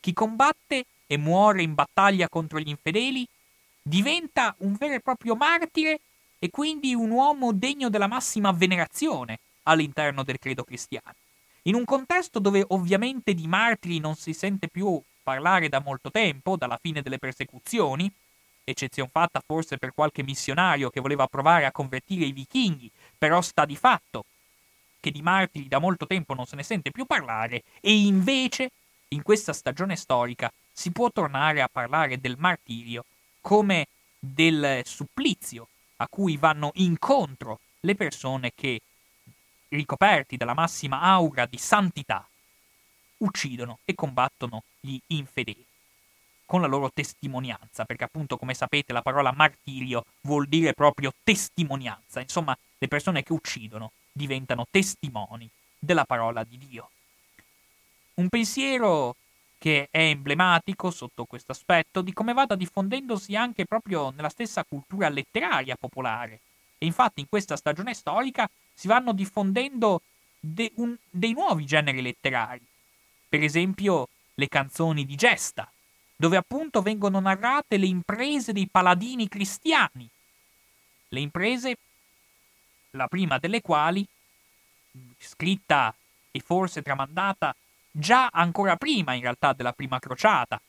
Chi 0.00 0.14
combatte 0.14 0.86
e 1.06 1.18
muore 1.18 1.60
in 1.60 1.74
battaglia 1.74 2.26
contro 2.30 2.58
gli 2.58 2.70
infedeli 2.70 3.28
diventa 3.82 4.54
un 4.60 4.74
vero 4.78 4.94
e 4.94 5.00
proprio 5.00 5.36
martire 5.36 6.00
e 6.38 6.48
quindi 6.48 6.94
un 6.94 7.10
uomo 7.10 7.52
degno 7.52 7.90
della 7.90 8.06
massima 8.06 8.50
venerazione 8.50 9.40
all'interno 9.64 10.22
del 10.24 10.38
credo 10.38 10.64
cristiano. 10.64 11.16
In 11.64 11.74
un 11.74 11.84
contesto 11.84 12.38
dove 12.38 12.64
ovviamente 12.68 13.34
di 13.34 13.46
martiri 13.46 13.98
non 13.98 14.14
si 14.14 14.32
sente 14.32 14.68
più 14.68 14.98
parlare 15.22 15.68
da 15.68 15.80
molto 15.80 16.10
tempo, 16.10 16.56
dalla 16.56 16.78
fine 16.80 17.02
delle 17.02 17.18
persecuzioni, 17.18 18.10
eccezione 18.64 19.10
fatta 19.12 19.42
forse 19.44 19.76
per 19.76 19.92
qualche 19.92 20.22
missionario 20.22 20.88
che 20.88 21.02
voleva 21.02 21.26
provare 21.26 21.66
a 21.66 21.72
convertire 21.72 22.24
i 22.24 22.32
vichinghi, 22.32 22.90
però 23.18 23.42
sta 23.42 23.66
di 23.66 23.76
fatto 23.76 24.24
che 25.02 25.10
di 25.10 25.20
martiri 25.20 25.66
da 25.66 25.80
molto 25.80 26.06
tempo 26.06 26.32
non 26.32 26.46
se 26.46 26.54
ne 26.54 26.62
sente 26.62 26.92
più 26.92 27.06
parlare, 27.06 27.64
e 27.80 27.92
invece 27.92 28.70
in 29.08 29.22
questa 29.22 29.52
stagione 29.52 29.96
storica 29.96 30.50
si 30.72 30.92
può 30.92 31.10
tornare 31.10 31.60
a 31.60 31.68
parlare 31.70 32.20
del 32.20 32.36
martirio 32.38 33.04
come 33.40 33.88
del 34.16 34.82
supplizio 34.84 35.66
a 35.96 36.06
cui 36.08 36.36
vanno 36.36 36.70
incontro 36.74 37.58
le 37.80 37.96
persone 37.96 38.52
che, 38.54 38.80
ricoperti 39.70 40.36
dalla 40.36 40.54
massima 40.54 41.00
aura 41.00 41.46
di 41.46 41.58
santità, 41.58 42.24
uccidono 43.18 43.80
e 43.84 43.96
combattono 43.96 44.62
gli 44.78 44.98
infedeli 45.08 45.64
con 46.46 46.60
la 46.60 46.68
loro 46.68 46.92
testimonianza, 46.92 47.84
perché 47.84 48.04
appunto 48.04 48.36
come 48.36 48.54
sapete 48.54 48.92
la 48.92 49.02
parola 49.02 49.32
martirio 49.32 50.04
vuol 50.20 50.46
dire 50.46 50.74
proprio 50.74 51.12
testimonianza, 51.24 52.20
insomma 52.20 52.56
le 52.78 52.88
persone 52.88 53.24
che 53.24 53.32
uccidono 53.32 53.90
diventano 54.12 54.66
testimoni 54.70 55.48
della 55.78 56.04
parola 56.04 56.44
di 56.44 56.58
Dio. 56.58 56.90
Un 58.14 58.28
pensiero 58.28 59.16
che 59.58 59.88
è 59.90 60.00
emblematico 60.00 60.90
sotto 60.90 61.24
questo 61.24 61.52
aspetto 61.52 62.02
di 62.02 62.12
come 62.12 62.32
vada 62.32 62.56
diffondendosi 62.56 63.36
anche 63.36 63.64
proprio 63.64 64.10
nella 64.10 64.28
stessa 64.28 64.64
cultura 64.64 65.08
letteraria 65.08 65.76
popolare. 65.76 66.40
E 66.78 66.86
infatti 66.86 67.20
in 67.20 67.28
questa 67.28 67.56
stagione 67.56 67.94
storica 67.94 68.50
si 68.74 68.88
vanno 68.88 69.12
diffondendo 69.12 70.02
de 70.40 70.72
un, 70.76 70.96
dei 71.08 71.32
nuovi 71.32 71.64
generi 71.64 72.02
letterari, 72.02 72.64
per 73.28 73.42
esempio 73.42 74.08
le 74.34 74.48
canzoni 74.48 75.06
di 75.06 75.14
gesta, 75.14 75.70
dove 76.16 76.36
appunto 76.36 76.82
vengono 76.82 77.20
narrate 77.20 77.76
le 77.76 77.86
imprese 77.86 78.52
dei 78.52 78.66
paladini 78.68 79.28
cristiani. 79.28 80.08
Le 81.08 81.20
imprese, 81.20 81.76
la 82.92 83.08
prima 83.08 83.38
delle 83.38 83.60
quali, 83.60 84.06
scritta 85.18 85.94
e 86.30 86.40
forse 86.40 86.82
tramandata 86.82 87.54
già 87.90 88.28
ancora 88.32 88.76
prima 88.76 89.14
in 89.14 89.22
realtà 89.22 89.52
della 89.52 89.72
prima 89.72 89.98
crociata, 89.98 90.60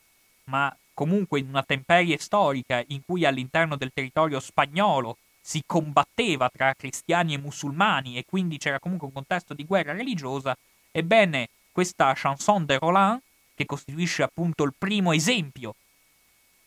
ma 0.44 0.74
comunque 0.92 1.40
in 1.40 1.48
una 1.48 1.62
temperie 1.62 2.18
storica 2.18 2.82
in 2.88 3.02
cui 3.04 3.24
all'interno 3.24 3.76
del 3.76 3.92
territorio 3.92 4.40
spagnolo 4.40 5.18
si 5.40 5.62
combatteva 5.66 6.48
tra 6.48 6.74
cristiani 6.74 7.34
e 7.34 7.38
musulmani 7.38 8.16
e 8.16 8.24
quindi 8.24 8.56
c'era 8.56 8.78
comunque 8.78 9.08
un 9.08 9.12
contesto 9.12 9.52
di 9.52 9.64
guerra 9.64 9.92
religiosa, 9.92 10.56
ebbene 10.90 11.48
questa 11.72 12.14
chanson 12.14 12.64
de 12.64 12.78
Roland, 12.78 13.20
che 13.54 13.66
costituisce 13.66 14.22
appunto 14.22 14.64
il 14.64 14.74
primo 14.76 15.12
esempio 15.12 15.74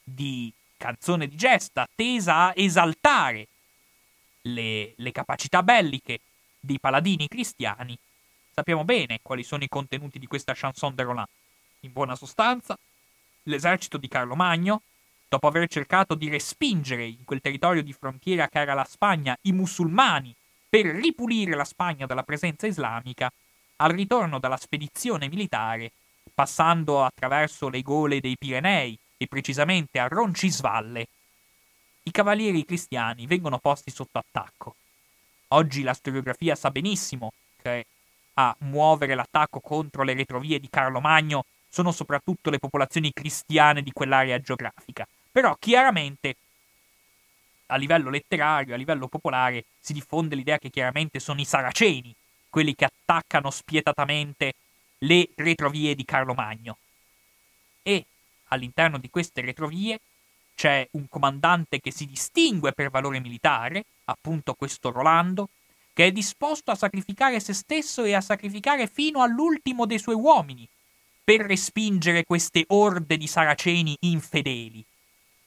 di 0.03 0.51
canzone 0.77 1.27
di 1.27 1.35
gesta 1.35 1.87
tesa 1.95 2.47
a 2.47 2.53
esaltare 2.55 3.47
le, 4.53 4.93
le 4.95 5.11
capacità 5.11 5.63
belliche 5.63 6.19
dei 6.59 6.79
paladini 6.79 7.27
cristiani, 7.27 7.97
sappiamo 8.53 8.83
bene 8.83 9.19
quali 9.21 9.43
sono 9.43 9.63
i 9.63 9.69
contenuti 9.69 10.19
di 10.19 10.27
questa 10.27 10.53
chanson 10.55 10.95
de 10.95 11.03
Roland. 11.03 11.27
In 11.81 11.91
buona 11.91 12.15
sostanza, 12.15 12.77
l'esercito 13.43 13.97
di 13.97 14.07
Carlo 14.07 14.35
Magno, 14.35 14.81
dopo 15.29 15.47
aver 15.47 15.67
cercato 15.67 16.15
di 16.15 16.29
respingere 16.29 17.05
in 17.05 17.23
quel 17.25 17.41
territorio 17.41 17.83
di 17.83 17.93
frontiera 17.93 18.47
che 18.47 18.59
era 18.59 18.73
la 18.73 18.85
Spagna 18.85 19.37
i 19.41 19.51
musulmani 19.51 20.33
per 20.69 20.85
ripulire 20.85 21.55
la 21.55 21.65
Spagna 21.65 22.05
dalla 22.05 22.23
presenza 22.23 22.67
islamica, 22.67 23.31
al 23.77 23.91
ritorno 23.91 24.39
dalla 24.39 24.57
spedizione 24.57 25.29
militare, 25.29 25.91
passando 26.33 27.03
attraverso 27.03 27.69
le 27.69 27.81
gole 27.81 28.19
dei 28.19 28.37
Pirenei 28.37 28.97
e 29.17 29.27
precisamente 29.27 29.99
a 29.99 30.07
Roncisvalle, 30.07 31.07
i 32.07 32.11
cavalieri 32.11 32.63
cristiani 32.63 33.27
vengono 33.27 33.59
posti 33.59 33.91
sotto 33.91 34.17
attacco. 34.17 34.75
Oggi 35.49 35.83
la 35.83 35.93
storiografia 35.93 36.55
sa 36.55 36.71
benissimo 36.71 37.33
che 37.61 37.85
a 38.35 38.55
muovere 38.59 39.13
l'attacco 39.13 39.59
contro 39.59 40.03
le 40.03 40.13
retrovie 40.13 40.59
di 40.59 40.69
Carlo 40.69 41.01
Magno 41.01 41.43
sono 41.67 41.91
soprattutto 41.91 42.49
le 42.49 42.59
popolazioni 42.59 43.11
cristiane 43.11 43.81
di 43.81 43.91
quell'area 43.91 44.39
geografica. 44.39 45.05
Però 45.29 45.53
chiaramente 45.59 46.37
a 47.65 47.75
livello 47.75 48.09
letterario, 48.09 48.73
a 48.73 48.77
livello 48.77 49.09
popolare, 49.09 49.65
si 49.81 49.91
diffonde 49.91 50.35
l'idea 50.35 50.57
che 50.57 50.69
chiaramente 50.69 51.19
sono 51.19 51.41
i 51.41 51.45
saraceni 51.45 52.15
quelli 52.49 52.73
che 52.73 52.85
attaccano 52.85 53.51
spietatamente 53.51 54.53
le 54.99 55.27
retrovie 55.35 55.93
di 55.93 56.05
Carlo 56.05 56.33
Magno. 56.33 56.77
E 57.83 58.05
all'interno 58.45 58.97
di 58.97 59.09
queste 59.09 59.41
retrovie 59.41 59.99
c'è 60.57 60.87
un 60.93 61.07
comandante 61.07 61.79
che 61.79 61.91
si 61.91 62.07
distingue 62.07 62.71
per 62.71 62.89
valore 62.89 63.19
militare, 63.19 63.85
appunto 64.05 64.55
questo 64.55 64.91
Rolando, 64.91 65.49
che 65.93 66.07
è 66.07 66.11
disposto 66.11 66.71
a 66.71 66.75
sacrificare 66.75 67.39
se 67.39 67.53
stesso 67.53 68.03
e 68.03 68.15
a 68.15 68.21
sacrificare 68.21 68.87
fino 68.87 69.21
all'ultimo 69.21 69.85
dei 69.85 69.99
suoi 69.99 70.15
uomini 70.15 70.67
per 71.23 71.41
respingere 71.41 72.23
queste 72.23 72.63
orde 72.69 73.17
di 73.17 73.27
saraceni 73.27 73.97
infedeli. 73.99 74.83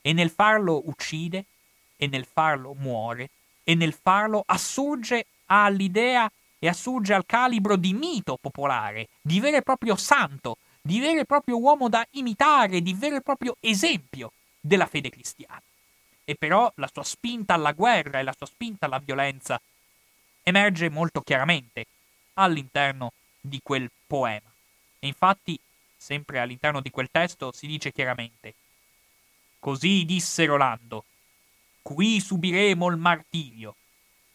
E 0.01 0.13
nel 0.13 0.29
farlo 0.29 0.81
uccide, 0.85 1.43
e 1.97 2.07
nel 2.07 2.25
farlo 2.25 2.73
muore, 2.73 3.29
e 3.65 3.75
nel 3.75 3.93
farlo 3.93 4.43
assurge 4.45 5.25
all'idea 5.47 6.31
e 6.57 6.69
assurge 6.69 7.13
al 7.13 7.25
calibro 7.25 7.75
di 7.75 7.91
mito 7.91 8.37
popolare, 8.39 9.09
di 9.21 9.41
vero 9.41 9.57
e 9.57 9.61
proprio 9.61 9.97
santo, 9.97 10.55
di 10.81 11.01
vero 11.01 11.19
e 11.19 11.25
proprio 11.25 11.59
uomo 11.59 11.89
da 11.89 12.05
imitare, 12.11 12.81
di 12.81 12.93
vero 12.93 13.17
e 13.17 13.21
proprio 13.21 13.57
esempio 13.59 14.31
della 14.61 14.85
fede 14.85 15.09
cristiana. 15.09 15.61
E 16.23 16.35
però 16.35 16.71
la 16.75 16.89
sua 16.91 17.03
spinta 17.03 17.55
alla 17.55 17.73
guerra 17.73 18.19
e 18.19 18.23
la 18.23 18.35
sua 18.37 18.45
spinta 18.45 18.85
alla 18.85 18.99
violenza 18.99 19.59
emerge 20.43 20.89
molto 20.89 21.21
chiaramente 21.21 21.87
all'interno 22.35 23.11
di 23.41 23.59
quel 23.61 23.91
poema. 24.07 24.49
E 24.99 25.07
infatti, 25.07 25.59
sempre 25.97 26.39
all'interno 26.39 26.79
di 26.79 26.91
quel 26.91 27.09
testo 27.11 27.51
si 27.51 27.67
dice 27.67 27.91
chiaramente 27.91 28.53
Così 29.59 30.05
disse 30.05 30.45
Rolando, 30.45 31.05
qui 31.81 32.19
subiremo 32.19 32.87
il 32.87 32.97
martirio, 32.97 33.75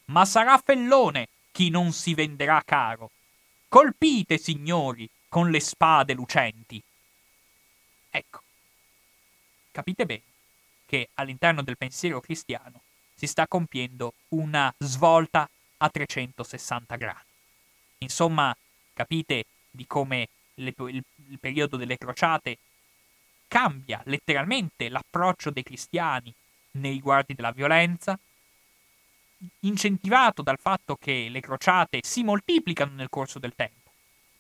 ma 0.07 0.25
sarà 0.25 0.57
fellone 0.59 1.29
chi 1.51 1.69
non 1.69 1.93
si 1.93 2.15
venderà 2.15 2.63
caro. 2.65 3.11
Colpite, 3.69 4.39
signori, 4.39 5.11
con 5.29 5.51
le 5.51 5.59
spade 5.59 6.13
lucenti. 6.13 6.81
Ecco, 8.09 8.43
capite 9.77 10.07
bene 10.07 10.23
che 10.87 11.11
all'interno 11.15 11.63
del 11.63 11.77
pensiero 11.77 12.23
cristiano 12.23 12.81
si 13.15 13.27
sta 13.27 13.47
compiendo 13.47 14.15
una 14.29 14.73
svolta 14.79 15.47
a 15.77 15.91
360 15.91 16.97
gradi. 16.97 17.25
Insomma, 17.99 18.57
capite 18.95 19.45
di 19.71 19.87
come 19.87 20.29
le, 20.55 20.73
il, 20.79 21.05
il 21.29 21.39
periodo 21.39 21.77
delle 21.77 21.99
crociate 21.99 22.57
cambia 23.49 24.01
letteralmente 24.07 24.89
l'approccio 24.89 25.51
dei 25.51 25.63
cristiani 25.63 26.33
nei 26.73 26.93
riguardi 26.93 27.35
della 27.35 27.53
violenza, 27.53 28.19
incentivato 29.61 30.41
dal 30.41 30.59
fatto 30.59 30.97
che 30.97 31.29
le 31.29 31.41
crociate 31.41 32.01
si 32.03 32.23
moltiplicano 32.23 32.93
nel 32.95 33.11
corso 33.11 33.39
del 33.39 33.55
tempo, 33.55 33.91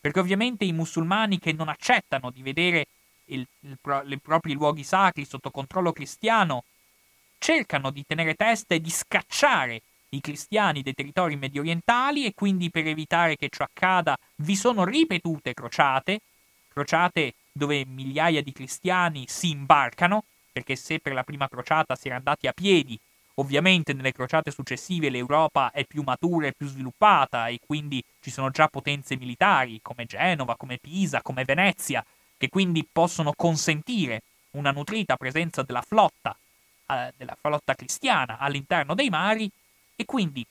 perché 0.00 0.18
ovviamente 0.18 0.64
i 0.64 0.72
musulmani 0.72 1.38
che 1.38 1.52
non 1.52 1.68
accettano 1.68 2.30
di 2.30 2.40
vedere 2.40 2.86
i 3.26 4.18
propri 4.20 4.52
luoghi 4.54 4.84
sacri 4.84 5.24
sotto 5.24 5.50
controllo 5.50 5.92
cristiano 5.92 6.64
cercano 7.38 7.90
di 7.90 8.04
tenere 8.06 8.34
testa 8.34 8.74
e 8.74 8.80
di 8.80 8.90
scacciare 8.90 9.82
i 10.10 10.20
cristiani 10.20 10.82
dei 10.82 10.94
territori 10.94 11.36
mediorientali 11.36 12.24
e 12.24 12.32
quindi 12.34 12.70
per 12.70 12.86
evitare 12.86 13.36
che 13.36 13.48
ciò 13.48 13.64
accada 13.64 14.16
vi 14.36 14.56
sono 14.56 14.84
ripetute 14.84 15.52
crociate, 15.52 16.20
crociate 16.68 17.34
dove 17.52 17.84
migliaia 17.86 18.42
di 18.42 18.52
cristiani 18.52 19.24
si 19.28 19.50
imbarcano, 19.50 20.24
perché 20.52 20.76
se 20.76 21.00
per 21.00 21.12
la 21.12 21.24
prima 21.24 21.48
crociata 21.48 21.96
si 21.96 22.06
era 22.08 22.16
andati 22.16 22.46
a 22.46 22.52
piedi, 22.52 22.98
ovviamente 23.34 23.92
nelle 23.92 24.12
crociate 24.12 24.50
successive 24.50 25.10
l'Europa 25.10 25.70
è 25.70 25.84
più 25.84 26.02
matura 26.02 26.46
e 26.46 26.54
più 26.56 26.66
sviluppata 26.66 27.48
e 27.48 27.58
quindi 27.64 28.02
ci 28.20 28.30
sono 28.30 28.50
già 28.50 28.68
potenze 28.68 29.16
militari 29.16 29.80
come 29.82 30.06
Genova, 30.06 30.56
come 30.56 30.78
Pisa, 30.78 31.20
come 31.22 31.44
Venezia, 31.44 32.04
che 32.36 32.48
quindi 32.48 32.86
possono 32.90 33.32
consentire 33.34 34.22
una 34.52 34.70
nutrita 34.70 35.16
presenza 35.16 35.62
della 35.62 35.82
flotta, 35.82 36.36
eh, 36.88 37.12
della 37.16 37.36
flotta 37.38 37.74
cristiana 37.74 38.38
all'interno 38.38 38.94
dei 38.94 39.08
mari 39.08 39.50
e 39.94 40.04
quindi 40.04 40.46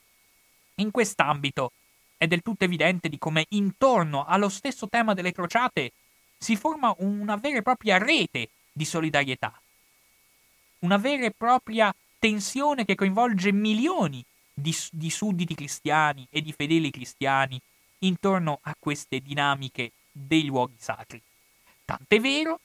in 0.75 0.91
quest'ambito 0.91 1.71
è 2.17 2.27
del 2.27 2.41
tutto 2.41 2.63
evidente 2.63 3.09
di 3.09 3.17
come 3.17 3.45
intorno 3.49 4.25
allo 4.25 4.49
stesso 4.49 4.87
tema 4.87 5.13
delle 5.13 5.31
crociate 5.31 5.91
si 6.37 6.55
forma 6.55 6.93
una 6.99 7.35
vera 7.35 7.57
e 7.57 7.61
propria 7.61 7.97
rete 7.97 8.49
di 8.71 8.85
solidarietà, 8.85 9.59
una 10.79 10.97
vera 10.97 11.25
e 11.25 11.31
propria 11.31 11.93
tensione 12.19 12.85
che 12.85 12.95
coinvolge 12.95 13.51
milioni 13.51 14.23
di, 14.53 14.75
di 14.91 15.09
sudditi 15.09 15.55
cristiani 15.55 16.27
e 16.29 16.41
di 16.41 16.53
fedeli 16.53 16.91
cristiani 16.91 17.59
intorno 17.99 18.59
a 18.63 18.75
queste 18.77 19.19
dinamiche 19.19 19.91
dei 20.11 20.45
luoghi 20.45 20.75
sacri. 20.77 21.21
Tant'è 21.85 22.19
vero 22.19 22.59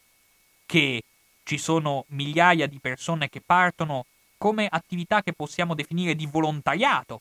che 0.66 1.02
ci 1.44 1.58
sono 1.58 2.04
migliaia 2.08 2.66
di 2.66 2.78
persone 2.80 3.28
che 3.28 3.40
partono 3.40 4.06
come 4.38 4.66
attività 4.66 5.22
che 5.22 5.34
possiamo 5.34 5.74
definire 5.74 6.14
di 6.14 6.26
volontariato 6.26 7.20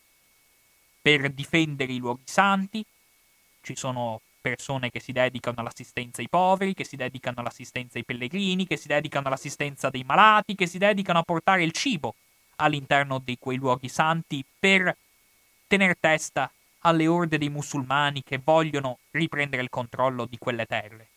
per 1.01 1.29
difendere 1.31 1.91
i 1.91 1.97
luoghi 1.97 2.23
santi. 2.25 2.85
Ci 3.61 3.75
sono 3.75 4.21
persone 4.39 4.89
che 4.89 5.01
si 5.01 5.11
dedicano 5.11 5.59
all'assistenza 5.59 6.21
ai 6.21 6.29
poveri, 6.29 6.73
che 6.73 6.85
si 6.85 6.95
dedicano 6.95 7.41
all'assistenza 7.41 7.97
ai 7.97 8.05
pellegrini, 8.05 8.65
che 8.65 8.77
si 8.77 8.87
dedicano 8.87 9.27
all'assistenza 9.27 9.89
dei 9.89 10.03
malati, 10.03 10.55
che 10.55 10.67
si 10.67 10.77
dedicano 10.77 11.19
a 11.19 11.23
portare 11.23 11.63
il 11.63 11.73
cibo 11.73 12.15
all'interno 12.57 13.19
di 13.19 13.37
quei 13.37 13.57
luoghi 13.57 13.89
santi 13.89 14.43
per 14.59 14.95
tenere 15.67 15.97
testa 15.99 16.49
alle 16.79 17.07
orde 17.07 17.37
dei 17.37 17.49
musulmani 17.49 18.23
che 18.23 18.39
vogliono 18.41 18.99
riprendere 19.11 19.61
il 19.61 19.69
controllo 19.69 20.25
di 20.25 20.37
quelle 20.37 20.65
terre. 20.65 21.07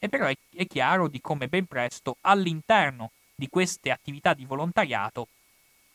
E 0.00 0.08
però 0.08 0.26
è, 0.26 0.36
è 0.54 0.66
chiaro 0.66 1.06
di 1.06 1.20
come 1.20 1.46
ben 1.46 1.66
presto 1.66 2.16
all'interno 2.22 3.12
di 3.34 3.48
queste 3.48 3.90
attività 3.90 4.34
di 4.34 4.46
volontariato 4.46 5.28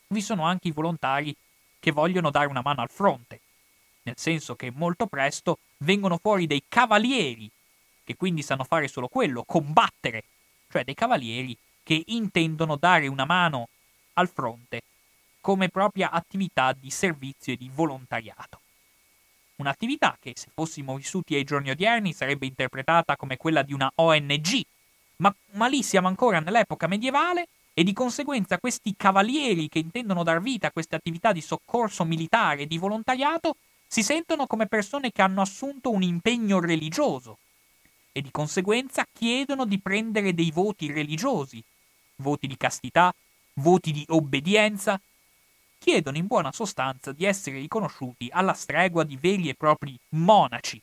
vi 0.08 0.22
sono 0.22 0.44
anche 0.44 0.68
i 0.68 0.72
volontari 0.72 1.36
che 1.80 1.92
vogliono 1.92 2.30
dare 2.30 2.48
una 2.48 2.62
mano 2.62 2.82
al 2.82 2.90
fronte, 2.90 3.42
nel 4.04 4.16
senso 4.18 4.56
che 4.56 4.72
molto 4.72 5.08
presto 5.08 5.60
vengono 5.78 6.18
fuori 6.18 6.48
dei 6.48 6.64
cavalieri 6.68 7.50
che 8.04 8.16
quindi 8.16 8.44
sanno 8.44 8.64
fare 8.64 8.88
solo 8.88 9.08
quello, 9.08 9.44
combattere, 9.44 10.24
cioè 10.70 10.84
dei 10.84 10.94
cavalieri 10.94 11.58
che 11.82 12.04
intendono 12.08 12.76
dare 12.76 13.08
una 13.08 13.26
mano 13.26 13.70
al 14.14 14.30
fronte 14.30 14.84
come 15.42 15.70
propria 15.70 16.12
attività 16.12 16.72
di 16.74 16.92
servizio 16.92 17.54
e 17.54 17.58
di 17.58 17.70
volontariato. 17.74 18.62
Un'attività 19.58 20.18
che, 20.20 20.34
se 20.36 20.48
fossimo 20.54 20.96
vissuti 20.96 21.36
ai 21.36 21.44
giorni 21.44 21.70
odierni, 21.70 22.14
sarebbe 22.14 22.46
interpretata 22.46 23.16
come 23.16 23.38
quella 23.38 23.62
di 23.62 23.74
una 23.74 23.92
ONG, 23.96 24.62
ma, 25.18 25.34
ma 25.52 25.68
lì 25.68 25.82
siamo 25.82 26.08
ancora 26.08 26.40
nell'epoca 26.40 26.88
medievale 26.88 27.48
e 27.74 27.84
di 27.84 27.94
conseguenza 27.94 28.58
questi 28.58 28.96
cavalieri 28.98 29.70
che 29.70 29.80
intendono 29.80 30.24
dar 30.24 30.42
vita 30.42 30.68
a 30.68 30.72
queste 30.72 30.96
attività 30.96 31.32
di 31.32 31.42
soccorso 31.42 32.04
militare 32.06 32.64
e 32.64 32.68
di 32.68 32.78
volontariato 32.78 33.58
si 33.88 34.04
sentono 34.04 34.48
come 34.48 34.68
persone 34.68 35.12
che 35.12 35.22
hanno 35.22 35.42
assunto 35.42 35.92
un 35.92 36.02
impegno 36.02 36.60
religioso 36.60 37.38
e 38.12 38.22
di 38.22 38.32
conseguenza 38.32 39.06
chiedono 39.12 39.66
di 39.66 39.80
prendere 39.80 40.34
dei 40.34 40.52
voti 40.52 40.92
religiosi, 40.92 41.62
voti 42.18 42.48
di 42.48 42.58
castità, 42.58 43.14
voti 43.56 43.92
di 43.92 44.06
obbedienza, 44.08 45.00
chiedono 45.78 46.18
in 46.18 46.28
buona 46.28 46.52
sostanza 46.52 47.12
di 47.12 47.26
essere 47.26 47.60
riconosciuti 47.60 48.30
alla 48.32 48.54
stregua 48.54 49.04
di 49.04 49.18
veri 49.18 49.50
e 49.50 49.56
propri 49.56 49.98
monaci. 50.10 50.82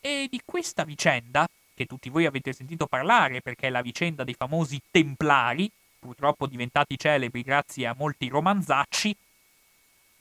E 0.00 0.26
di 0.30 0.40
questa 0.44 0.84
vicenda, 0.84 1.46
che 1.74 1.86
tutti 1.86 2.08
voi 2.08 2.26
avete 2.26 2.52
sentito 2.52 2.86
parlare 2.86 3.40
perché 3.40 3.68
è 3.68 3.70
la 3.70 3.82
vicenda 3.82 4.24
dei 4.24 4.34
famosi 4.34 4.80
templari, 4.90 5.70
purtroppo 5.98 6.46
diventati 6.46 6.98
celebri 6.98 7.42
grazie 7.42 7.86
a 7.86 7.94
molti 7.96 8.28
romanzacci, 8.28 9.16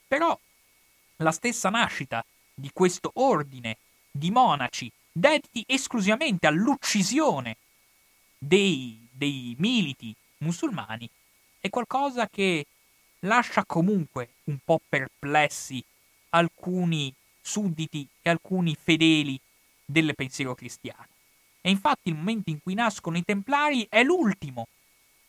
però 0.08 0.38
la 1.18 1.32
stessa 1.32 1.70
nascita 1.70 2.24
di 2.54 2.70
questo 2.74 3.12
ordine 3.16 3.78
di 4.12 4.30
monaci 4.30 4.92
dediti 5.12 5.64
esclusivamente 5.68 6.48
all'uccisione 6.48 7.58
dei, 8.38 9.08
dei 9.12 9.56
militi 9.58 10.14
musulmani 10.40 11.10
è 11.60 11.70
qualcosa 11.70 12.28
che 12.28 12.66
lascia 13.22 13.66
comunque 13.66 14.30
un 14.46 14.58
po' 14.64 14.80
perplessi 14.88 15.84
alcuni 16.30 17.14
sudditi 17.42 18.08
e 18.22 18.30
alcuni 18.30 18.76
fedeli 18.82 19.40
del 19.86 20.16
pensiero 20.16 20.56
cristiano. 20.56 21.08
E 21.62 21.70
infatti 21.70 22.10
il 22.10 22.16
momento 22.16 22.50
in 22.50 22.62
cui 22.62 22.74
nascono 22.74 23.18
i 23.18 23.24
Templari 23.24 23.86
è 23.90 24.04
l'ultimo 24.04 24.68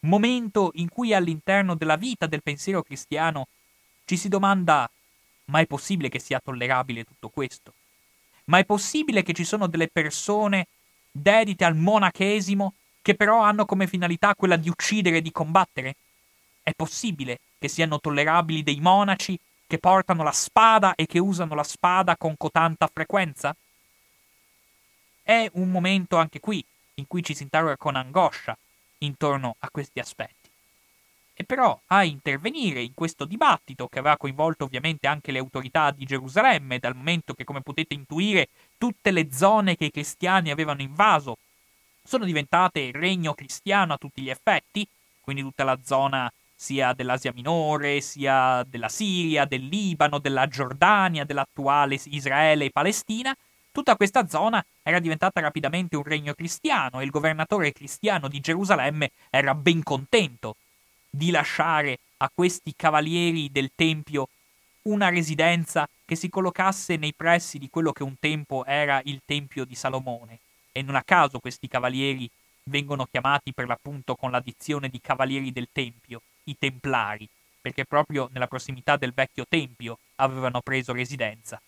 momento 0.04 0.70
in 0.74 0.88
cui 0.88 1.14
all'interno 1.14 1.74
della 1.74 1.96
vita 1.96 2.26
del 2.26 2.42
pensiero 2.42 2.82
cristiano 2.82 3.46
ci 4.04 4.16
si 4.16 4.28
domanda 4.28 4.90
ma 5.46 5.60
è 5.60 5.66
possibile 5.66 6.08
che 6.08 6.18
sia 6.18 6.40
tollerabile 6.40 7.04
tutto 7.04 7.28
questo? 7.28 7.74
Ma 8.44 8.58
è 8.58 8.64
possibile 8.64 9.22
che 9.22 9.32
ci 9.32 9.44
sono 9.44 9.66
delle 9.66 9.88
persone 9.88 10.66
dedite 11.10 11.64
al 11.64 11.76
monachesimo 11.76 12.74
che 13.02 13.14
però 13.14 13.42
hanno 13.42 13.64
come 13.64 13.86
finalità 13.86 14.34
quella 14.34 14.56
di 14.56 14.68
uccidere 14.68 15.18
e 15.18 15.22
di 15.22 15.30
combattere? 15.30 15.96
È 16.62 16.72
possibile 16.72 17.38
che 17.62 17.68
siano 17.68 18.00
tollerabili 18.00 18.64
dei 18.64 18.80
monaci 18.80 19.38
che 19.68 19.78
portano 19.78 20.24
la 20.24 20.32
spada 20.32 20.96
e 20.96 21.06
che 21.06 21.20
usano 21.20 21.54
la 21.54 21.62
spada 21.62 22.16
con 22.16 22.36
cotanta 22.36 22.90
frequenza? 22.92 23.54
È 25.22 25.48
un 25.52 25.70
momento 25.70 26.16
anche 26.16 26.40
qui 26.40 26.64
in 26.94 27.06
cui 27.06 27.22
ci 27.22 27.36
si 27.36 27.44
interroga 27.44 27.76
con 27.76 27.94
angoscia 27.94 28.58
intorno 28.98 29.54
a 29.60 29.70
questi 29.70 30.00
aspetti. 30.00 30.50
E 31.34 31.44
però 31.44 31.78
a 31.86 32.02
intervenire 32.02 32.82
in 32.82 32.94
questo 32.94 33.24
dibattito, 33.24 33.86
che 33.86 34.00
aveva 34.00 34.16
coinvolto 34.16 34.64
ovviamente 34.64 35.06
anche 35.06 35.30
le 35.30 35.38
autorità 35.38 35.92
di 35.92 36.04
Gerusalemme, 36.04 36.80
dal 36.80 36.96
momento 36.96 37.32
che, 37.32 37.44
come 37.44 37.60
potete 37.60 37.94
intuire, 37.94 38.48
tutte 38.76 39.12
le 39.12 39.32
zone 39.32 39.76
che 39.76 39.84
i 39.84 39.90
cristiani 39.92 40.50
avevano 40.50 40.82
invaso 40.82 41.38
sono 42.02 42.24
diventate 42.24 42.80
il 42.80 42.92
regno 42.92 43.34
cristiano 43.34 43.92
a 43.92 43.98
tutti 43.98 44.20
gli 44.20 44.30
effetti, 44.30 44.84
quindi 45.20 45.42
tutta 45.42 45.62
la 45.62 45.78
zona 45.84 46.30
sia 46.62 46.92
dell'Asia 46.92 47.32
Minore, 47.34 48.00
sia 48.00 48.64
della 48.68 48.88
Siria, 48.88 49.46
del 49.46 49.66
Libano, 49.66 50.20
della 50.20 50.46
Giordania, 50.46 51.24
dell'attuale 51.24 51.98
Israele 52.04 52.66
e 52.66 52.70
Palestina, 52.70 53.36
tutta 53.72 53.96
questa 53.96 54.28
zona 54.28 54.64
era 54.80 55.00
diventata 55.00 55.40
rapidamente 55.40 55.96
un 55.96 56.04
regno 56.04 56.34
cristiano 56.34 57.00
e 57.00 57.04
il 57.04 57.10
governatore 57.10 57.72
cristiano 57.72 58.28
di 58.28 58.38
Gerusalemme 58.38 59.10
era 59.28 59.56
ben 59.56 59.82
contento 59.82 60.54
di 61.10 61.32
lasciare 61.32 61.98
a 62.18 62.30
questi 62.32 62.74
cavalieri 62.76 63.50
del 63.50 63.72
Tempio 63.74 64.28
una 64.82 65.08
residenza 65.08 65.88
che 66.04 66.14
si 66.14 66.28
collocasse 66.28 66.94
nei 66.94 67.12
pressi 67.12 67.58
di 67.58 67.68
quello 67.70 67.90
che 67.90 68.04
un 68.04 68.14
tempo 68.20 68.64
era 68.64 69.00
il 69.06 69.20
Tempio 69.24 69.64
di 69.64 69.74
Salomone. 69.74 70.38
E 70.70 70.82
non 70.82 70.94
a 70.94 71.02
caso 71.02 71.40
questi 71.40 71.66
cavalieri 71.66 72.30
vengono 72.64 73.08
chiamati 73.10 73.52
per 73.52 73.66
l'appunto 73.66 74.14
con 74.14 74.30
l'addizione 74.30 74.88
di 74.88 75.00
cavalieri 75.00 75.50
del 75.50 75.66
Tempio, 75.72 76.22
i 76.44 76.56
Templari, 76.58 77.28
perché 77.60 77.84
proprio 77.84 78.28
nella 78.32 78.46
prossimità 78.46 78.96
del 78.96 79.12
vecchio 79.12 79.46
Tempio 79.48 79.98
avevano 80.16 80.60
preso 80.60 80.92
residenza. 80.92 81.60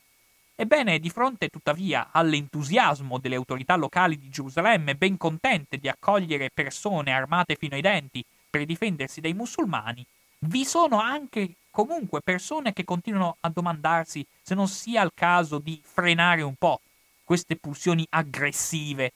Ebbene, 0.56 1.00
di 1.00 1.10
fronte 1.10 1.48
tuttavia 1.48 2.10
all'entusiasmo 2.12 3.18
delle 3.18 3.34
autorità 3.34 3.74
locali 3.74 4.18
di 4.18 4.28
Gerusalemme, 4.28 4.94
ben 4.94 5.16
contente 5.16 5.78
di 5.78 5.88
accogliere 5.88 6.50
persone 6.54 7.12
armate 7.12 7.56
fino 7.56 7.74
ai 7.74 7.80
denti 7.80 8.24
per 8.48 8.64
difendersi 8.64 9.20
dai 9.20 9.34
musulmani, 9.34 10.06
vi 10.46 10.64
sono 10.64 11.00
anche 11.00 11.54
comunque 11.70 12.20
persone 12.20 12.72
che 12.72 12.84
continuano 12.84 13.38
a 13.40 13.48
domandarsi 13.48 14.24
se 14.40 14.54
non 14.54 14.68
sia 14.68 15.02
il 15.02 15.10
caso 15.12 15.58
di 15.58 15.80
frenare 15.82 16.42
un 16.42 16.54
po' 16.54 16.80
queste 17.24 17.56
pulsioni 17.56 18.06
aggressive 18.10 19.12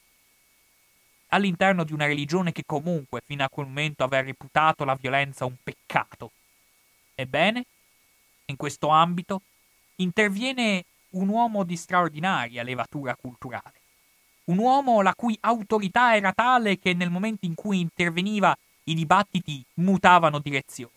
all'interno 1.29 1.85
di 1.85 1.93
una 1.93 2.07
religione 2.07 2.53
che 2.53 2.65
comunque 2.65 3.23
fino 3.25 3.45
a 3.45 3.49
quel 3.49 3.67
momento 3.67 4.05
aveva 4.05 4.25
reputato 4.25 4.85
la 4.85 4.95
violenza 4.95 5.45
un 5.45 5.57
peccato. 5.63 6.33
Ebbene, 7.15 7.65
in 8.47 8.57
questo 8.57 8.89
ambito 8.89 9.43
interviene 9.97 10.85
un 11.11 11.29
uomo 11.29 11.65
di 11.65 11.77
straordinaria 11.77 12.63
levatura 12.63 13.17
culturale, 13.17 13.81
un 14.45 14.59
uomo 14.59 15.03
la 15.03 15.15
cui 15.15 15.37
autorità 15.41 16.17
era 16.17 16.33
tale 16.33 16.79
che 16.79 16.95
nel 16.95 17.11
momento 17.11 17.45
in 17.45 17.55
cui 17.55 17.81
interveniva 17.81 18.57
i 18.85 18.95
dibattiti 18.95 19.63
mutavano 19.75 20.39
direzione. 20.39 20.93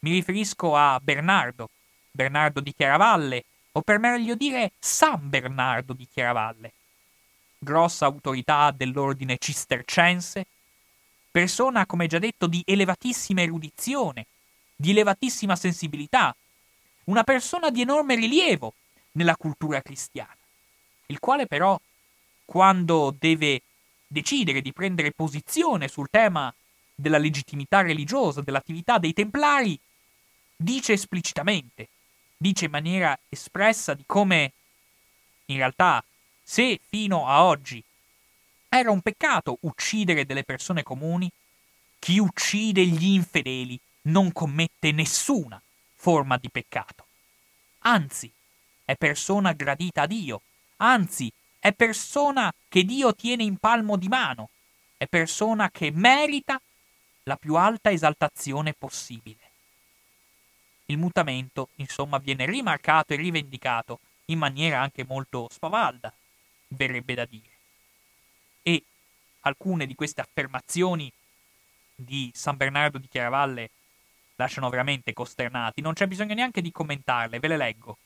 Mi 0.00 0.10
riferisco 0.10 0.76
a 0.76 0.98
Bernardo, 1.00 1.70
Bernardo 2.10 2.60
di 2.60 2.74
Chiaravalle, 2.74 3.44
o 3.72 3.82
per 3.82 3.98
meglio 3.98 4.34
dire 4.34 4.72
San 4.78 5.28
Bernardo 5.28 5.92
di 5.92 6.06
Chiaravalle, 6.06 6.72
grossa 7.64 8.06
autorità 8.06 8.70
dell'ordine 8.70 9.38
cistercense, 9.38 10.46
persona, 11.32 11.84
come 11.84 12.06
già 12.06 12.20
detto, 12.20 12.46
di 12.46 12.62
elevatissima 12.64 13.42
erudizione, 13.42 14.26
di 14.76 14.90
elevatissima 14.90 15.56
sensibilità, 15.56 16.34
una 17.06 17.24
persona 17.24 17.70
di 17.70 17.80
enorme 17.80 18.14
rilievo 18.14 18.74
nella 19.12 19.36
cultura 19.36 19.82
cristiana, 19.82 20.36
il 21.06 21.18
quale 21.18 21.48
però, 21.48 21.78
quando 22.44 23.12
deve 23.18 23.62
decidere 24.06 24.60
di 24.60 24.72
prendere 24.72 25.10
posizione 25.10 25.88
sul 25.88 26.08
tema 26.08 26.54
della 26.94 27.18
legittimità 27.18 27.80
religiosa, 27.80 28.40
dell'attività 28.40 28.98
dei 28.98 29.12
templari, 29.12 29.76
dice 30.56 30.92
esplicitamente, 30.92 31.88
dice 32.36 32.66
in 32.66 32.70
maniera 32.70 33.18
espressa 33.28 33.94
di 33.94 34.04
come 34.06 34.52
in 35.46 35.56
realtà 35.56 36.02
se 36.44 36.78
fino 36.86 37.26
a 37.26 37.44
oggi 37.44 37.82
era 38.68 38.90
un 38.90 39.00
peccato 39.00 39.58
uccidere 39.62 40.26
delle 40.26 40.44
persone 40.44 40.82
comuni, 40.82 41.30
chi 41.98 42.18
uccide 42.18 42.84
gli 42.84 43.06
infedeli 43.06 43.80
non 44.02 44.30
commette 44.30 44.92
nessuna 44.92 45.60
forma 45.94 46.36
di 46.36 46.50
peccato. 46.50 47.06
Anzi, 47.86 48.30
è 48.84 48.94
persona 48.96 49.52
gradita 49.52 50.02
a 50.02 50.06
Dio, 50.06 50.42
anzi, 50.76 51.32
è 51.58 51.72
persona 51.72 52.52
che 52.68 52.84
Dio 52.84 53.14
tiene 53.14 53.42
in 53.42 53.56
palmo 53.56 53.96
di 53.96 54.08
mano, 54.08 54.50
è 54.98 55.06
persona 55.06 55.70
che 55.70 55.90
merita 55.90 56.60
la 57.22 57.36
più 57.36 57.54
alta 57.54 57.90
esaltazione 57.90 58.74
possibile. 58.74 59.38
Il 60.86 60.98
mutamento, 60.98 61.70
insomma, 61.76 62.18
viene 62.18 62.44
rimarcato 62.44 63.14
e 63.14 63.16
rivendicato 63.16 64.00
in 64.26 64.38
maniera 64.38 64.80
anche 64.80 65.04
molto 65.06 65.48
spavalda, 65.50 66.12
verrebbe 66.68 67.14
da 67.14 67.24
dire. 67.24 67.50
E 68.62 68.82
alcune 69.40 69.86
di 69.86 69.94
queste 69.94 70.20
affermazioni 70.20 71.12
di 71.94 72.30
San 72.34 72.56
Bernardo 72.56 72.98
di 72.98 73.08
Chiaravalle 73.08 73.70
lasciano 74.36 74.68
veramente 74.68 75.12
costernati, 75.12 75.80
non 75.80 75.92
c'è 75.92 76.06
bisogno 76.06 76.34
neanche 76.34 76.60
di 76.60 76.72
commentarle, 76.72 77.38
ve 77.38 77.48
le 77.48 77.56
leggo. 77.56 77.98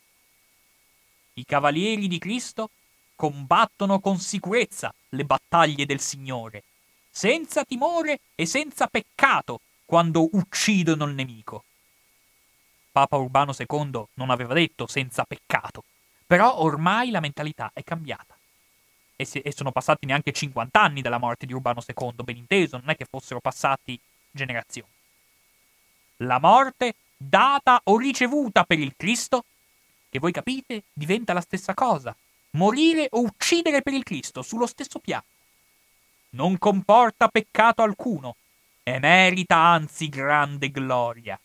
I 1.35 1.45
cavalieri 1.45 2.09
di 2.09 2.19
Cristo 2.19 2.71
combattono 3.15 4.01
con 4.01 4.19
sicurezza 4.19 4.95
le 5.11 5.25
battaglie 5.25 5.87
del 5.87 6.01
Signore, 6.01 6.65
senza 7.11 7.65
timore 7.65 8.21
e 8.35 8.47
senza 8.47 8.87
peccato 8.87 9.61
quando 9.85 10.29
uccidono 10.33 11.05
il 11.05 11.15
nemico. 11.15 11.65
Papa 12.93 13.17
Urbano 13.17 13.55
II 13.57 14.05
non 14.15 14.31
aveva 14.31 14.55
detto 14.55 14.87
senza 14.87 15.25
peccato, 15.25 15.85
però 16.27 16.61
ormai 16.61 17.11
la 17.11 17.21
mentalità 17.21 17.71
è 17.73 17.83
cambiata. 17.83 18.38
E, 19.21 19.25
se, 19.25 19.41
e 19.41 19.53
sono 19.53 19.73
passati 19.73 20.07
neanche 20.07 20.31
50 20.31 20.81
anni 20.81 21.03
dalla 21.03 21.19
morte 21.19 21.45
di 21.45 21.53
Urbano 21.53 21.83
II, 21.85 22.23
ben 22.23 22.37
inteso, 22.37 22.77
non 22.77 22.89
è 22.89 22.95
che 22.95 23.05
fossero 23.05 23.41
passati 23.41 23.99
generazioni. 24.31 24.89
La 26.19 26.39
morte 26.39 26.95
data 27.17 27.81
o 27.83 27.99
ricevuta 27.99 28.63
per 28.63 28.79
il 28.79 28.95
Cristo, 28.97 29.45
che 30.09 30.21
voi 30.21 30.31
capite, 30.31 30.85
diventa 30.93 31.33
la 31.33 31.41
stessa 31.41 31.75
cosa. 31.75 32.15
Morire 32.51 33.09
o 33.11 33.23
uccidere 33.23 33.83
per 33.83 33.93
il 33.93 34.05
Cristo, 34.05 34.43
sullo 34.43 34.69
stesso 34.69 35.01
piano. 35.01 35.25
Non 36.31 36.57
comporta 36.57 37.27
peccato 37.27 37.83
alcuno 37.83 38.37
e 38.85 39.01
merita 39.01 39.57
anzi 39.57 40.09
grande 40.09 40.71
gloria. 40.71 41.39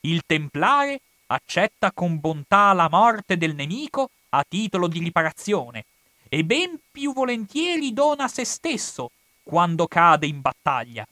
Il 0.00 0.22
Templare 0.26 1.00
accetta 1.28 1.92
con 1.92 2.20
bontà 2.20 2.74
la 2.74 2.90
morte 2.90 3.38
del 3.38 3.54
nemico 3.54 4.10
a 4.30 4.44
titolo 4.46 4.86
di 4.86 4.98
riparazione 4.98 5.86
e 6.28 6.44
ben 6.44 6.78
più 6.90 7.12
volentieri 7.12 7.92
dona 7.92 8.28
se 8.28 8.44
stesso 8.44 9.10
quando 9.42 9.86
cade 9.86 10.26
in 10.26 10.40
battaglia. 10.40 11.06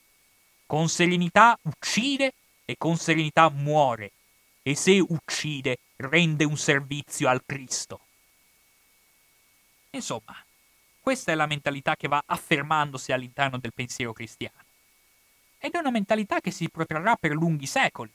Con 0.66 0.88
serenità 0.88 1.58
uccide 1.62 2.32
e 2.64 2.76
con 2.76 2.96
serenità 2.96 3.48
muore, 3.50 4.12
e 4.62 4.74
se 4.74 4.98
uccide 4.98 5.78
rende 5.96 6.44
un 6.44 6.56
servizio 6.56 7.28
al 7.28 7.42
Cristo. 7.44 8.00
Insomma, 9.90 10.34
questa 11.00 11.32
è 11.32 11.34
la 11.34 11.46
mentalità 11.46 11.94
che 11.94 12.08
va 12.08 12.22
affermandosi 12.24 13.12
all'interno 13.12 13.58
del 13.58 13.74
pensiero 13.74 14.12
cristiano. 14.12 14.62
Ed 15.58 15.74
è 15.74 15.78
una 15.78 15.90
mentalità 15.90 16.40
che 16.40 16.50
si 16.50 16.68
protrarrà 16.68 17.16
per 17.16 17.32
lunghi 17.32 17.66
secoli. 17.66 18.10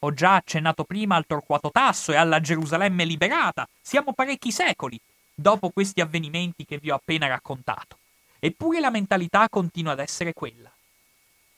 Ho 0.00 0.12
già 0.12 0.34
accennato 0.34 0.84
prima 0.84 1.16
al 1.16 1.26
Torquato 1.26 1.70
Tasso 1.70 2.12
e 2.12 2.16
alla 2.16 2.40
Gerusalemme 2.40 3.04
liberata. 3.04 3.66
Siamo 3.80 4.12
parecchi 4.12 4.52
secoli 4.52 5.00
dopo 5.38 5.68
questi 5.68 6.00
avvenimenti 6.00 6.64
che 6.64 6.78
vi 6.78 6.90
ho 6.90 6.94
appena 6.94 7.26
raccontato. 7.26 7.98
Eppure 8.38 8.80
la 8.80 8.90
mentalità 8.90 9.48
continua 9.48 9.92
ad 9.92 10.00
essere 10.00 10.32
quella. 10.32 10.72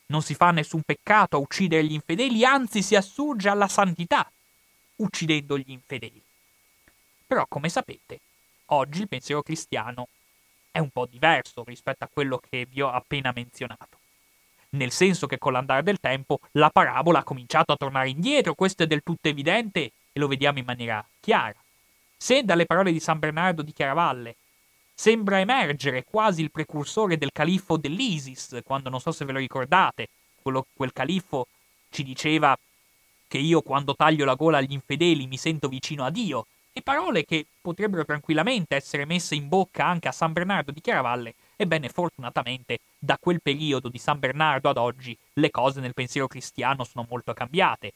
Non 0.06 0.22
si 0.22 0.34
fa 0.34 0.50
nessun 0.50 0.82
peccato 0.82 1.36
a 1.36 1.40
uccidere 1.40 1.84
gli 1.84 1.92
infedeli, 1.92 2.44
anzi 2.44 2.82
si 2.82 2.96
assurge 2.96 3.48
alla 3.48 3.68
santità, 3.68 4.30
uccidendo 4.96 5.56
gli 5.56 5.70
infedeli. 5.70 6.20
Però, 7.26 7.46
come 7.46 7.68
sapete, 7.68 8.20
oggi 8.66 9.02
il 9.02 9.08
pensiero 9.08 9.42
cristiano 9.42 10.08
è 10.70 10.78
un 10.78 10.90
po' 10.90 11.06
diverso 11.06 11.62
rispetto 11.64 12.04
a 12.04 12.10
quello 12.12 12.38
che 12.38 12.66
vi 12.68 12.80
ho 12.80 12.90
appena 12.90 13.32
menzionato. 13.34 13.98
Nel 14.70 14.90
senso 14.90 15.26
che 15.26 15.38
con 15.38 15.52
l'andare 15.52 15.82
del 15.82 16.00
tempo 16.00 16.40
la 16.52 16.70
parabola 16.70 17.20
ha 17.20 17.24
cominciato 17.24 17.72
a 17.72 17.76
tornare 17.76 18.10
indietro, 18.10 18.54
questo 18.54 18.82
è 18.82 18.86
del 18.86 19.02
tutto 19.02 19.28
evidente 19.28 19.80
e 19.80 20.18
lo 20.18 20.26
vediamo 20.26 20.58
in 20.58 20.64
maniera 20.64 21.06
chiara. 21.20 21.54
Se 22.20 22.42
dalle 22.42 22.66
parole 22.66 22.90
di 22.90 22.98
San 22.98 23.20
Bernardo 23.20 23.62
di 23.62 23.72
Chiaravalle 23.72 24.34
sembra 24.92 25.38
emergere 25.38 26.02
quasi 26.02 26.42
il 26.42 26.50
precursore 26.50 27.16
del 27.16 27.30
califfo 27.32 27.76
dell'ISIS, 27.76 28.60
quando 28.64 28.90
non 28.90 29.00
so 29.00 29.12
se 29.12 29.24
ve 29.24 29.30
lo 29.30 29.38
ricordate, 29.38 30.08
quello, 30.42 30.66
quel 30.74 30.92
califfo 30.92 31.46
ci 31.90 32.02
diceva 32.02 32.58
che 33.28 33.38
io 33.38 33.62
quando 33.62 33.94
taglio 33.94 34.24
la 34.24 34.34
gola 34.34 34.58
agli 34.58 34.72
infedeli 34.72 35.28
mi 35.28 35.36
sento 35.36 35.68
vicino 35.68 36.04
a 36.04 36.10
Dio, 36.10 36.46
e 36.72 36.82
parole 36.82 37.24
che 37.24 37.46
potrebbero 37.60 38.04
tranquillamente 38.04 38.74
essere 38.74 39.04
messe 39.04 39.34
in 39.34 39.48
bocca 39.48 39.86
anche 39.86 40.08
a 40.08 40.12
San 40.12 40.32
Bernardo 40.32 40.72
di 40.72 40.80
Chiaravalle, 40.80 41.34
ebbene 41.56 41.88
fortunatamente 41.88 42.80
da 42.98 43.16
quel 43.18 43.40
periodo 43.40 43.88
di 43.88 43.98
San 43.98 44.18
Bernardo 44.18 44.68
ad 44.68 44.76
oggi 44.76 45.16
le 45.34 45.50
cose 45.50 45.80
nel 45.80 45.94
pensiero 45.94 46.26
cristiano 46.26 46.84
sono 46.84 47.06
molto 47.08 47.32
cambiate, 47.32 47.92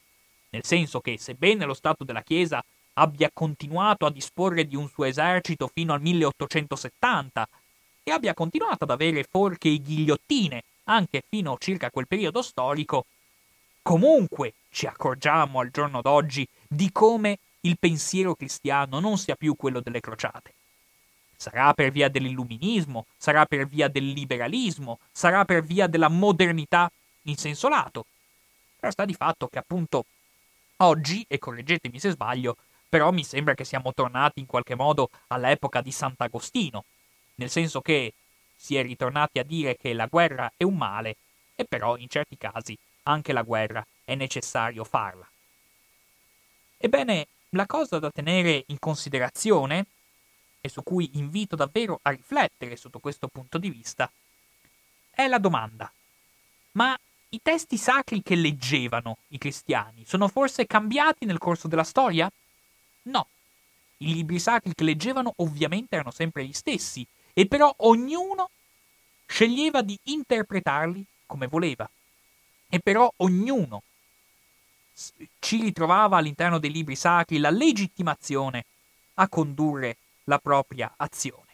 nel 0.49 0.63
senso 0.63 1.01
che 1.01 1.17
sebbene 1.17 1.65
lo 1.65 1.73
Stato 1.73 2.03
della 2.03 2.23
Chiesa 2.23 2.63
abbia 2.93 3.29
continuato 3.33 4.05
a 4.05 4.11
disporre 4.11 4.67
di 4.67 4.75
un 4.75 4.87
suo 4.89 5.05
esercito 5.05 5.69
fino 5.73 5.93
al 5.93 6.01
1870 6.01 7.47
e 8.03 8.11
abbia 8.11 8.33
continuato 8.33 8.83
ad 8.83 8.91
avere 8.91 9.23
forche 9.23 9.69
e 9.69 9.81
ghigliottine 9.81 10.63
anche 10.85 11.23
fino 11.27 11.53
a 11.53 11.57
circa 11.59 11.89
quel 11.89 12.07
periodo 12.07 12.41
storico, 12.41 13.05
comunque 13.81 14.53
ci 14.69 14.85
accorgiamo 14.85 15.59
al 15.59 15.71
giorno 15.71 16.01
d'oggi 16.01 16.47
di 16.67 16.91
come 16.91 17.39
il 17.61 17.77
pensiero 17.79 18.35
cristiano 18.35 18.99
non 18.99 19.17
sia 19.17 19.35
più 19.35 19.55
quello 19.55 19.79
delle 19.79 20.01
crociate. 20.01 20.53
Sarà 21.37 21.73
per 21.73 21.91
via 21.91 22.09
dell'illuminismo, 22.09 23.05
sarà 23.17 23.45
per 23.45 23.67
via 23.67 23.87
del 23.87 24.11
liberalismo, 24.11 24.99
sarà 25.11 25.45
per 25.45 25.63
via 25.63 25.87
della 25.87 26.09
modernità 26.09 26.91
in 27.23 27.37
senso 27.37 27.69
lato. 27.69 28.05
Però 28.79 28.91
sta 28.91 29.05
di 29.05 29.13
fatto 29.13 29.47
che 29.47 29.59
appunto 29.59 30.05
oggi, 30.77 31.25
e 31.27 31.39
correggetemi 31.39 31.99
se 31.99 32.11
sbaglio, 32.11 32.57
però 32.93 33.09
mi 33.09 33.23
sembra 33.23 33.55
che 33.55 33.63
siamo 33.63 33.91
tornati 33.91 34.39
in 34.39 34.45
qualche 34.45 34.75
modo 34.75 35.09
all'epoca 35.29 35.81
di 35.81 35.91
Sant'Agostino, 35.91 36.85
nel 37.37 37.49
senso 37.49 37.81
che 37.81 38.13
si 38.55 38.75
è 38.75 38.83
ritornati 38.83 39.39
a 39.39 39.43
dire 39.43 39.75
che 39.77 39.93
la 39.93 40.05
guerra 40.05 40.53
è 40.55 40.63
un 40.63 40.77
male, 40.77 41.15
e 41.55 41.65
però 41.65 41.97
in 41.97 42.07
certi 42.07 42.37
casi 42.37 42.77
anche 43.05 43.33
la 43.33 43.41
guerra 43.41 43.83
è 44.05 44.13
necessario 44.13 44.83
farla. 44.83 45.27
Ebbene, 46.77 47.25
la 47.49 47.65
cosa 47.65 47.97
da 47.97 48.11
tenere 48.11 48.63
in 48.67 48.77
considerazione, 48.77 49.87
e 50.61 50.69
su 50.69 50.83
cui 50.83 51.09
invito 51.13 51.55
davvero 51.55 51.97
a 52.03 52.11
riflettere 52.11 52.75
sotto 52.75 52.99
questo 52.99 53.27
punto 53.27 53.57
di 53.57 53.71
vista, 53.71 54.07
è 55.09 55.25
la 55.25 55.39
domanda. 55.39 55.91
Ma 56.73 56.95
i 57.29 57.39
testi 57.41 57.75
sacri 57.75 58.21
che 58.21 58.35
leggevano 58.35 59.17
i 59.29 59.39
cristiani 59.39 60.05
sono 60.05 60.27
forse 60.27 60.67
cambiati 60.67 61.25
nel 61.25 61.39
corso 61.39 61.67
della 61.67 61.83
storia? 61.83 62.31
No. 63.03 63.27
I 63.97 64.13
libri 64.13 64.39
sacri 64.39 64.73
che 64.73 64.83
leggevano 64.83 65.33
ovviamente 65.37 65.95
erano 65.95 66.11
sempre 66.11 66.45
gli 66.45 66.53
stessi, 66.53 67.05
e 67.33 67.47
però 67.47 67.73
ognuno 67.79 68.49
sceglieva 69.25 69.81
di 69.81 69.97
interpretarli 70.03 71.05
come 71.25 71.47
voleva. 71.47 71.89
E 72.69 72.79
però 72.79 73.11
ognuno 73.17 73.83
ci 75.39 75.61
ritrovava 75.61 76.17
all'interno 76.17 76.59
dei 76.59 76.71
libri 76.71 76.95
sacri 76.95 77.39
la 77.39 77.49
legittimazione 77.49 78.65
a 79.15 79.27
condurre 79.27 79.97
la 80.25 80.37
propria 80.37 80.93
azione. 80.97 81.51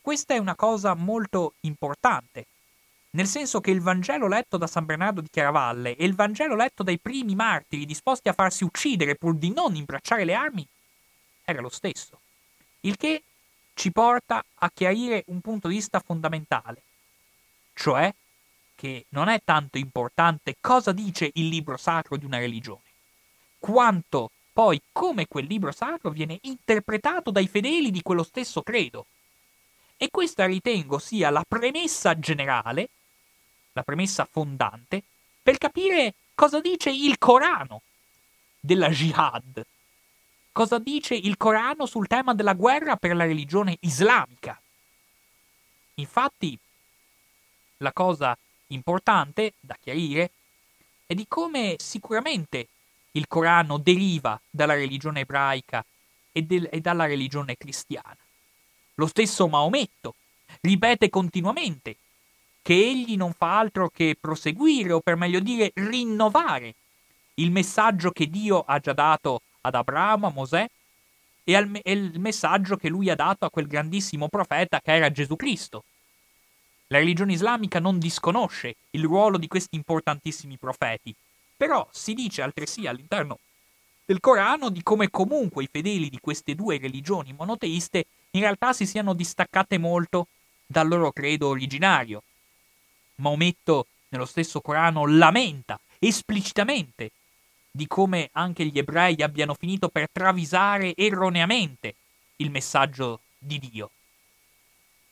Questa 0.00 0.34
è 0.34 0.38
una 0.38 0.54
cosa 0.54 0.94
molto 0.94 1.54
importante 1.60 2.46
nel 3.10 3.26
senso 3.26 3.60
che 3.60 3.70
il 3.70 3.80
Vangelo 3.80 4.26
letto 4.28 4.56
da 4.56 4.66
San 4.66 4.84
Bernardo 4.84 5.20
di 5.20 5.28
Chiaravalle 5.30 5.96
e 5.96 6.04
il 6.04 6.14
Vangelo 6.14 6.54
letto 6.54 6.82
dai 6.82 6.98
primi 6.98 7.34
martiri 7.34 7.86
disposti 7.86 8.28
a 8.28 8.34
farsi 8.34 8.64
uccidere 8.64 9.14
pur 9.14 9.36
di 9.36 9.52
non 9.52 9.74
imbracciare 9.74 10.24
le 10.24 10.34
armi 10.34 10.66
era 11.44 11.62
lo 11.62 11.70
stesso. 11.70 12.20
Il 12.80 12.96
che 12.96 13.22
ci 13.72 13.90
porta 13.90 14.44
a 14.54 14.70
chiarire 14.70 15.24
un 15.28 15.40
punto 15.40 15.68
di 15.68 15.74
vista 15.76 16.00
fondamentale, 16.00 16.82
cioè 17.74 18.12
che 18.74 19.06
non 19.10 19.28
è 19.28 19.40
tanto 19.42 19.78
importante 19.78 20.56
cosa 20.60 20.92
dice 20.92 21.30
il 21.34 21.48
libro 21.48 21.76
sacro 21.76 22.16
di 22.16 22.24
una 22.24 22.38
religione, 22.38 22.82
quanto 23.58 24.30
poi 24.52 24.80
come 24.92 25.26
quel 25.26 25.46
libro 25.46 25.72
sacro 25.72 26.10
viene 26.10 26.38
interpretato 26.42 27.30
dai 27.30 27.48
fedeli 27.48 27.90
di 27.90 28.02
quello 28.02 28.22
stesso 28.22 28.62
credo. 28.62 29.06
E 29.96 30.08
questa 30.10 30.46
ritengo 30.46 30.98
sia 30.98 31.30
la 31.30 31.44
premessa 31.46 32.18
generale 32.18 32.90
la 33.78 33.84
premessa 33.84 34.28
fondante, 34.30 35.02
per 35.42 35.56
capire 35.56 36.14
cosa 36.34 36.60
dice 36.60 36.90
il 36.90 37.16
Corano 37.18 37.82
della 38.58 38.90
jihad. 38.90 39.64
Cosa 40.52 40.78
dice 40.78 41.14
il 41.14 41.36
Corano 41.36 41.86
sul 41.86 42.08
tema 42.08 42.34
della 42.34 42.54
guerra 42.54 42.96
per 42.96 43.14
la 43.14 43.24
religione 43.24 43.76
islamica. 43.80 44.60
Infatti, 45.94 46.58
la 47.78 47.92
cosa 47.92 48.36
importante 48.68 49.54
da 49.60 49.76
chiarire 49.80 50.30
è 51.06 51.14
di 51.14 51.26
come 51.28 51.76
sicuramente 51.78 52.68
il 53.12 53.28
Corano 53.28 53.78
deriva 53.78 54.38
dalla 54.50 54.74
religione 54.74 55.20
ebraica 55.20 55.84
e, 56.32 56.42
del, 56.42 56.68
e 56.70 56.80
dalla 56.80 57.06
religione 57.06 57.56
cristiana. 57.56 58.16
Lo 58.94 59.06
stesso 59.06 59.46
Maometto 59.46 60.14
ripete 60.62 61.08
continuamente 61.08 61.96
che 62.68 62.74
egli 62.74 63.16
non 63.16 63.32
fa 63.32 63.60
altro 63.60 63.88
che 63.88 64.14
proseguire, 64.20 64.92
o 64.92 65.00
per 65.00 65.16
meglio 65.16 65.40
dire 65.40 65.70
rinnovare, 65.72 66.74
il 67.36 67.50
messaggio 67.50 68.10
che 68.10 68.26
Dio 68.28 68.60
ha 68.60 68.78
già 68.78 68.92
dato 68.92 69.40
ad 69.62 69.74
Abramo, 69.74 70.26
a 70.26 70.30
Mosè, 70.30 70.68
e, 71.44 71.56
al, 71.56 71.80
e 71.82 71.92
il 71.92 72.20
messaggio 72.20 72.76
che 72.76 72.90
lui 72.90 73.08
ha 73.08 73.14
dato 73.14 73.46
a 73.46 73.50
quel 73.50 73.66
grandissimo 73.66 74.28
profeta 74.28 74.82
che 74.82 74.92
era 74.92 75.10
Gesù 75.10 75.34
Cristo. 75.34 75.84
La 76.88 76.98
religione 76.98 77.32
islamica 77.32 77.80
non 77.80 77.98
disconosce 77.98 78.76
il 78.90 79.04
ruolo 79.04 79.38
di 79.38 79.48
questi 79.48 79.74
importantissimi 79.74 80.58
profeti, 80.58 81.14
però 81.56 81.88
si 81.90 82.12
dice 82.12 82.42
altresì 82.42 82.86
all'interno 82.86 83.38
del 84.04 84.20
Corano 84.20 84.68
di 84.68 84.82
come 84.82 85.08
comunque 85.08 85.62
i 85.62 85.70
fedeli 85.72 86.10
di 86.10 86.18
queste 86.20 86.54
due 86.54 86.76
religioni 86.76 87.32
monoteiste 87.32 88.04
in 88.32 88.42
realtà 88.42 88.74
si 88.74 88.84
siano 88.84 89.14
distaccate 89.14 89.78
molto 89.78 90.26
dal 90.66 90.86
loro 90.86 91.12
credo 91.12 91.48
originario, 91.48 92.24
Maometto 93.18 93.86
nello 94.08 94.26
stesso 94.26 94.60
Corano 94.60 95.06
lamenta 95.06 95.78
esplicitamente 95.98 97.10
di 97.70 97.86
come 97.86 98.30
anche 98.32 98.64
gli 98.64 98.78
ebrei 98.78 99.22
abbiano 99.22 99.54
finito 99.54 99.88
per 99.88 100.08
travisare 100.10 100.96
erroneamente 100.96 101.94
il 102.36 102.50
messaggio 102.50 103.20
di 103.38 103.58
Dio. 103.58 103.90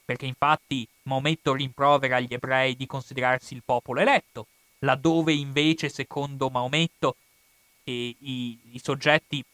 Perché 0.05 0.27
infatti 0.27 0.87
Maometto 1.03 1.53
rimprovera 1.55 2.17
agli 2.17 2.33
ebrei 2.33 2.77
di 2.77 2.87
considerarsi 2.87 3.55
il 3.55 3.63
popolo 3.65 4.01
eletto, 4.01 4.47
laddove 4.81 5.33
invece, 5.33 5.89
secondo 5.89 6.49
Maometto, 6.49 7.17
i, 7.85 8.59
i 8.73 8.81
soggetti 8.83 9.45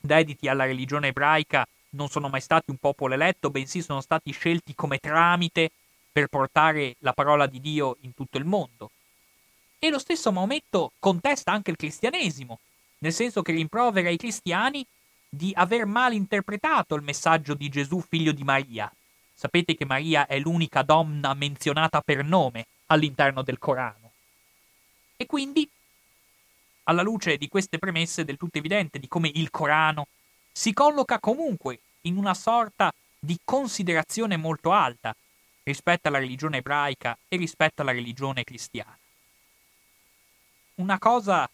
dediti 0.00 0.48
alla 0.48 0.64
religione 0.64 1.08
ebraica 1.08 1.66
non 1.90 2.08
sono 2.08 2.28
mai 2.28 2.40
stati 2.40 2.70
un 2.70 2.76
popolo 2.76 3.14
eletto, 3.14 3.50
bensì 3.50 3.82
sono 3.82 4.00
stati 4.00 4.30
scelti 4.30 4.74
come 4.74 4.98
tramite 4.98 5.70
per 6.10 6.28
portare 6.28 6.96
la 7.00 7.12
parola 7.12 7.46
di 7.46 7.60
Dio 7.60 7.96
in 8.00 8.14
tutto 8.14 8.38
il 8.38 8.44
mondo. 8.44 8.90
E 9.78 9.90
lo 9.90 9.98
stesso 9.98 10.32
Maometto 10.32 10.92
contesta 10.98 11.52
anche 11.52 11.70
il 11.70 11.76
cristianesimo, 11.76 12.58
nel 12.98 13.12
senso 13.12 13.42
che 13.42 13.52
rimprovera 13.52 14.08
i 14.10 14.16
cristiani 14.16 14.84
di 15.28 15.52
aver 15.54 15.86
mal 15.86 16.14
interpretato 16.14 16.94
il 16.94 17.02
messaggio 17.02 17.54
di 17.54 17.68
Gesù 17.68 18.00
figlio 18.00 18.32
di 18.32 18.42
Maria. 18.42 18.92
Sapete 19.34 19.76
che 19.76 19.84
Maria 19.84 20.26
è 20.26 20.38
l'unica 20.38 20.82
donna 20.82 21.32
menzionata 21.34 22.00
per 22.00 22.24
nome 22.24 22.66
all'interno 22.86 23.42
del 23.42 23.58
Corano. 23.58 24.10
E 25.16 25.26
quindi, 25.26 25.68
alla 26.84 27.02
luce 27.02 27.36
di 27.36 27.48
queste 27.48 27.78
premesse 27.78 28.24
del 28.24 28.36
tutto 28.36 28.58
evidente 28.58 28.98
di 28.98 29.06
come 29.06 29.30
il 29.32 29.50
Corano 29.50 30.08
si 30.50 30.72
colloca 30.72 31.20
comunque 31.20 31.80
in 32.02 32.16
una 32.16 32.34
sorta 32.34 32.92
di 33.18 33.38
considerazione 33.44 34.36
molto 34.36 34.72
alta 34.72 35.14
rispetto 35.68 36.08
alla 36.08 36.18
religione 36.18 36.58
ebraica 36.58 37.16
e 37.28 37.36
rispetto 37.36 37.82
alla 37.82 37.92
religione 37.92 38.42
cristiana. 38.42 38.98
Una 40.76 40.98
cosa 40.98 41.48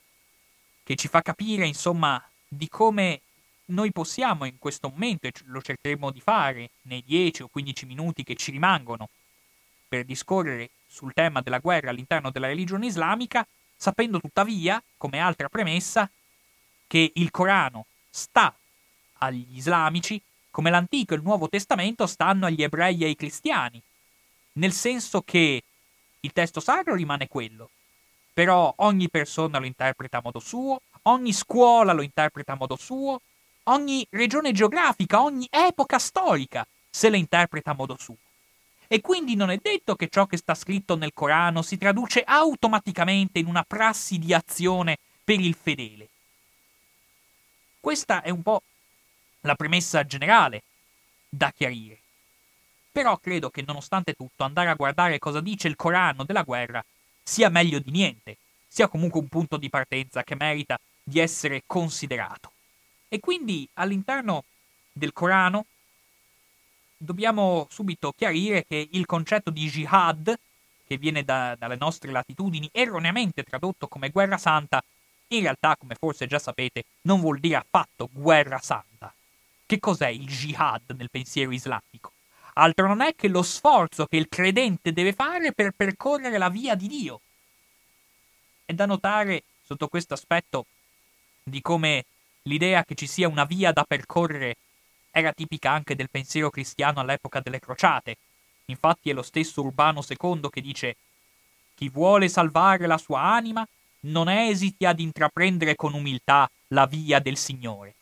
che 0.84 0.94
ci 0.94 1.08
fa 1.08 1.20
capire, 1.20 1.66
insomma, 1.66 2.22
di 2.46 2.68
come 2.68 3.20
noi 3.66 3.90
possiamo 3.90 4.44
in 4.44 4.58
questo 4.58 4.88
momento, 4.88 5.26
e 5.26 5.32
lo 5.46 5.60
cercheremo 5.60 6.12
di 6.12 6.20
fare 6.20 6.70
nei 6.82 7.02
10 7.04 7.42
o 7.42 7.48
15 7.48 7.86
minuti 7.86 8.22
che 8.22 8.36
ci 8.36 8.52
rimangono 8.52 9.08
per 9.88 10.04
discorrere 10.04 10.70
sul 10.86 11.12
tema 11.12 11.40
della 11.40 11.58
guerra 11.58 11.90
all'interno 11.90 12.30
della 12.30 12.46
religione 12.46 12.86
islamica, 12.86 13.44
sapendo 13.76 14.20
tuttavia, 14.20 14.80
come 14.96 15.18
altra 15.18 15.48
premessa, 15.48 16.08
che 16.86 17.10
il 17.14 17.30
Corano 17.32 17.86
sta 18.10 18.54
agli 19.18 19.56
islamici 19.56 20.22
come 20.50 20.70
l'Antico 20.70 21.14
e 21.14 21.16
il 21.16 21.22
Nuovo 21.24 21.48
Testamento 21.48 22.06
stanno 22.06 22.46
agli 22.46 22.62
ebrei 22.62 23.02
e 23.02 23.06
ai 23.06 23.16
cristiani, 23.16 23.82
nel 24.55 24.72
senso 24.72 25.22
che 25.22 25.62
il 26.20 26.32
testo 26.32 26.61
sacro 26.61 26.94
rimane 26.94 27.28
quello, 27.28 27.70
però 28.32 28.72
ogni 28.78 29.09
persona 29.09 29.59
lo 29.59 29.66
interpreta 29.66 30.18
a 30.18 30.22
modo 30.22 30.40
suo, 30.40 30.80
ogni 31.02 31.32
scuola 31.32 31.92
lo 31.92 32.02
interpreta 32.02 32.52
a 32.52 32.57
modo 32.57 32.76
suo, 32.76 33.20
ogni 33.64 34.07
regione 34.11 34.52
geografica, 34.52 35.22
ogni 35.22 35.46
epoca 35.50 35.98
storica 35.98 36.66
se 36.90 37.11
la 37.11 37.16
interpreta 37.16 37.70
a 37.70 37.74
modo 37.74 37.96
suo. 37.98 38.16
E 38.86 39.00
quindi 39.00 39.34
non 39.34 39.50
è 39.50 39.59
detto 39.61 39.96
che 39.96 40.09
ciò 40.09 40.26
che 40.26 40.36
sta 40.36 40.55
scritto 40.55 40.96
nel 40.96 41.12
Corano 41.14 41.62
si 41.62 41.78
traduce 41.78 42.22
automaticamente 42.22 43.38
in 43.38 43.46
una 43.46 43.64
prassi 43.64 44.18
di 44.18 44.32
azione 44.34 44.98
per 45.24 45.40
il 45.40 45.55
fedele. 45.55 46.09
Questa 47.80 48.22
è 48.22 48.30
un 48.30 48.42
po' 48.42 48.62
la 49.40 49.55
premessa 49.55 50.05
generale 50.05 50.62
da 51.28 51.50
chiarire. 51.50 51.98
Però 52.95 53.18
credo 53.18 53.51
che 53.51 53.64
nonostante 53.66 54.12
tutto 54.12 54.45
andare 54.45 54.68
a 54.68 54.74
guardare 54.74 55.18
cosa 55.18 55.40
dice 55.40 55.66
il 55.66 55.74
Corano 55.74 56.22
della 56.22 56.45
guerra 56.45 56.80
sia 57.24 57.49
meglio 57.49 57.80
di 57.80 57.90
niente, 57.90 58.36
sia 58.68 58.86
comunque 58.86 59.18
un 59.18 59.26
punto 59.26 59.57
di 59.57 59.68
partenza 59.68 60.22
che 60.22 60.36
merita 60.36 60.78
di 61.03 61.18
essere 61.18 61.64
considerato. 61.66 62.53
E 63.09 63.18
quindi 63.18 63.68
all'interno 63.74 64.45
del 64.92 65.12
Corano 65.12 65.66
dobbiamo 66.97 67.66
subito 67.68 68.12
chiarire 68.16 68.64
che 68.64 68.88
il 68.92 69.07
concetto 69.07 69.51
di 69.51 69.68
jihad, 69.68 70.32
che 70.86 70.97
viene 70.97 71.24
da, 71.24 71.57
dalle 71.59 71.76
nostre 71.76 72.12
latitudini 72.12 72.70
erroneamente 72.70 73.42
tradotto 73.42 73.88
come 73.88 74.11
guerra 74.11 74.38
santa, 74.38 74.80
in 75.28 75.40
realtà, 75.40 75.76
come 75.76 75.97
forse 75.97 76.28
già 76.28 76.38
sapete, 76.38 76.84
non 77.03 77.18
vuol 77.18 77.40
dire 77.40 77.57
affatto 77.57 78.09
guerra 78.12 78.61
santa. 78.61 79.12
Che 79.66 79.80
cos'è 79.80 80.11
il 80.11 80.28
jihad 80.28 80.95
nel 80.97 81.11
pensiero 81.11 81.51
islamico? 81.51 82.13
Altro 82.55 82.86
non 82.86 83.00
è 83.00 83.14
che 83.14 83.28
lo 83.28 83.42
sforzo 83.42 84.07
che 84.07 84.16
il 84.16 84.28
credente 84.28 84.92
deve 84.92 85.12
fare 85.12 85.52
per 85.52 85.72
percorrere 85.72 86.38
la 86.38 86.48
via 86.48 86.74
di 86.74 86.88
Dio. 86.88 87.20
È 88.64 88.72
da 88.72 88.86
notare 88.86 89.44
sotto 89.62 89.88
questo 89.88 90.14
aspetto 90.14 90.66
di 91.42 91.61
come 91.61 92.05
l'idea 92.42 92.84
che 92.84 92.94
ci 92.94 93.07
sia 93.07 93.28
una 93.28 93.44
via 93.44 93.72
da 93.72 93.84
percorrere 93.84 94.57
era 95.11 95.32
tipica 95.32 95.70
anche 95.70 95.94
del 95.94 96.11
pensiero 96.11 96.50
cristiano 96.50 97.00
all'epoca 97.00 97.40
delle 97.40 97.61
crociate. 97.61 98.16
Infatti 98.66 99.11
è 99.11 99.12
lo 99.12 99.22
stesso 99.22 99.62
Urbano 99.62 100.02
II 100.07 100.48
che 100.50 100.61
dice 100.61 100.96
chi 101.74 101.88
vuole 101.88 102.28
salvare 102.28 102.86
la 102.86 102.98
sua 102.98 103.20
anima 103.20 103.66
non 104.00 104.28
esiti 104.28 104.84
ad 104.84 104.98
intraprendere 105.00 105.76
con 105.76 105.94
umiltà 105.94 106.50
la 106.68 106.86
via 106.86 107.20
del 107.20 107.36
Signore. 107.36 107.94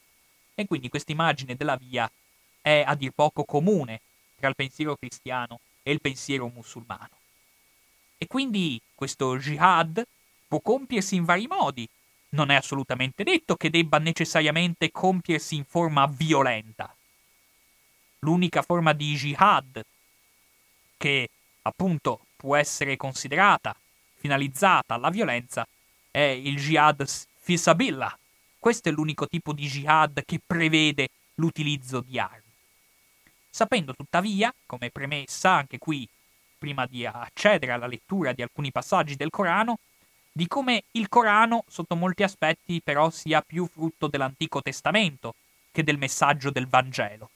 E 0.54 0.66
quindi 0.66 0.88
questa 0.88 1.12
immagine 1.12 1.54
della 1.54 1.76
via 1.76 2.10
è 2.60 2.82
a 2.86 2.94
dir 2.94 3.10
poco 3.14 3.44
comune 3.44 4.00
tra 4.42 4.48
il 4.48 4.56
pensiero 4.56 4.96
cristiano 4.96 5.60
e 5.84 5.92
il 5.92 6.00
pensiero 6.00 6.48
musulmano. 6.48 7.10
E 8.18 8.26
quindi 8.26 8.80
questo 8.92 9.38
jihad 9.38 10.04
può 10.48 10.60
compiersi 10.60 11.14
in 11.14 11.24
vari 11.24 11.46
modi. 11.46 11.88
Non 12.30 12.50
è 12.50 12.56
assolutamente 12.56 13.22
detto 13.22 13.54
che 13.54 13.70
debba 13.70 13.98
necessariamente 13.98 14.90
compiersi 14.90 15.54
in 15.54 15.64
forma 15.64 16.06
violenta. 16.06 16.92
L'unica 18.20 18.62
forma 18.62 18.92
di 18.92 19.14
jihad 19.14 19.84
che 20.96 21.28
appunto 21.62 22.26
può 22.34 22.56
essere 22.56 22.96
considerata 22.96 23.76
finalizzata 24.16 24.94
alla 24.94 25.10
violenza 25.10 25.66
è 26.10 26.20
il 26.20 26.56
jihad 26.56 27.04
fisabillah. 27.38 28.18
Questo 28.58 28.88
è 28.88 28.92
l'unico 28.92 29.28
tipo 29.28 29.52
di 29.52 29.68
jihad 29.68 30.24
che 30.24 30.40
prevede 30.44 31.10
l'utilizzo 31.34 32.00
di 32.00 32.18
armi 32.18 32.41
sapendo 33.52 33.94
tuttavia, 33.94 34.52
come 34.64 34.90
premessa 34.90 35.50
anche 35.50 35.76
qui 35.76 36.08
prima 36.56 36.86
di 36.86 37.04
accedere 37.04 37.72
alla 37.72 37.86
lettura 37.86 38.32
di 38.32 38.40
alcuni 38.40 38.72
passaggi 38.72 39.14
del 39.14 39.28
Corano, 39.28 39.78
di 40.32 40.48
come 40.48 40.84
il 40.92 41.10
Corano, 41.10 41.64
sotto 41.68 41.94
molti 41.94 42.22
aspetti, 42.22 42.80
però 42.80 43.10
sia 43.10 43.42
più 43.42 43.66
frutto 43.66 44.06
dell'Antico 44.06 44.62
Testamento 44.62 45.34
che 45.70 45.84
del 45.84 45.98
messaggio 45.98 46.50
del 46.50 46.66
Vangelo, 46.66 47.28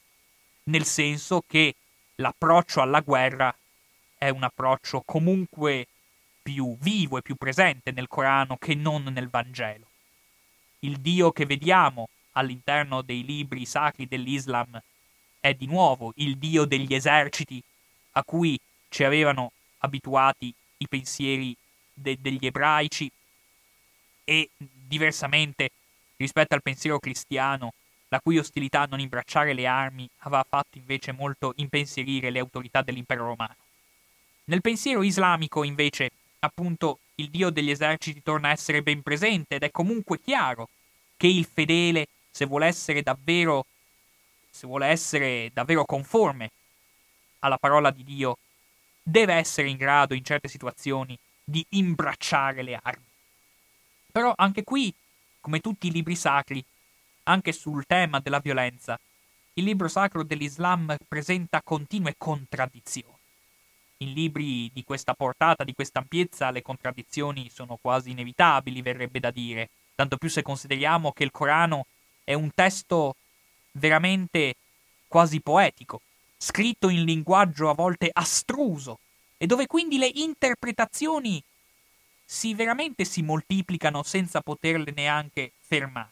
nel 0.63 0.85
senso 0.85 1.43
che 1.45 1.75
l'approccio 2.15 2.81
alla 2.81 3.01
guerra 3.01 3.55
è 4.17 4.29
un 4.29 4.41
approccio 4.41 5.03
comunque 5.05 5.85
più 6.41 6.75
vivo 6.79 7.19
e 7.19 7.21
più 7.21 7.35
presente 7.35 7.91
nel 7.91 8.07
Corano 8.07 8.57
che 8.57 8.73
non 8.73 9.03
nel 9.03 9.29
Vangelo. 9.29 9.85
Il 10.79 10.97
Dio 10.97 11.31
che 11.31 11.45
vediamo 11.45 12.09
all'interno 12.31 13.03
dei 13.03 13.23
libri 13.23 13.65
sacri 13.65 14.07
dell'Islam 14.07 14.81
è 15.47 15.53
di 15.53 15.65
nuovo 15.65 16.13
il 16.17 16.37
Dio 16.37 16.65
degli 16.65 16.93
eserciti 16.93 17.61
a 18.11 18.23
cui 18.23 18.59
ci 18.89 19.03
avevano 19.03 19.51
abituati 19.79 20.53
i 20.77 20.87
pensieri 20.87 21.55
de- 21.93 22.17
degli 22.19 22.45
ebraici 22.45 23.09
e 24.23 24.49
diversamente 24.57 25.71
rispetto 26.17 26.55
al 26.55 26.61
pensiero 26.61 26.99
cristiano, 26.99 27.73
la 28.09 28.19
cui 28.19 28.37
ostilità 28.37 28.81
a 28.81 28.87
non 28.89 28.99
imbracciare 28.99 29.53
le 29.53 29.67
armi 29.67 30.09
aveva 30.19 30.45
fatto 30.47 30.77
invece 30.77 31.11
molto 31.11 31.53
impensierire 31.57 32.29
le 32.29 32.39
autorità 32.39 32.81
dell'impero 32.81 33.25
romano. 33.25 33.55
Nel 34.45 34.61
pensiero 34.61 35.03
islamico, 35.03 35.63
invece, 35.63 36.11
appunto, 36.39 36.99
il 37.15 37.29
dio 37.29 37.49
degli 37.49 37.69
eserciti 37.69 38.23
torna 38.23 38.49
a 38.49 38.51
essere 38.51 38.81
ben 38.81 39.01
presente 39.01 39.55
ed 39.55 39.63
è 39.63 39.71
comunque 39.71 40.21
chiaro 40.21 40.69
che 41.17 41.27
il 41.27 41.45
fedele, 41.45 42.07
se 42.31 42.45
vuole 42.45 42.67
essere 42.67 43.01
davvero, 43.01 43.65
se 44.57 44.65
vuole 44.65 44.87
essere 44.87 45.51
davvero 45.53 45.85
conforme 45.85 46.49
alla 47.39 47.59
parola 47.59 47.91
di 47.91 48.03
Dio, 48.03 48.39
deve 49.03 49.35
essere 49.35 49.69
in 49.69 49.77
grado 49.77 50.15
in 50.15 50.23
certe 50.23 50.47
situazioni 50.47 51.15
di 51.43 51.63
imbracciare 51.69 52.63
le 52.63 52.79
armi. 52.81 53.05
Però 54.11 54.33
anche 54.35 54.63
qui, 54.63 54.91
come 55.39 55.59
tutti 55.59 55.87
i 55.87 55.91
libri 55.91 56.15
sacri, 56.15 56.63
anche 57.25 57.51
sul 57.51 57.85
tema 57.85 58.19
della 58.19 58.39
violenza, 58.39 58.99
il 59.53 59.63
libro 59.63 59.87
sacro 59.87 60.23
dell'Islam 60.23 60.95
presenta 61.07 61.61
continue 61.61 62.15
contraddizioni. 62.17 63.15
In 63.97 64.13
libri 64.13 64.71
di 64.73 64.83
questa 64.83 65.13
portata, 65.13 65.63
di 65.63 65.73
questa 65.73 65.99
ampiezza, 65.99 66.49
le 66.49 66.63
contraddizioni 66.63 67.49
sono 67.51 67.77
quasi 67.79 68.09
inevitabili, 68.09 68.81
verrebbe 68.81 69.19
da 69.19 69.29
dire, 69.29 69.69
tanto 69.93 70.17
più 70.17 70.29
se 70.29 70.41
consideriamo 70.41 71.11
che 71.11 71.23
il 71.23 71.31
Corano 71.31 71.85
è 72.23 72.33
un 72.33 72.51
testo 72.53 73.15
veramente 73.77 74.55
quasi 75.07 75.39
poetico, 75.41 76.01
scritto 76.37 76.89
in 76.89 77.03
linguaggio 77.03 77.69
a 77.69 77.73
volte 77.73 78.09
astruso, 78.11 78.99
e 79.37 79.45
dove 79.45 79.67
quindi 79.67 79.97
le 79.97 80.11
interpretazioni 80.13 81.41
si 82.25 82.53
veramente 82.53 83.05
si 83.05 83.21
moltiplicano 83.21 84.03
senza 84.03 84.41
poterle 84.41 84.91
neanche 84.95 85.51
fermare. 85.59 86.09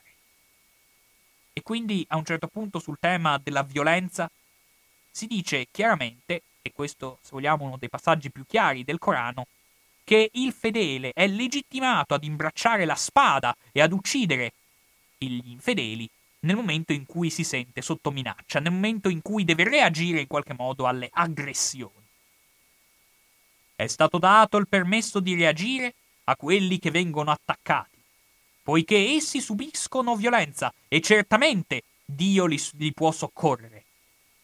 E 1.52 1.62
quindi 1.62 2.06
a 2.10 2.18
un 2.18 2.26
certo 2.26 2.48
punto 2.48 2.80
sul 2.80 2.98
tema 3.00 3.38
della 3.38 3.64
violenza 3.64 4.30
si 5.12 5.28
dice 5.28 5.68
chiaramente, 5.72 6.42
e 6.62 6.72
questo 6.74 7.20
se 7.22 7.30
vogliamo 7.32 7.66
uno 7.66 7.78
dei 7.78 7.90
passaggi 7.90 8.30
più 8.30 8.46
chiari 8.46 8.84
del 8.84 9.00
Corano, 9.00 9.48
che 10.04 10.30
il 10.34 10.54
fedele 10.54 11.12
è 11.14 11.28
legittimato 11.28 12.14
ad 12.14 12.24
imbracciare 12.24 12.86
la 12.86 12.96
spada 12.96 13.56
e 13.72 13.82
ad 13.82 13.92
uccidere 13.92 14.54
gli 15.18 15.50
infedeli 15.50 16.08
nel 16.46 16.56
momento 16.56 16.94
in 16.94 17.06
cui 17.06 17.30
si 17.30 17.44
sente 17.44 17.82
sotto 17.82 18.12
minaccia, 18.12 18.60
nel 18.60 18.72
momento 18.72 19.10
in 19.10 19.22
cui 19.22 19.44
deve 19.44 19.64
reagire 19.64 20.22
in 20.22 20.28
qualche 20.28 20.54
modo 20.54 20.86
alle 20.86 21.10
aggressioni. 21.12 22.04
È 23.76 23.88
stato 23.88 24.20
dato 24.20 24.58
il 24.58 24.68
permesso 24.68 25.20
di 25.20 25.36
reagire 25.36 25.94
a 26.26 26.36
quelli 26.36 26.80
che 26.80 26.92
vengono 26.92 27.32
attaccati, 27.32 27.98
poiché 28.64 28.98
essi 29.16 29.42
subiscono 29.42 30.16
violenza 30.16 30.74
e 30.88 31.02
certamente 31.02 31.84
Dio 32.06 32.46
li, 32.46 32.62
li 32.74 32.94
può 32.94 33.12
soccorrere. 33.12 33.84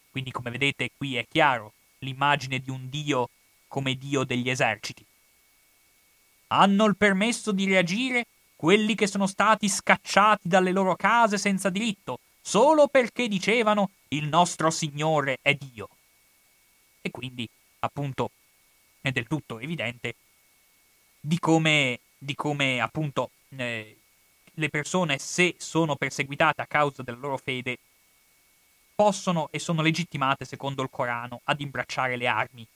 Quindi, 0.10 0.32
come 0.32 0.50
vedete, 0.50 0.92
qui 0.98 1.16
è 1.16 1.26
chiaro 1.30 1.74
l'immagine 2.00 2.60
di 2.60 2.70
un 2.70 2.90
Dio 2.90 3.30
come 3.68 3.96
Dio 3.96 4.24
degli 4.24 4.50
eserciti. 4.50 5.06
Hanno 6.48 6.86
il 6.86 6.98
permesso 6.98 7.54
di 7.54 7.66
reagire 7.66 8.26
quelli 8.62 8.94
che 8.94 9.08
sono 9.08 9.26
stati 9.26 9.68
scacciati 9.68 10.48
dalle 10.48 10.72
loro 10.72 10.96
case 10.96 11.40
senza 11.40 11.72
diritto, 11.72 12.20
solo 12.40 12.90
perché 12.90 13.28
dicevano 13.28 13.90
il 14.10 14.28
nostro 14.28 14.70
Signore 14.70 15.40
è 15.42 15.56
Dio. 15.56 15.90
E 17.02 17.10
quindi, 17.10 17.50
appunto, 17.80 18.30
è 19.02 19.10
del 19.10 19.26
tutto 19.26 19.58
evidente 19.58 20.14
di 21.20 21.40
come, 21.40 22.02
di 22.20 22.36
come 22.36 22.80
appunto, 22.80 23.32
eh, 23.50 23.98
le 24.54 24.70
persone, 24.70 25.18
se 25.18 25.56
sono 25.58 25.96
perseguitate 25.96 26.62
a 26.62 26.68
causa 26.68 27.02
della 27.02 27.18
loro 27.18 27.38
fede, 27.38 27.80
possono 28.94 29.50
e 29.50 29.58
sono 29.58 29.82
legittimate, 29.82 30.46
secondo 30.46 30.84
il 30.84 30.90
Corano, 30.92 31.42
ad 31.46 31.62
imbracciare 31.62 32.16
le 32.16 32.28
armi. 32.28 32.68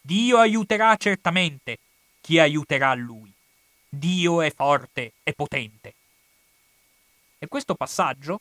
Dio 0.00 0.38
aiuterà 0.38 0.94
certamente 0.94 1.78
chi 2.20 2.38
aiuterà 2.38 2.94
lui. 2.94 3.34
Dio 3.92 4.40
è 4.40 4.52
forte 4.54 5.14
e 5.24 5.32
potente. 5.32 5.94
E 7.38 7.48
questo 7.48 7.74
passaggio, 7.74 8.40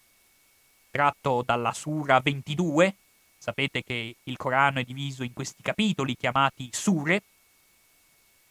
tratto 0.92 1.42
dalla 1.42 1.74
Sura 1.74 2.20
22, 2.20 2.96
sapete 3.36 3.82
che 3.82 4.16
il 4.22 4.38
Corano 4.38 4.80
è 4.80 4.84
diviso 4.84 5.24
in 5.24 5.34
questi 5.34 5.64
capitoli 5.64 6.16
chiamati 6.16 6.70
Sure, 6.72 7.24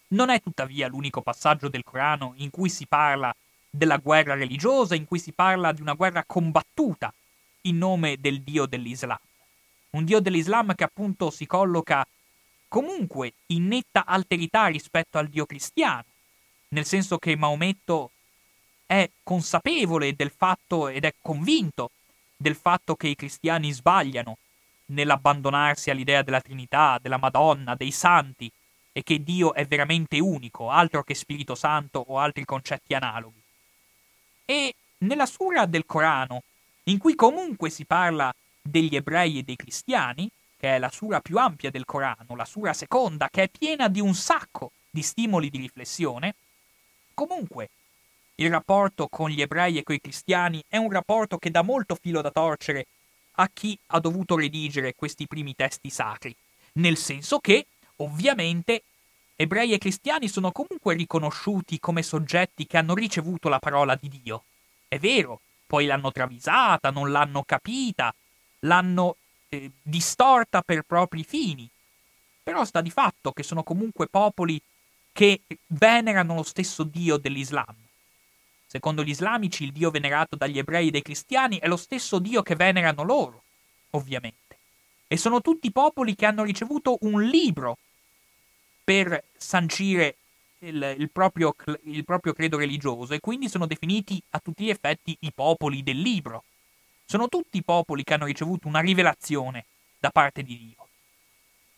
non 0.08 0.30
è 0.30 0.42
tuttavia 0.42 0.88
l'unico 0.88 1.22
passaggio 1.22 1.68
del 1.68 1.84
Corano 1.84 2.32
in 2.38 2.50
cui 2.50 2.68
si 2.68 2.86
parla 2.86 3.32
della 3.70 3.98
guerra 3.98 4.34
religiosa, 4.34 4.96
in 4.96 5.04
cui 5.04 5.20
si 5.20 5.30
parla 5.30 5.70
di 5.70 5.80
una 5.80 5.92
guerra 5.92 6.24
combattuta 6.26 7.12
in 7.62 7.78
nome 7.78 8.16
del 8.18 8.42
Dio 8.42 8.66
dell'Islam. 8.66 9.18
Un 9.90 10.04
Dio 10.04 10.18
dell'Islam 10.18 10.74
che 10.74 10.84
appunto 10.84 11.30
si 11.30 11.46
colloca 11.46 12.04
comunque 12.66 13.34
in 13.46 13.68
netta 13.68 14.04
alterità 14.04 14.66
rispetto 14.66 15.18
al 15.18 15.28
Dio 15.28 15.46
cristiano, 15.46 16.04
nel 16.68 16.84
senso 16.84 17.18
che 17.18 17.36
Maometto 17.36 18.10
è 18.86 19.08
consapevole 19.22 20.14
del 20.14 20.32
fatto 20.34 20.88
ed 20.88 21.04
è 21.04 21.14
convinto 21.20 21.90
del 22.36 22.56
fatto 22.56 22.94
che 22.94 23.08
i 23.08 23.16
cristiani 23.16 23.72
sbagliano 23.72 24.38
nell'abbandonarsi 24.86 25.90
all'idea 25.90 26.22
della 26.22 26.40
Trinità, 26.40 26.98
della 27.00 27.18
Madonna, 27.18 27.74
dei 27.74 27.90
santi, 27.90 28.50
e 28.92 29.02
che 29.02 29.22
Dio 29.22 29.54
è 29.54 29.66
veramente 29.66 30.18
unico, 30.18 30.70
altro 30.70 31.02
che 31.02 31.14
Spirito 31.14 31.54
Santo 31.54 32.02
o 32.06 32.18
altri 32.18 32.44
concetti 32.44 32.94
analoghi. 32.94 33.42
E 34.44 34.74
nella 34.98 35.26
sura 35.26 35.66
del 35.66 35.84
Corano, 35.84 36.42
in 36.84 36.98
cui 36.98 37.14
comunque 37.14 37.70
si 37.70 37.84
parla 37.84 38.34
degli 38.60 38.96
ebrei 38.96 39.38
e 39.38 39.42
dei 39.42 39.56
cristiani, 39.56 40.28
che 40.56 40.76
è 40.76 40.78
la 40.78 40.90
sura 40.90 41.20
più 41.20 41.38
ampia 41.38 41.70
del 41.70 41.84
Corano, 41.84 42.34
la 42.34 42.44
sura 42.44 42.72
seconda, 42.72 43.28
che 43.30 43.44
è 43.44 43.48
piena 43.48 43.88
di 43.88 44.00
un 44.00 44.14
sacco 44.14 44.72
di 44.90 45.02
stimoli 45.02 45.50
di 45.50 45.58
riflessione, 45.58 46.34
comunque 47.18 47.70
il 48.36 48.48
rapporto 48.48 49.08
con 49.08 49.28
gli 49.28 49.40
ebrei 49.40 49.78
e 49.78 49.82
coi 49.82 50.00
cristiani 50.00 50.62
è 50.68 50.76
un 50.76 50.92
rapporto 50.92 51.36
che 51.36 51.50
dà 51.50 51.62
molto 51.62 51.96
filo 52.00 52.20
da 52.20 52.30
torcere 52.30 52.86
a 53.32 53.50
chi 53.52 53.76
ha 53.86 53.98
dovuto 53.98 54.36
redigere 54.36 54.94
questi 54.94 55.26
primi 55.26 55.56
testi 55.56 55.90
sacri, 55.90 56.34
nel 56.74 56.96
senso 56.96 57.40
che, 57.40 57.66
ovviamente, 57.96 58.82
ebrei 59.34 59.72
e 59.72 59.78
cristiani 59.78 60.28
sono 60.28 60.52
comunque 60.52 60.94
riconosciuti 60.94 61.80
come 61.80 62.04
soggetti 62.04 62.68
che 62.68 62.76
hanno 62.76 62.94
ricevuto 62.94 63.48
la 63.48 63.58
parola 63.58 63.96
di 63.96 64.08
Dio. 64.08 64.44
È 64.86 64.98
vero, 64.98 65.40
poi 65.66 65.86
l'hanno 65.86 66.12
travisata, 66.12 66.90
non 66.90 67.10
l'hanno 67.10 67.42
capita, 67.42 68.14
l'hanno 68.60 69.16
eh, 69.48 69.72
distorta 69.82 70.62
per 70.62 70.82
propri 70.82 71.24
fini. 71.24 71.68
Però 72.44 72.64
sta 72.64 72.80
di 72.80 72.90
fatto 72.90 73.32
che 73.32 73.42
sono 73.42 73.64
comunque 73.64 74.06
popoli 74.06 74.60
che 75.18 75.40
venerano 75.66 76.36
lo 76.36 76.44
stesso 76.44 76.84
Dio 76.84 77.16
dell'Islam. 77.16 77.74
Secondo 78.64 79.02
gli 79.02 79.08
islamici 79.08 79.64
il 79.64 79.72
Dio 79.72 79.90
venerato 79.90 80.36
dagli 80.36 80.58
ebrei 80.58 80.86
e 80.86 80.90
dai 80.92 81.02
cristiani 81.02 81.58
è 81.58 81.66
lo 81.66 81.76
stesso 81.76 82.20
Dio 82.20 82.40
che 82.44 82.54
venerano 82.54 83.02
loro, 83.02 83.42
ovviamente. 83.90 84.56
E 85.08 85.16
sono 85.16 85.40
tutti 85.40 85.72
popoli 85.72 86.14
che 86.14 86.24
hanno 86.24 86.44
ricevuto 86.44 86.98
un 87.00 87.20
libro 87.24 87.78
per 88.84 89.24
sancire 89.36 90.18
il, 90.60 90.94
il, 90.96 91.10
proprio, 91.10 91.52
il, 91.82 92.04
proprio, 92.04 92.32
credo 92.32 92.56
religioso 92.56 93.12
e 93.12 93.18
quindi 93.18 93.48
sono 93.48 93.66
definiti 93.66 94.22
a 94.30 94.38
tutti 94.38 94.66
gli 94.66 94.70
effetti 94.70 95.16
i 95.22 95.32
popoli 95.34 95.82
del 95.82 95.98
libro. 95.98 96.44
Sono 97.06 97.26
tutti 97.26 97.60
popoli 97.64 98.04
che 98.04 98.14
hanno 98.14 98.26
ricevuto 98.26 98.68
una 98.68 98.78
rivelazione 98.78 99.64
da 99.98 100.10
parte 100.10 100.44
di 100.44 100.56
Dio. 100.56 100.86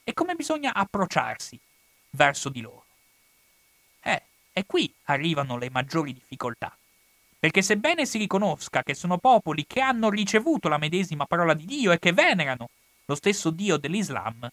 E 0.05 0.12
come 0.12 0.34
bisogna 0.34 0.74
approcciarsi 0.74 1.59
verso 2.11 2.51
di 2.51 2.61
loro? 2.61 2.84
E 4.61 4.66
qui 4.66 4.92
arrivano 5.04 5.56
le 5.56 5.70
maggiori 5.70 6.12
difficoltà. 6.12 6.76
Perché 7.38 7.62
sebbene 7.62 8.04
si 8.04 8.18
riconosca 8.18 8.82
che 8.82 8.92
sono 8.92 9.16
popoli 9.16 9.64
che 9.66 9.80
hanno 9.80 10.11
ricevuto 10.11 10.68
la 10.68 10.76
medesima 10.76 11.24
parola 11.24 11.54
di 11.54 11.64
Dio 11.64 11.92
e 11.92 11.98
che 11.98 12.12
venerano 12.12 12.68
lo 13.06 13.14
stesso 13.14 13.48
Dio 13.48 13.78
dell'Islam, 13.78 14.46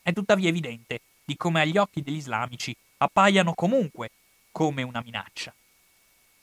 È 0.00 0.14
tuttavia 0.14 0.48
evidente 0.48 1.02
di 1.22 1.36
come 1.36 1.60
agli 1.60 1.76
occhi 1.76 2.00
degli 2.00 2.16
islamici 2.16 2.74
appaiano 2.96 3.52
comunque 3.52 4.12
come 4.50 4.82
una 4.82 5.02
minaccia. 5.04 5.52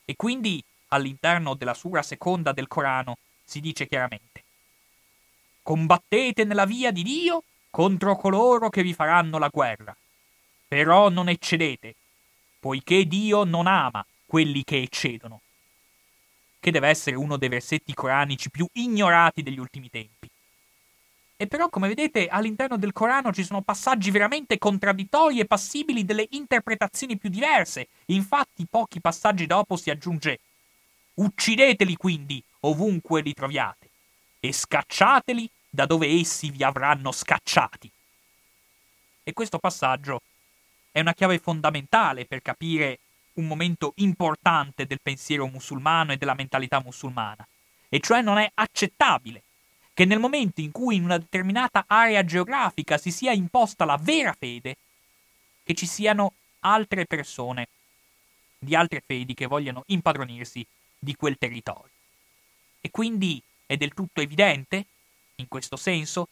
E 0.05 0.15
quindi 0.15 0.63
all'interno 0.89 1.55
della 1.55 1.73
sura 1.73 2.03
seconda 2.03 2.51
del 2.51 2.67
Corano 2.67 3.17
si 3.43 3.61
dice 3.61 3.87
chiaramente 3.87 4.43
Combattete 5.63 6.43
nella 6.43 6.65
via 6.65 6.91
di 6.91 7.01
Dio 7.01 7.41
contro 7.71 8.15
coloro 8.15 8.69
che 8.69 8.83
vi 8.83 8.93
faranno 8.93 9.39
la 9.39 9.49
guerra. 9.51 9.97
Però 10.67 11.09
non 11.09 11.29
eccedete, 11.29 11.95
poiché 12.65 13.05
Dio 13.05 13.43
non 13.43 13.67
ama 13.67 14.03
quelli 14.25 14.63
che 14.63 14.81
eccedono. 14.81 15.41
Che 16.59 16.71
deve 16.71 16.87
essere 16.87 17.15
uno 17.15 17.37
dei 17.37 17.47
versetti 17.47 17.93
coranici 17.93 18.49
più 18.49 18.65
ignorati 18.73 19.43
degli 19.43 19.59
ultimi 19.59 19.87
tempi. 19.87 20.27
E 21.37 21.45
però, 21.45 21.69
come 21.69 21.87
vedete, 21.87 22.27
all'interno 22.27 22.77
del 22.77 22.91
Corano 22.91 23.31
ci 23.31 23.43
sono 23.43 23.61
passaggi 23.61 24.09
veramente 24.09 24.57
contraddittori 24.57 25.39
e 25.39 25.45
passibili 25.45 26.05
delle 26.05 26.25
interpretazioni 26.31 27.19
più 27.19 27.29
diverse. 27.29 27.89
Infatti, 28.05 28.65
pochi 28.67 28.99
passaggi 28.99 29.45
dopo 29.45 29.75
si 29.75 29.91
aggiunge 29.91 30.39
Uccideteli 31.17 31.95
quindi 31.95 32.43
ovunque 32.61 33.21
li 33.21 33.35
troviate 33.35 33.89
e 34.39 34.51
scacciateli 34.51 35.47
da 35.69 35.85
dove 35.85 36.07
essi 36.07 36.49
vi 36.49 36.63
avranno 36.63 37.11
scacciati. 37.11 37.91
E 39.23 39.33
questo 39.33 39.59
passaggio 39.59 40.19
è 40.95 41.01
una 41.01 41.13
chiave 41.13 41.39
fondamentale 41.39 42.23
per 42.23 42.41
capire 42.41 42.99
un 43.33 43.47
momento 43.47 43.91
importante 43.97 44.85
del 44.85 45.01
pensiero 45.01 45.45
musulmano 45.45 46.13
e 46.13 46.17
della 46.17 46.35
mentalità 46.35 46.79
musulmana, 46.79 47.45
e 47.89 47.99
cioè 47.99 48.21
non 48.21 48.37
è 48.37 48.49
accettabile 48.53 49.43
che 49.93 50.05
nel 50.05 50.19
momento 50.19 50.61
in 50.61 50.71
cui 50.71 50.95
in 50.95 51.03
una 51.03 51.17
determinata 51.17 51.83
area 51.85 52.23
geografica 52.23 52.97
si 52.97 53.11
sia 53.11 53.33
imposta 53.33 53.83
la 53.83 53.97
vera 54.01 54.33
fede, 54.39 54.77
che 55.65 55.73
ci 55.73 55.85
siano 55.85 56.31
altre 56.59 57.05
persone 57.05 57.67
di 58.57 58.73
altre 58.73 59.03
fedi 59.05 59.33
che 59.33 59.47
vogliano 59.47 59.83
impadronirsi 59.87 60.65
di 60.97 61.13
quel 61.17 61.37
territorio. 61.37 61.91
E 62.79 62.89
quindi 62.89 63.41
è 63.65 63.75
del 63.75 63.93
tutto 63.93 64.21
evidente, 64.21 64.85
in 65.35 65.49
questo 65.49 65.75
senso, 65.75 66.29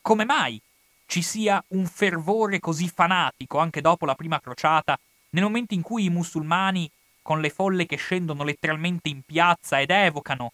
come 0.00 0.24
mai 0.24 0.60
ci 1.06 1.22
sia 1.22 1.62
un 1.68 1.86
fervore 1.86 2.60
così 2.60 2.88
fanatico 2.88 3.58
anche 3.58 3.80
dopo 3.80 4.06
la 4.06 4.14
prima 4.14 4.40
crociata, 4.40 4.98
nel 5.30 5.42
momento 5.42 5.74
in 5.74 5.82
cui 5.82 6.04
i 6.04 6.10
musulmani, 6.10 6.90
con 7.22 7.40
le 7.40 7.50
folle 7.50 7.86
che 7.86 7.96
scendono 7.96 8.44
letteralmente 8.44 9.08
in 9.08 9.22
piazza 9.22 9.80
ed 9.80 9.90
evocano 9.90 10.52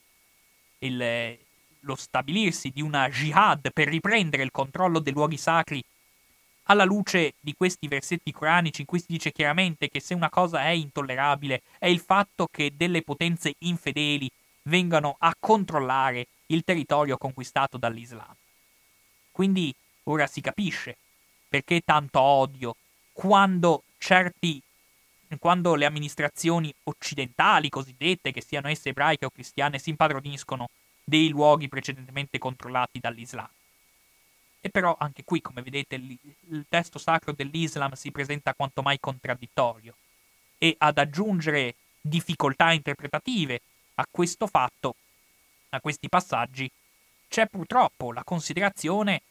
il, 0.79 1.39
lo 1.81 1.95
stabilirsi 1.95 2.71
di 2.71 2.83
una 2.83 3.09
jihad 3.09 3.73
per 3.73 3.89
riprendere 3.89 4.43
il 4.43 4.51
controllo 4.51 4.99
dei 4.99 5.13
luoghi 5.13 5.37
sacri, 5.37 5.83
alla 6.65 6.85
luce 6.85 7.35
di 7.41 7.55
questi 7.55 7.89
versetti 7.89 8.31
coranici 8.31 8.83
in 8.83 8.87
cui 8.87 9.01
si 9.01 9.07
dice 9.09 9.33
chiaramente 9.33 9.89
che 9.89 10.01
se 10.01 10.15
una 10.15 10.31
cosa 10.31 10.63
è 10.63 10.69
intollerabile 10.69 11.63
è 11.79 11.87
il 11.87 11.99
fatto 11.99 12.49
che 12.51 12.73
delle 12.77 13.03
potenze 13.03 13.55
infedeli 13.59 14.31
vengano 14.63 15.17
a 15.19 15.35
controllare 15.39 16.29
il 16.47 16.63
territorio 16.63 17.17
conquistato 17.17 17.77
dall'Islam. 17.77 18.35
Quindi 19.33 19.75
ora 20.05 20.27
si 20.27 20.41
capisce 20.41 20.97
perché 21.49 21.81
tanto 21.81 22.21
odio 22.21 22.77
quando 23.13 23.83
certi 23.99 24.63
quando 25.39 25.75
le 25.75 25.85
amministrazioni 25.85 26.75
occidentali 26.85 27.69
cosiddette, 27.69 28.33
che 28.33 28.43
siano 28.43 28.69
esse 28.69 28.89
ebraiche 28.89 29.27
o 29.27 29.31
cristiane, 29.31 29.79
si 29.79 29.91
impadroniscono 29.91 30.69
dei 31.05 31.29
luoghi 31.29 31.69
precedentemente 31.69 32.39
controllati 32.39 32.99
dall'Islam. 32.99 33.49
E 34.61 34.69
però 34.71 34.97
anche 34.99 35.25
qui, 35.25 35.41
come 35.41 35.63
vedete, 35.63 35.95
il, 35.95 36.67
testo 36.69 36.99
sacro 36.99 37.33
dell'Islam 37.33 37.93
si 37.93 38.11
presenta 38.11 38.55
quanto 38.55 38.83
mai 38.83 38.99
contraddittorio 39.01 39.95
e 40.59 40.75
ad 40.79 40.99
aggiungere 40.99 41.77
difficoltà 42.01 42.73
interpretative 42.73 43.61
a 43.95 44.07
questo 44.11 44.47
fatto, 44.47 44.97
a 45.71 45.81
questi 45.81 46.09
passaggi, 46.09 46.71
c'è 47.29 47.47
purtroppo 47.47 48.13
la 48.13 48.25
considerazione 48.25 49.23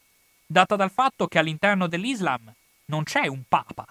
data 0.52 0.76
dal 0.76 0.90
fatto 0.90 1.28
che 1.28 1.38
all'interno 1.38 1.86
dell'Islam 1.86 2.52
non 2.86 3.04
c'è 3.04 3.28
un 3.28 3.44
papa, 3.48 3.86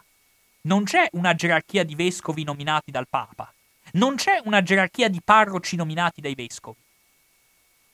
non 0.62 0.82
c'è 0.82 1.09
una 1.12 1.32
gerarchia 1.32 1.84
di 1.84 1.94
vescovi 1.94 2.42
nominati 2.42 2.90
dal 2.90 3.06
papa, 3.09 3.52
non 3.92 4.16
c'è 4.16 4.40
una 4.42 4.61
gerarchia 4.61 5.09
di 5.09 5.20
parroci 5.22 5.76
nominati 5.76 6.20
dai 6.20 6.34
vescovi. 6.34 6.80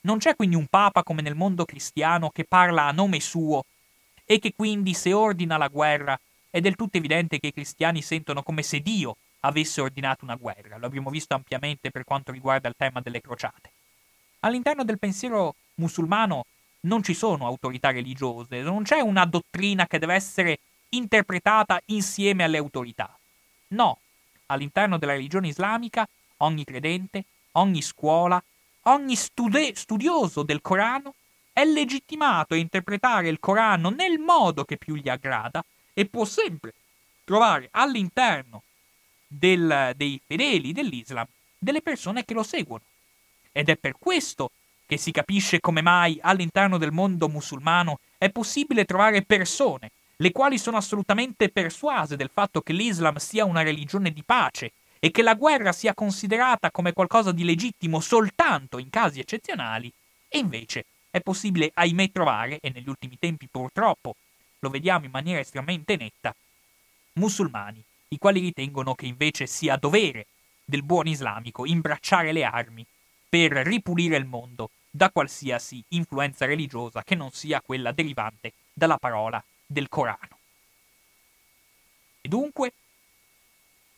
Non 0.01 0.17
c'è 0.17 0.35
quindi 0.35 0.55
un 0.55 0.65
papa 0.65 1.03
come 1.03 1.21
nel 1.21 1.35
mondo 1.35 1.63
cristiano 1.63 2.31
che 2.31 2.43
parla 2.43 2.87
a 2.87 2.91
nome 2.91 3.19
suo 3.19 3.65
e 4.25 4.39
che 4.39 4.53
quindi 4.55 4.95
se 4.95 5.13
ordina 5.13 5.57
la 5.57 5.67
guerra 5.67 6.19
è 6.49 6.59
del 6.59 6.75
tutto 6.75 6.97
evidente 6.97 7.39
che 7.39 7.47
i 7.47 7.53
cristiani 7.53 8.01
sentono 8.01 8.41
come 8.41 8.63
se 8.63 8.79
Dio 8.79 9.17
avesse 9.41 9.79
ordinato 9.79 10.25
una 10.25 10.35
guerra. 10.35 10.77
Lo 10.77 10.87
abbiamo 10.87 11.11
visto 11.11 11.35
ampiamente 11.35 11.91
per 11.91 12.03
quanto 12.03 12.31
riguarda 12.31 12.67
il 12.67 12.75
tema 12.75 12.99
delle 12.99 13.21
crociate. 13.21 13.69
All'interno 14.39 14.83
del 14.83 14.97
pensiero 14.97 15.53
musulmano 15.75 16.45
non 16.85 17.03
ci 17.03 17.13
sono 17.13 17.45
autorità 17.45 17.91
religiose, 17.91 18.61
non 18.61 18.83
c'è 18.83 18.99
una 18.99 19.25
dottrina 19.25 19.87
che 19.87 19.99
deve 19.99 20.15
essere 20.15 20.59
interpretata 20.89 21.79
insieme 21.85 22.43
alle 22.43 22.57
autorità. 22.57 23.17
No, 23.69 23.99
all'interno 24.47 24.97
della 24.97 25.13
religione 25.13 25.47
islamica 25.47 26.07
ogni 26.37 26.63
credente, 26.63 27.25
ogni 27.53 27.81
scuola, 27.81 28.41
ogni 28.83 29.15
stude- 29.15 29.75
studioso 29.75 30.43
del 30.43 30.61
Corano 30.61 31.15
è 31.51 31.63
legittimato 31.63 32.53
a 32.53 32.57
interpretare 32.57 33.29
il 33.29 33.39
Corano 33.39 33.89
nel 33.89 34.19
modo 34.19 34.65
che 34.65 34.77
più 34.77 34.95
gli 34.95 35.09
aggrada 35.09 35.63
e 35.93 36.05
può 36.05 36.25
sempre 36.25 36.73
trovare 37.23 37.69
all'interno 37.71 38.61
del, 39.25 39.93
dei 39.95 40.21
fedeli 40.23 40.73
dell'Islam 40.73 41.25
delle 41.57 41.81
persone 41.81 42.25
che 42.25 42.33
lo 42.33 42.43
seguono. 42.43 42.83
Ed 43.51 43.69
è 43.69 43.77
per 43.77 43.95
questo 43.97 44.51
che 44.85 44.97
si 44.97 45.11
capisce 45.11 45.59
come 45.59 45.81
mai 45.81 46.17
all'interno 46.21 46.77
del 46.77 46.91
mondo 46.91 47.27
musulmano 47.27 47.99
è 48.17 48.29
possibile 48.29 48.85
trovare 48.85 49.23
persone 49.23 49.91
le 50.17 50.31
quali 50.31 50.57
sono 50.57 50.77
assolutamente 50.77 51.49
persuase 51.49 52.15
del 52.15 52.29
fatto 52.31 52.61
che 52.61 52.71
l'Islam 52.71 53.17
sia 53.17 53.43
una 53.43 53.63
religione 53.63 54.11
di 54.11 54.23
pace 54.23 54.71
e 54.99 55.11
che 55.11 55.21
la 55.21 55.35
guerra 55.35 55.73
sia 55.73 55.93
considerata 55.93 56.71
come 56.71 56.93
qualcosa 56.93 57.31
di 57.31 57.43
legittimo 57.43 57.99
soltanto 57.99 58.77
in 58.77 58.89
casi 58.89 59.19
eccezionali, 59.19 59.91
e 60.29 60.37
invece 60.37 60.85
è 61.09 61.19
possibile, 61.19 61.71
ahimè, 61.73 62.11
trovare, 62.11 62.59
e 62.61 62.71
negli 62.73 62.89
ultimi 62.89 63.17
tempi 63.19 63.47
purtroppo 63.47 64.15
lo 64.59 64.69
vediamo 64.69 65.05
in 65.05 65.11
maniera 65.11 65.41
estremamente 65.41 65.95
netta, 65.97 66.33
musulmani, 67.13 67.83
i 68.09 68.17
quali 68.17 68.39
ritengono 68.39 68.95
che 68.95 69.05
invece 69.05 69.47
sia 69.47 69.75
dovere 69.75 70.27
del 70.63 70.83
buon 70.83 71.07
islamico 71.07 71.65
imbracciare 71.65 72.31
le 72.31 72.43
armi 72.43 72.85
per 73.27 73.51
ripulire 73.51 74.15
il 74.17 74.25
mondo 74.25 74.69
da 74.95 75.09
qualsiasi 75.09 75.83
influenza 75.89 76.45
religiosa 76.45 77.03
che 77.03 77.15
non 77.15 77.29
sia 77.31 77.59
quella 77.59 77.91
derivante 77.91 78.53
dalla 78.71 78.97
parola 78.97 79.43
del 79.65 79.89
Corano. 79.89 80.39
E 82.21 82.29
dunque 82.29 82.71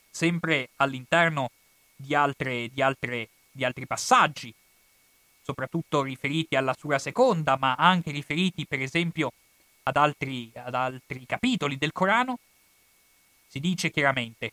sempre 0.09 0.69
all'interno 0.77 1.51
di, 1.95 2.15
altre, 2.15 2.69
di, 2.73 2.81
altre, 2.81 3.29
di 3.51 3.63
altri 3.63 3.85
passaggi, 3.85 4.51
soprattutto 5.43 6.01
riferiti 6.01 6.55
alla 6.55 6.75
sua 6.75 6.97
seconda, 6.97 7.57
ma 7.57 7.75
anche 7.75 8.09
riferiti 8.09 8.65
per 8.65 8.81
esempio 8.81 9.31
ad 9.83 9.97
altri, 9.97 10.51
ad 10.55 10.73
altri 10.73 11.27
capitoli 11.27 11.77
del 11.77 11.91
Corano, 11.91 12.39
si 13.47 13.59
dice 13.59 13.91
chiaramente 13.91 14.51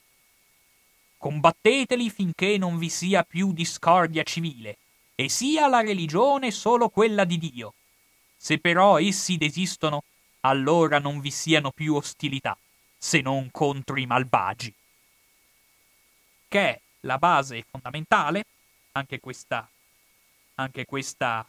Combatteteli 1.16 2.11
finché 2.11 2.59
non 2.59 2.77
vi 2.77 2.91
sia 2.91 3.23
più 3.23 3.55
discordia 3.55 4.23
civile, 4.25 4.77
e 5.15 5.28
sia 5.28 5.66
la 5.69 5.81
religione 5.81 6.51
solo 6.51 6.89
quella 6.89 7.24
di 7.24 7.39
Dio. 7.39 7.74
Se 8.36 8.59
però 8.59 8.99
essi 8.99 9.36
desistono, 9.36 10.03
allora 10.41 10.99
non 10.99 11.20
vi 11.20 11.31
siano 11.31 11.70
più 11.70 11.95
ostilità, 11.95 12.57
se 12.97 13.20
non 13.20 13.51
contro 13.51 13.97
i 13.97 14.07
malvagi 14.07 14.74
che 16.55 16.69
è 16.69 16.81
la 17.01 17.19
base 17.19 17.65
fondamentale, 17.69 18.45
anche 18.93 19.19
questa, 19.19 19.69
anche 20.55 20.85
questa, 20.85 21.45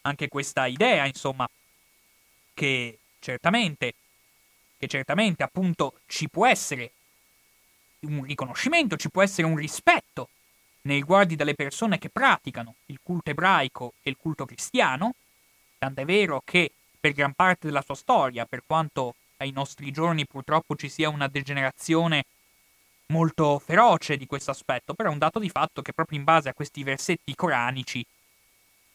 anche 0.00 0.26
questa 0.26 0.66
idea, 0.66 1.06
insomma, 1.06 1.48
che 2.52 2.98
certamente, 3.20 3.94
che 4.76 4.88
certamente 4.88 5.44
appunto 5.44 6.00
ci 6.06 6.28
può 6.28 6.44
essere 6.44 6.90
un 8.00 8.24
riconoscimento, 8.24 8.96
ci 8.96 9.10
può 9.10 9.22
essere 9.22 9.46
un 9.46 9.54
rispetto 9.54 9.99
nei 10.82 10.96
riguardi 10.96 11.36
delle 11.36 11.54
persone 11.54 11.98
che 11.98 12.08
praticano 12.08 12.74
il 12.86 13.00
culto 13.02 13.30
ebraico 13.30 13.94
e 14.02 14.10
il 14.10 14.16
culto 14.16 14.44
cristiano, 14.44 15.14
tant'è 15.78 16.04
vero 16.04 16.42
che 16.44 16.72
per 16.98 17.12
gran 17.12 17.32
parte 17.32 17.66
della 17.66 17.82
sua 17.82 17.94
storia, 17.94 18.46
per 18.46 18.62
quanto 18.66 19.14
ai 19.38 19.50
nostri 19.50 19.90
giorni 19.90 20.26
purtroppo 20.26 20.76
ci 20.76 20.88
sia 20.88 21.08
una 21.08 21.28
degenerazione 21.28 22.24
molto 23.06 23.58
feroce 23.58 24.16
di 24.16 24.26
questo 24.26 24.50
aspetto, 24.50 24.94
però 24.94 25.08
è 25.08 25.12
un 25.12 25.18
dato 25.18 25.38
di 25.38 25.48
fatto 25.48 25.82
che 25.82 25.92
proprio 25.92 26.18
in 26.18 26.24
base 26.24 26.48
a 26.48 26.54
questi 26.54 26.82
versetti 26.82 27.34
coranici, 27.34 28.04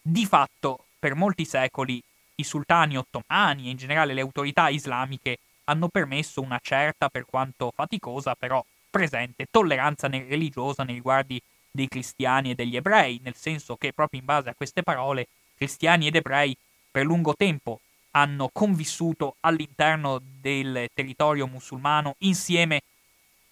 di 0.02 0.26
fatto 0.26 0.86
per 1.00 1.16
molti 1.16 1.46
secoli 1.46 2.02
i 2.36 2.44
sultani 2.44 2.98
ottomani 2.98 3.68
e 3.68 3.72
in 3.72 3.78
generale 3.78 4.14
le 4.14 4.22
autorità 4.22 4.70
islamiche 4.70 5.38
hanno 5.66 5.88
permesso 5.88 6.42
una 6.42 6.60
certa, 6.62 7.10
per 7.10 7.26
quanto 7.26 7.72
faticosa, 7.76 8.36
però 8.36 8.64
presente 8.90 9.48
tolleranza 9.50 10.08
religiosa 10.08 10.84
nei 10.84 10.96
riguardi 10.96 11.42
dei 11.76 11.88
cristiani 11.88 12.52
e 12.52 12.56
degli 12.56 12.76
ebrei, 12.76 13.20
nel 13.24 13.36
senso 13.36 13.76
che 13.76 13.94
proprio 13.94 14.20
in 14.20 14.26
base 14.26 14.50
a 14.50 14.56
queste 14.56 14.82
parole 14.82 15.28
cristiani 15.56 16.08
ed 16.08 16.16
ebrei 16.16 16.58
per 16.90 17.06
lungo 17.06 17.36
tempo 17.36 17.82
hanno 18.12 18.50
convissuto 18.52 19.36
all'interno 19.42 20.22
del 20.40 20.90
territorio 20.94 21.48
musulmano 21.48 22.16
insieme 22.20 22.82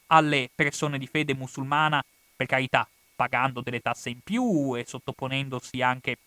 alle 0.08 0.50
persone 0.54 0.98
di 0.98 1.08
fede 1.08 1.34
musulmana, 1.34 2.04
per 2.36 2.48
carità, 2.48 2.88
pagando 3.16 3.62
delle 3.62 3.82
tasse 3.82 4.10
in 4.10 4.20
più 4.22 4.76
e 4.78 4.86
sottoponendosi 4.86 5.82
anche 5.82 6.18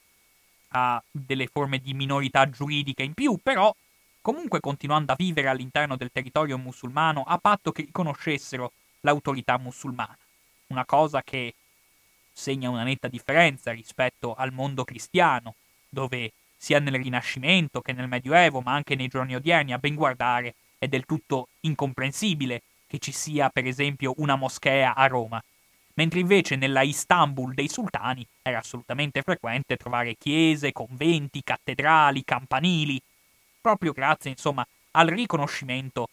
a 0.69 1.03
delle 1.11 1.47
forme 1.47 1.79
di 1.79 1.95
minorità 1.95 2.49
giuridica 2.51 3.03
in 3.03 3.15
più, 3.15 3.39
però 3.43 3.75
comunque 4.21 4.61
continuando 4.61 5.13
a 5.13 5.17
vivere 5.17 5.49
all'interno 5.49 5.97
del 5.97 6.11
territorio 6.13 6.59
musulmano 6.59 7.23
a 7.27 7.39
patto 7.39 7.73
che 7.73 7.83
riconoscessero 7.83 8.73
l'autorità 9.01 9.57
musulmana. 9.57 10.17
Una 10.69 10.85
cosa 10.85 11.23
che 11.23 11.55
segna 12.37 12.69
una 12.69 12.83
netta 12.83 13.09
differenza 13.09 13.73
rispetto 13.73 14.35
al 14.35 14.53
mondo 14.53 14.85
cristiano, 14.85 15.55
dove 15.89 16.33
sia 16.55 16.79
nel 16.79 17.03
Rinascimento 17.03 17.81
che 17.81 17.95
nel 17.95 18.09
Medioevo, 18.09 18.61
ma 18.61 18.75
anche 18.75 18.95
nei 18.95 19.09
giorni 19.09 19.35
odierni, 19.35 19.73
a 19.73 19.79
ben 19.79 19.95
guardare, 19.95 20.55
è 20.79 20.87
del 20.87 21.07
tutto 21.07 21.49
incomprensibile 21.61 22.63
che 22.87 22.99
ci 22.99 23.11
sia, 23.11 23.49
per 23.49 23.67
esempio, 23.67 24.13
una 24.19 24.37
moschea 24.37 24.95
a 24.95 25.07
Roma, 25.07 25.43
mentre 25.95 26.21
invece 26.21 26.57
nella 26.57 26.83
Istanbul 26.83 27.55
dei 27.55 27.69
sultani 27.69 28.25
era 28.43 28.59
assolutamente 28.59 29.23
frequente 29.23 29.77
trovare 29.77 30.15
chiese, 30.17 30.73
conventi, 30.73 31.43
cattedrali, 31.43 32.23
campanili, 32.23 33.01
proprio 33.63 33.93
grazie, 33.93 34.31
insomma, 34.31 34.67
al 34.93 35.09
riconoscimento 35.09 36.11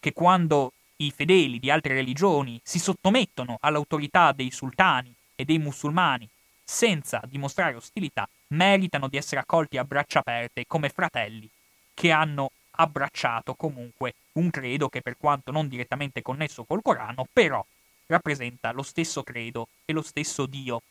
che 0.00 0.14
quando 0.14 0.72
i 0.96 1.10
fedeli 1.10 1.58
di 1.58 1.70
altre 1.70 1.92
religioni 1.92 2.58
si 2.64 2.78
sottomettono 2.78 3.58
all'autorità 3.60 4.32
dei 4.32 4.50
sultani 4.50 5.14
e 5.40 5.44
dei 5.44 5.58
musulmani 5.58 6.28
senza 6.64 7.22
dimostrare 7.24 7.76
ostilità, 7.76 8.28
meritano 8.48 9.06
di 9.06 9.16
essere 9.16 9.40
accolti 9.40 9.78
a 9.78 9.84
braccia 9.84 10.18
aperte 10.18 10.66
come 10.66 10.88
fratelli 10.88 11.48
che 11.94 12.10
hanno 12.10 12.50
abbracciato 12.72 13.54
comunque 13.54 14.14
un 14.32 14.50
credo 14.50 14.88
che 14.88 15.00
per 15.00 15.16
quanto 15.16 15.52
non 15.52 15.68
direttamente 15.68 16.22
connesso 16.22 16.64
col 16.64 16.82
Corano, 16.82 17.28
però 17.32 17.64
rappresenta 18.06 18.72
lo 18.72 18.82
stesso 18.82 19.22
credo 19.22 19.68
e 19.84 19.92
lo 19.92 20.02
stesso 20.02 20.46
Dio 20.46 20.82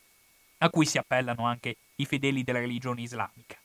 a 0.60 0.70
cui 0.70 0.86
si 0.86 0.98
appellano 0.98 1.46
anche 1.46 1.76
i 1.96 2.06
fedeli 2.06 2.44
della 2.44 2.60
religione 2.60 3.02
islamica. 3.02 3.58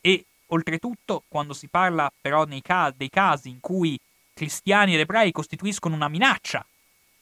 E 0.00 0.24
oltretutto, 0.46 1.22
quando 1.28 1.52
si 1.52 1.68
parla 1.68 2.10
però 2.18 2.46
ca- 2.62 2.92
dei 2.96 3.10
casi 3.10 3.50
in 3.50 3.60
cui 3.60 3.98
cristiani 4.32 4.94
ed 4.94 5.00
ebrei 5.00 5.32
costituiscono 5.32 5.94
una 5.94 6.08
minaccia 6.08 6.64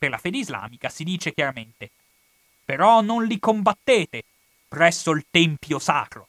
per 0.01 0.10
la 0.10 0.18
fede 0.18 0.39
islamica, 0.39 0.89
si 0.89 1.05
dice 1.05 1.32
chiaramente 1.32 1.90
però 2.70 3.01
non 3.01 3.24
li 3.24 3.40
combattete 3.40 4.22
presso 4.68 5.10
il 5.10 5.27
tempio 5.28 5.81
sacro. 5.81 6.28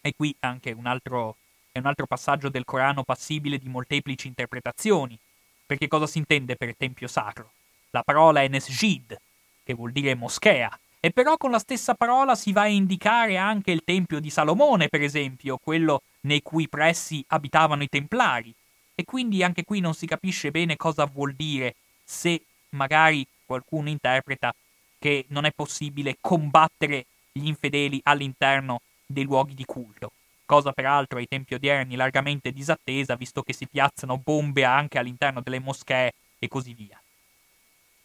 E 0.00 0.14
qui 0.16 0.34
anche 0.40 0.70
un 0.70 0.86
altro, 0.86 1.36
è 1.70 1.78
un 1.78 1.84
altro 1.84 2.06
passaggio 2.06 2.48
del 2.48 2.64
Corano 2.64 3.02
passibile 3.02 3.58
di 3.58 3.68
molteplici 3.68 4.28
interpretazioni. 4.28 5.18
Perché 5.66 5.88
cosa 5.88 6.06
si 6.06 6.16
intende 6.16 6.56
per 6.56 6.74
tempio 6.74 7.06
sacro? 7.06 7.50
La 7.90 8.02
parola 8.02 8.40
è 8.40 8.48
nesjid, 8.48 9.14
che 9.62 9.74
vuol 9.74 9.92
dire 9.92 10.14
moschea, 10.14 10.78
e 10.98 11.10
però 11.10 11.36
con 11.36 11.50
la 11.50 11.58
stessa 11.58 11.92
parola 11.96 12.34
si 12.34 12.52
va 12.52 12.62
a 12.62 12.68
indicare 12.68 13.36
anche 13.36 13.72
il 13.72 13.82
tempio 13.84 14.20
di 14.20 14.30
Salomone, 14.30 14.88
per 14.88 15.02
esempio, 15.02 15.58
quello 15.62 16.00
nei 16.20 16.40
cui 16.40 16.66
pressi 16.66 17.22
abitavano 17.28 17.82
i 17.82 17.90
templari. 17.90 18.54
E 18.94 19.04
quindi 19.04 19.42
anche 19.42 19.64
qui 19.64 19.80
non 19.80 19.92
si 19.92 20.06
capisce 20.06 20.50
bene 20.50 20.78
cosa 20.78 21.04
vuol 21.04 21.34
dire 21.34 21.74
se 22.02 22.42
magari 22.72 23.26
qualcuno 23.44 23.88
interpreta 23.88 24.54
che 24.98 25.24
non 25.28 25.44
è 25.44 25.52
possibile 25.52 26.16
combattere 26.20 27.06
gli 27.32 27.46
infedeli 27.46 28.00
all'interno 28.04 28.82
dei 29.06 29.24
luoghi 29.24 29.54
di 29.54 29.64
culto, 29.64 30.12
cosa 30.44 30.72
peraltro 30.72 31.18
ai 31.18 31.26
tempi 31.26 31.54
odierni 31.54 31.96
largamente 31.96 32.52
disattesa, 32.52 33.16
visto 33.16 33.42
che 33.42 33.52
si 33.52 33.66
piazzano 33.66 34.18
bombe 34.18 34.64
anche 34.64 34.98
all'interno 34.98 35.40
delle 35.40 35.58
moschee 35.58 36.12
e 36.38 36.48
così 36.48 36.74
via. 36.74 37.00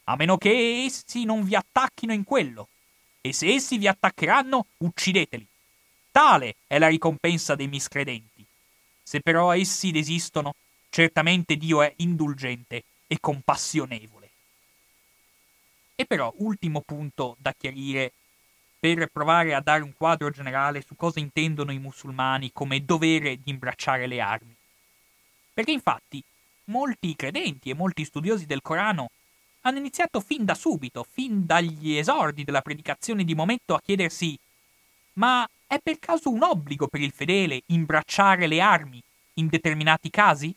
A 0.05 0.15
meno 0.15 0.37
che 0.37 0.83
essi 0.85 1.25
non 1.25 1.43
vi 1.43 1.55
attacchino 1.55 2.13
in 2.13 2.23
quello, 2.23 2.67
e 3.21 3.33
se 3.33 3.53
essi 3.53 3.77
vi 3.77 3.87
attaccheranno, 3.87 4.67
uccideteli. 4.77 5.45
Tale 6.11 6.55
è 6.65 6.79
la 6.79 6.87
ricompensa 6.87 7.55
dei 7.55 7.67
miscredenti. 7.67 8.45
Se 9.03 9.19
però 9.19 9.53
essi 9.53 9.91
desistono, 9.91 10.55
certamente 10.89 11.57
Dio 11.57 11.81
è 11.81 11.93
indulgente 11.97 12.83
e 13.05 13.17
compassionevole. 13.19 14.16
E 15.99 16.05
però, 16.05 16.31
ultimo 16.37 16.81
punto 16.81 17.35
da 17.39 17.55
chiarire 17.57 18.13
per 18.79 19.07
provare 19.07 19.55
a 19.55 19.61
dare 19.61 19.81
un 19.81 19.93
quadro 19.97 20.29
generale 20.29 20.83
su 20.85 20.95
cosa 20.95 21.19
intendono 21.19 21.71
i 21.71 21.79
musulmani 21.79 22.51
come 22.53 22.85
dovere 22.85 23.37
di 23.41 23.49
imbracciare 23.49 24.05
le 24.05 24.21
armi. 24.21 24.55
Perché 25.51 25.71
infatti 25.71 26.23
molti 26.65 27.15
credenti 27.15 27.71
e 27.71 27.73
molti 27.73 28.05
studiosi 28.05 28.45
del 28.45 28.61
Corano 28.61 29.09
hanno 29.61 29.79
iniziato 29.79 30.19
fin 30.19 30.45
da 30.45 30.53
subito, 30.53 31.03
fin 31.03 31.47
dagli 31.47 31.97
esordi 31.97 32.43
della 32.43 32.61
predicazione 32.61 33.23
di 33.23 33.33
momento, 33.33 33.73
a 33.73 33.81
chiedersi 33.81 34.37
ma 35.13 35.49
è 35.65 35.79
per 35.79 35.97
caso 35.97 36.29
un 36.29 36.43
obbligo 36.43 36.87
per 36.87 37.01
il 37.01 37.11
fedele 37.11 37.63
imbracciare 37.67 38.45
le 38.45 38.61
armi 38.61 39.01
in 39.33 39.47
determinati 39.47 40.11
casi? 40.11 40.53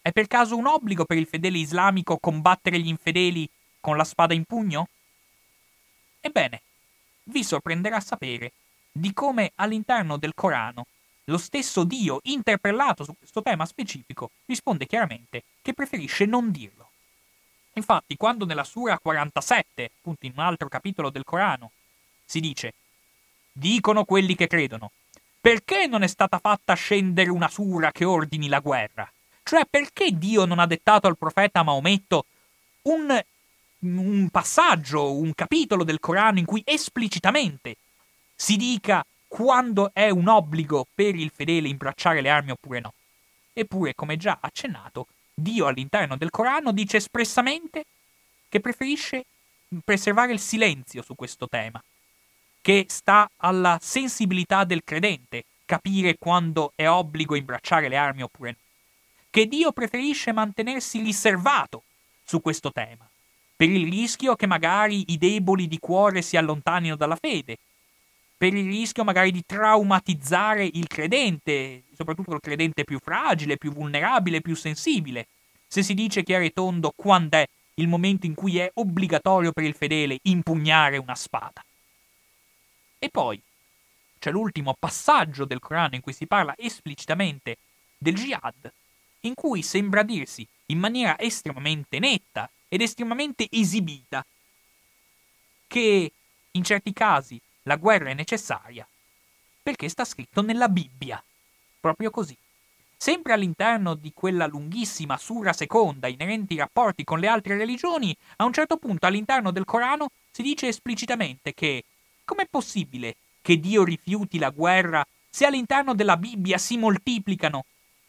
È 0.00 0.10
per 0.10 0.26
caso 0.26 0.56
un 0.56 0.66
obbligo 0.66 1.04
per 1.04 1.18
il 1.18 1.26
fedele 1.26 1.58
islamico 1.58 2.16
combattere 2.16 2.80
gli 2.80 2.88
infedeli 2.88 3.46
con 3.84 3.98
la 3.98 4.04
spada 4.04 4.32
in 4.32 4.44
pugno? 4.44 4.88
Ebbene, 6.18 6.62
vi 7.24 7.44
sorprenderà 7.44 8.00
sapere 8.00 8.52
di 8.90 9.12
come 9.12 9.52
all'interno 9.56 10.16
del 10.16 10.32
Corano 10.34 10.86
lo 11.24 11.36
stesso 11.36 11.84
Dio, 11.84 12.20
interpellato 12.22 13.04
su 13.04 13.14
questo 13.18 13.42
tema 13.42 13.66
specifico, 13.66 14.30
risponde 14.46 14.86
chiaramente 14.86 15.42
che 15.60 15.74
preferisce 15.74 16.24
non 16.24 16.50
dirlo. 16.50 16.92
Infatti, 17.74 18.16
quando 18.16 18.46
nella 18.46 18.64
Sura 18.64 18.98
47, 18.98 19.90
appunto 19.98 20.24
in 20.24 20.32
un 20.34 20.42
altro 20.42 20.68
capitolo 20.68 21.10
del 21.10 21.24
Corano, 21.24 21.70
si 22.24 22.40
dice 22.40 22.72
Dicono 23.52 24.06
quelli 24.06 24.34
che 24.34 24.46
credono, 24.46 24.92
perché 25.38 25.86
non 25.86 26.02
è 26.02 26.06
stata 26.06 26.38
fatta 26.38 26.72
scendere 26.72 27.28
una 27.28 27.48
sura 27.48 27.92
che 27.92 28.06
ordini 28.06 28.48
la 28.48 28.60
guerra? 28.60 29.10
Cioè, 29.42 29.66
perché 29.68 30.10
Dio 30.16 30.46
non 30.46 30.58
ha 30.58 30.66
dettato 30.66 31.06
al 31.06 31.18
profeta 31.18 31.62
Maometto 31.62 32.24
un 32.84 33.22
un 33.84 34.28
passaggio, 34.30 35.12
un 35.12 35.34
capitolo 35.34 35.84
del 35.84 36.00
Corano 36.00 36.38
in 36.38 36.44
cui 36.44 36.62
esplicitamente 36.64 37.76
si 38.34 38.56
dica 38.56 39.04
quando 39.28 39.90
è 39.92 40.10
un 40.10 40.28
obbligo 40.28 40.86
per 40.94 41.14
il 41.14 41.30
fedele 41.34 41.68
imbracciare 41.68 42.20
le 42.20 42.30
armi 42.30 42.52
oppure 42.52 42.80
no. 42.80 42.94
Eppure, 43.52 43.94
come 43.94 44.16
già 44.16 44.38
accennato, 44.40 45.06
Dio 45.34 45.66
all'interno 45.66 46.16
del 46.16 46.30
Corano 46.30 46.72
dice 46.72 46.96
espressamente 46.96 47.84
che 48.48 48.60
preferisce 48.60 49.24
preservare 49.84 50.32
il 50.32 50.40
silenzio 50.40 51.02
su 51.02 51.14
questo 51.14 51.48
tema, 51.48 51.82
che 52.60 52.86
sta 52.88 53.28
alla 53.38 53.78
sensibilità 53.82 54.64
del 54.64 54.84
credente 54.84 55.44
capire 55.64 56.16
quando 56.18 56.72
è 56.74 56.88
obbligo 56.88 57.34
imbracciare 57.34 57.88
le 57.88 57.96
armi 57.96 58.22
oppure 58.22 58.50
no, 58.50 58.56
che 59.30 59.46
Dio 59.46 59.72
preferisce 59.72 60.32
mantenersi 60.32 61.00
riservato 61.00 61.82
su 62.22 62.40
questo 62.40 62.70
tema, 62.70 63.08
per 63.56 63.68
il 63.68 63.88
rischio 63.88 64.34
che 64.34 64.46
magari 64.46 65.12
i 65.12 65.18
deboli 65.18 65.68
di 65.68 65.78
cuore 65.78 66.22
si 66.22 66.36
allontanino 66.36 66.96
dalla 66.96 67.16
fede, 67.16 67.58
per 68.36 68.52
il 68.52 68.66
rischio 68.66 69.04
magari 69.04 69.30
di 69.30 69.44
traumatizzare 69.46 70.64
il 70.64 70.86
credente, 70.86 71.84
soprattutto 71.94 72.34
il 72.34 72.40
credente 72.40 72.84
più 72.84 72.98
fragile, 72.98 73.56
più 73.56 73.72
vulnerabile, 73.72 74.40
più 74.40 74.54
sensibile. 74.54 75.28
Se 75.66 75.82
si 75.82 75.94
dice 75.94 76.22
chiaro 76.22 76.44
e 76.44 76.52
tondo 76.52 76.92
quando 76.94 77.36
è 77.36 77.48
il 77.74 77.88
momento 77.88 78.26
in 78.26 78.34
cui 78.34 78.58
è 78.58 78.70
obbligatorio 78.74 79.52
per 79.52 79.64
il 79.64 79.74
fedele 79.74 80.18
impugnare 80.22 80.96
una 80.96 81.14
spada. 81.14 81.64
E 82.98 83.08
poi 83.08 83.40
c'è 84.18 84.30
l'ultimo 84.30 84.74
passaggio 84.78 85.44
del 85.44 85.58
Corano 85.60 85.94
in 85.94 86.00
cui 86.00 86.12
si 86.12 86.26
parla 86.26 86.54
esplicitamente 86.56 87.58
del 87.98 88.14
jihad, 88.14 88.72
in 89.20 89.34
cui 89.34 89.62
sembra 89.62 90.02
dirsi 90.02 90.46
in 90.66 90.78
maniera 90.78 91.18
estremamente 91.18 91.98
netta 91.98 92.48
ed 92.68 92.80
estremamente 92.80 93.46
esibita 93.50 94.24
che 95.66 96.12
in 96.50 96.64
certi 96.64 96.92
casi 96.92 97.40
la 97.62 97.76
guerra 97.76 98.10
è 98.10 98.14
necessaria 98.14 98.86
perché 99.64 99.88
sta 99.88 100.04
scritto 100.04 100.42
nella 100.42 100.68
Bibbia, 100.68 101.22
proprio 101.80 102.10
così. 102.10 102.36
Sempre 102.96 103.32
all'interno 103.32 103.94
di 103.94 104.12
quella 104.14 104.46
lunghissima 104.46 105.16
sura 105.16 105.54
seconda 105.54 106.06
inerenti 106.06 106.52
ai 106.52 106.60
rapporti 106.60 107.02
con 107.02 107.18
le 107.18 107.28
altre 107.28 107.56
religioni, 107.56 108.14
a 108.36 108.44
un 108.44 108.52
certo 108.52 108.76
punto 108.76 109.06
all'interno 109.06 109.50
del 109.50 109.64
Corano 109.64 110.08
si 110.30 110.42
dice 110.42 110.68
esplicitamente 110.68 111.54
che 111.54 111.84
com'è 112.24 112.46
possibile 112.48 113.16
che 113.40 113.58
Dio 113.58 113.84
rifiuti 113.84 114.38
la 114.38 114.50
guerra 114.50 115.04
se 115.28 115.46
all'interno 115.46 115.94
della 115.94 116.16
Bibbia 116.16 116.58
si 116.58 116.76
moltiplicano 116.76 117.64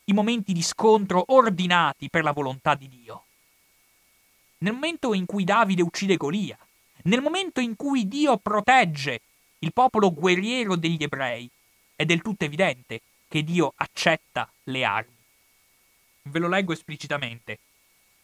i 0.05 0.13
momenti 0.13 0.53
di 0.53 0.61
scontro 0.61 1.23
ordinati 1.27 2.09
per 2.09 2.23
la 2.23 2.31
volontà 2.31 2.75
di 2.75 2.87
Dio. 2.87 3.23
Nel 4.59 4.73
momento 4.73 5.13
in 5.13 5.25
cui 5.25 5.43
Davide 5.43 5.81
uccide 5.81 6.17
Golia, 6.17 6.57
nel 7.03 7.21
momento 7.21 7.59
in 7.59 7.75
cui 7.75 8.07
Dio 8.07 8.37
protegge 8.37 9.21
il 9.59 9.73
popolo 9.73 10.11
guerriero 10.11 10.75
degli 10.75 11.03
ebrei, 11.03 11.49
è 11.95 12.05
del 12.05 12.21
tutto 12.21 12.45
evidente 12.45 13.01
che 13.27 13.43
Dio 13.43 13.73
accetta 13.75 14.49
le 14.63 14.83
armi. 14.83 15.13
Ve 16.23 16.39
lo 16.39 16.47
leggo 16.47 16.73
esplicitamente, 16.73 17.59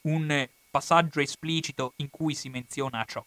un 0.02 0.48
passaggio 0.70 1.20
esplicito 1.20 1.94
in 1.98 2.10
cui 2.10 2.34
si 2.34 2.50
menziona 2.50 3.06
ciò. 3.06 3.24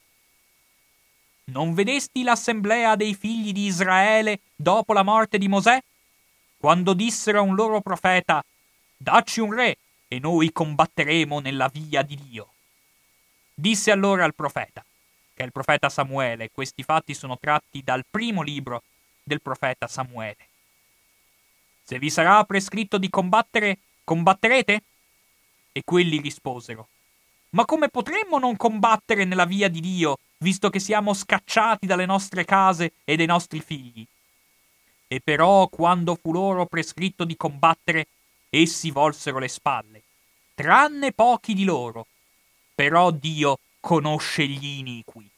Non 1.46 1.74
vedesti 1.74 2.22
l'assemblea 2.22 2.96
dei 2.96 3.14
figli 3.14 3.52
di 3.52 3.66
Israele 3.66 4.40
dopo 4.56 4.92
la 4.92 5.02
morte 5.02 5.38
di 5.38 5.46
Mosè? 5.46 5.82
Quando 6.56 6.94
dissero 6.94 7.40
a 7.40 7.42
un 7.42 7.54
loro 7.54 7.80
profeta, 7.80 8.42
Dacci 8.96 9.40
un 9.40 9.52
re, 9.52 9.76
e 10.08 10.18
noi 10.18 10.50
combatteremo 10.50 11.38
nella 11.40 11.68
via 11.68 12.00
di 12.02 12.16
Dio. 12.16 12.53
Disse 13.54 13.92
allora 13.92 14.24
al 14.24 14.34
profeta, 14.34 14.84
che 15.34 15.42
è 15.42 15.46
il 15.46 15.52
profeta 15.52 15.88
Samuele, 15.88 16.50
questi 16.50 16.82
fatti 16.82 17.14
sono 17.14 17.38
tratti 17.38 17.82
dal 17.82 18.04
primo 18.08 18.42
libro 18.42 18.82
del 19.22 19.40
profeta 19.40 19.86
Samuele. 19.86 20.48
Se 21.84 21.98
vi 21.98 22.10
sarà 22.10 22.42
prescritto 22.44 22.98
di 22.98 23.08
combattere, 23.08 23.78
combatterete? 24.02 24.82
E 25.72 25.82
quelli 25.84 26.20
risposero, 26.20 26.88
ma 27.50 27.64
come 27.64 27.88
potremmo 27.88 28.38
non 28.38 28.56
combattere 28.56 29.24
nella 29.24 29.44
via 29.44 29.68
di 29.68 29.80
Dio, 29.80 30.18
visto 30.38 30.70
che 30.70 30.80
siamo 30.80 31.14
scacciati 31.14 31.86
dalle 31.86 32.06
nostre 32.06 32.44
case 32.44 32.94
e 33.04 33.16
dai 33.16 33.26
nostri 33.26 33.60
figli? 33.60 34.04
E 35.06 35.20
però, 35.20 35.68
quando 35.68 36.16
fu 36.20 36.32
loro 36.32 36.66
prescritto 36.66 37.24
di 37.24 37.36
combattere, 37.36 38.08
essi 38.50 38.90
volsero 38.90 39.38
le 39.38 39.48
spalle, 39.48 40.02
tranne 40.54 41.12
pochi 41.12 41.54
di 41.54 41.64
loro. 41.64 42.06
Però 42.74 43.10
Dio 43.10 43.58
conosce 43.80 44.46
gli 44.46 44.78
iniqui. 44.78 45.28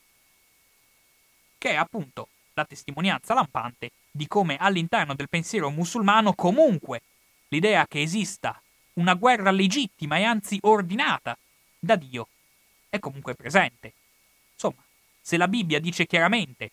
Che 1.58 1.70
è 1.70 1.74
appunto 1.74 2.28
la 2.54 2.64
testimonianza 2.64 3.34
lampante 3.34 3.90
di 4.10 4.26
come 4.26 4.56
all'interno 4.56 5.14
del 5.14 5.28
pensiero 5.28 5.70
musulmano 5.70 6.32
comunque 6.32 7.02
l'idea 7.48 7.86
che 7.86 8.00
esista 8.00 8.60
una 8.94 9.14
guerra 9.14 9.50
legittima 9.50 10.16
e 10.16 10.22
anzi 10.22 10.58
ordinata 10.62 11.36
da 11.78 11.96
Dio 11.96 12.28
è 12.88 12.98
comunque 12.98 13.34
presente. 13.34 13.92
Insomma, 14.54 14.82
se 15.20 15.36
la 15.36 15.48
Bibbia 15.48 15.80
dice 15.80 16.06
chiaramente 16.06 16.70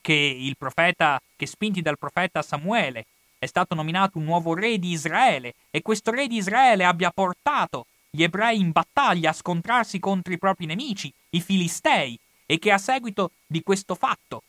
che 0.00 0.14
il 0.14 0.56
profeta, 0.56 1.20
che 1.36 1.46
spinti 1.46 1.82
dal 1.82 1.98
profeta 1.98 2.42
Samuele, 2.42 3.06
è 3.38 3.46
stato 3.46 3.74
nominato 3.74 4.18
un 4.18 4.24
nuovo 4.24 4.54
re 4.54 4.78
di 4.78 4.90
Israele 4.90 5.54
e 5.70 5.80
questo 5.80 6.10
re 6.10 6.26
di 6.26 6.36
Israele 6.36 6.84
abbia 6.84 7.10
portato 7.10 7.86
gli 8.10 8.22
ebrei 8.22 8.58
in 8.58 8.70
battaglia 8.70 9.30
a 9.30 9.34
scontrarsi 9.34 9.98
contro 9.98 10.32
i 10.32 10.38
propri 10.38 10.66
nemici, 10.66 11.12
i 11.30 11.40
filistei, 11.40 12.18
e 12.46 12.58
che 12.58 12.72
a 12.72 12.78
seguito 12.78 13.32
di 13.46 13.62
questo 13.62 13.94
fatto 13.94 14.42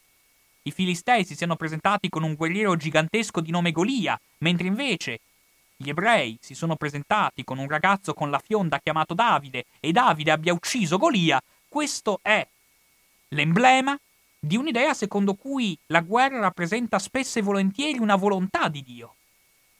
i 0.63 0.71
filistei 0.71 1.25
si 1.25 1.35
siano 1.35 1.55
presentati 1.55 2.07
con 2.07 2.23
un 2.23 2.35
guerriero 2.35 2.75
gigantesco 2.75 3.41
di 3.41 3.51
nome 3.51 3.71
Golia, 3.71 4.19
mentre 4.39 4.67
invece 4.67 5.19
gli 5.75 5.89
ebrei 5.89 6.37
si 6.41 6.53
sono 6.53 6.75
presentati 6.75 7.43
con 7.43 7.57
un 7.57 7.67
ragazzo 7.67 8.13
con 8.13 8.29
la 8.29 8.39
fionda 8.39 8.79
chiamato 8.79 9.13
Davide 9.13 9.65
e 9.79 9.91
Davide 9.91 10.31
abbia 10.31 10.53
ucciso 10.53 10.97
Golia, 10.97 11.41
questo 11.67 12.19
è 12.21 12.45
l'emblema 13.29 13.97
di 14.39 14.55
un'idea 14.55 14.93
secondo 14.93 15.33
cui 15.33 15.77
la 15.87 16.01
guerra 16.01 16.39
rappresenta 16.39 16.99
spesso 16.99 17.39
e 17.39 17.41
volentieri 17.41 17.99
una 17.99 18.15
volontà 18.15 18.69
di 18.69 18.81
Dio, 18.81 19.15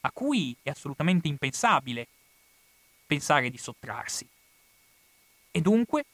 a 0.02 0.12
cui 0.12 0.56
è 0.62 0.70
assolutamente 0.70 1.28
impensabile 1.28 2.08
pensare 3.10 3.50
di 3.50 3.58
sottrarsi. 3.58 4.28
E 5.50 5.62
dunque 5.62 6.06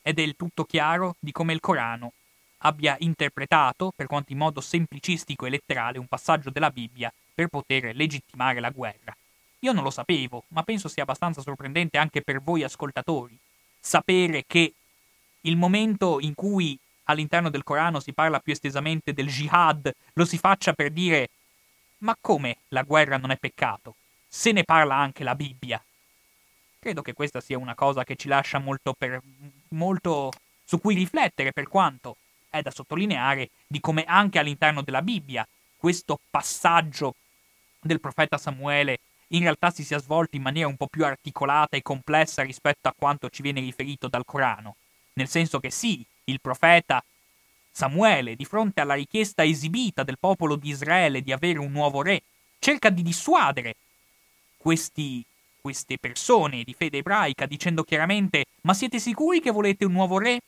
è 0.00 0.12
del 0.12 0.36
tutto 0.36 0.64
chiaro 0.64 1.16
di 1.18 1.32
come 1.32 1.52
il 1.52 1.58
Corano 1.58 2.12
abbia 2.58 2.94
interpretato, 3.00 3.92
per 3.94 4.06
quanto 4.06 4.30
in 4.30 4.38
modo 4.38 4.60
semplicistico 4.60 5.46
e 5.46 5.50
letterale, 5.50 5.98
un 5.98 6.06
passaggio 6.06 6.50
della 6.50 6.70
Bibbia 6.70 7.12
per 7.34 7.48
poter 7.48 7.96
legittimare 7.96 8.60
la 8.60 8.70
guerra. 8.70 9.16
Io 9.60 9.72
non 9.72 9.82
lo 9.82 9.90
sapevo, 9.90 10.44
ma 10.48 10.62
penso 10.62 10.86
sia 10.86 11.02
abbastanza 11.02 11.42
sorprendente 11.42 11.98
anche 11.98 12.22
per 12.22 12.40
voi 12.40 12.62
ascoltatori 12.62 13.36
sapere 13.80 14.44
che 14.46 14.74
il 15.40 15.56
momento 15.56 16.20
in 16.20 16.34
cui 16.34 16.78
all'interno 17.04 17.50
del 17.50 17.64
Corano 17.64 17.98
si 17.98 18.12
parla 18.12 18.38
più 18.38 18.52
estesamente 18.52 19.12
del 19.12 19.26
jihad 19.26 19.92
lo 20.12 20.24
si 20.24 20.38
faccia 20.38 20.72
per 20.72 20.90
dire 20.90 21.30
ma 21.98 22.16
come 22.20 22.58
la 22.68 22.82
guerra 22.82 23.16
non 23.16 23.30
è 23.32 23.36
peccato? 23.36 23.96
Se 24.28 24.52
ne 24.52 24.64
parla 24.64 24.96
anche 24.96 25.24
la 25.24 25.34
Bibbia. 25.34 25.82
Credo 26.86 27.02
che 27.02 27.14
questa 27.14 27.40
sia 27.40 27.58
una 27.58 27.74
cosa 27.74 28.04
che 28.04 28.14
ci 28.14 28.28
lascia 28.28 28.60
molto, 28.60 28.92
per, 28.92 29.20
molto 29.70 30.30
su 30.64 30.78
cui 30.80 30.94
riflettere 30.94 31.50
per 31.50 31.66
quanto 31.66 32.16
è 32.48 32.62
da 32.62 32.70
sottolineare 32.70 33.50
di 33.66 33.80
come 33.80 34.04
anche 34.04 34.38
all'interno 34.38 34.82
della 34.82 35.02
Bibbia 35.02 35.44
questo 35.76 36.20
passaggio 36.30 37.16
del 37.80 37.98
profeta 37.98 38.38
Samuele 38.38 39.00
in 39.30 39.40
realtà 39.40 39.72
si 39.72 39.82
sia 39.82 39.98
svolto 39.98 40.36
in 40.36 40.42
maniera 40.42 40.68
un 40.68 40.76
po' 40.76 40.86
più 40.86 41.04
articolata 41.04 41.76
e 41.76 41.82
complessa 41.82 42.44
rispetto 42.44 42.86
a 42.86 42.94
quanto 42.96 43.30
ci 43.30 43.42
viene 43.42 43.58
riferito 43.58 44.06
dal 44.06 44.24
Corano. 44.24 44.76
Nel 45.14 45.26
senso 45.26 45.58
che 45.58 45.72
sì, 45.72 46.06
il 46.26 46.40
profeta 46.40 47.02
Samuele, 47.72 48.36
di 48.36 48.44
fronte 48.44 48.80
alla 48.80 48.94
richiesta 48.94 49.42
esibita 49.42 50.04
del 50.04 50.18
popolo 50.20 50.54
di 50.54 50.68
Israele 50.68 51.20
di 51.20 51.32
avere 51.32 51.58
un 51.58 51.72
nuovo 51.72 52.00
re, 52.02 52.22
cerca 52.60 52.90
di 52.90 53.02
dissuadere 53.02 53.74
questi, 54.56 55.24
queste 55.66 55.98
persone 55.98 56.62
di 56.62 56.74
fede 56.74 56.98
ebraica 56.98 57.44
dicendo 57.44 57.82
chiaramente 57.82 58.44
ma 58.60 58.72
siete 58.72 59.00
sicuri 59.00 59.40
che 59.40 59.50
volete 59.50 59.84
un 59.84 59.90
nuovo 59.90 60.16
re? 60.16 60.40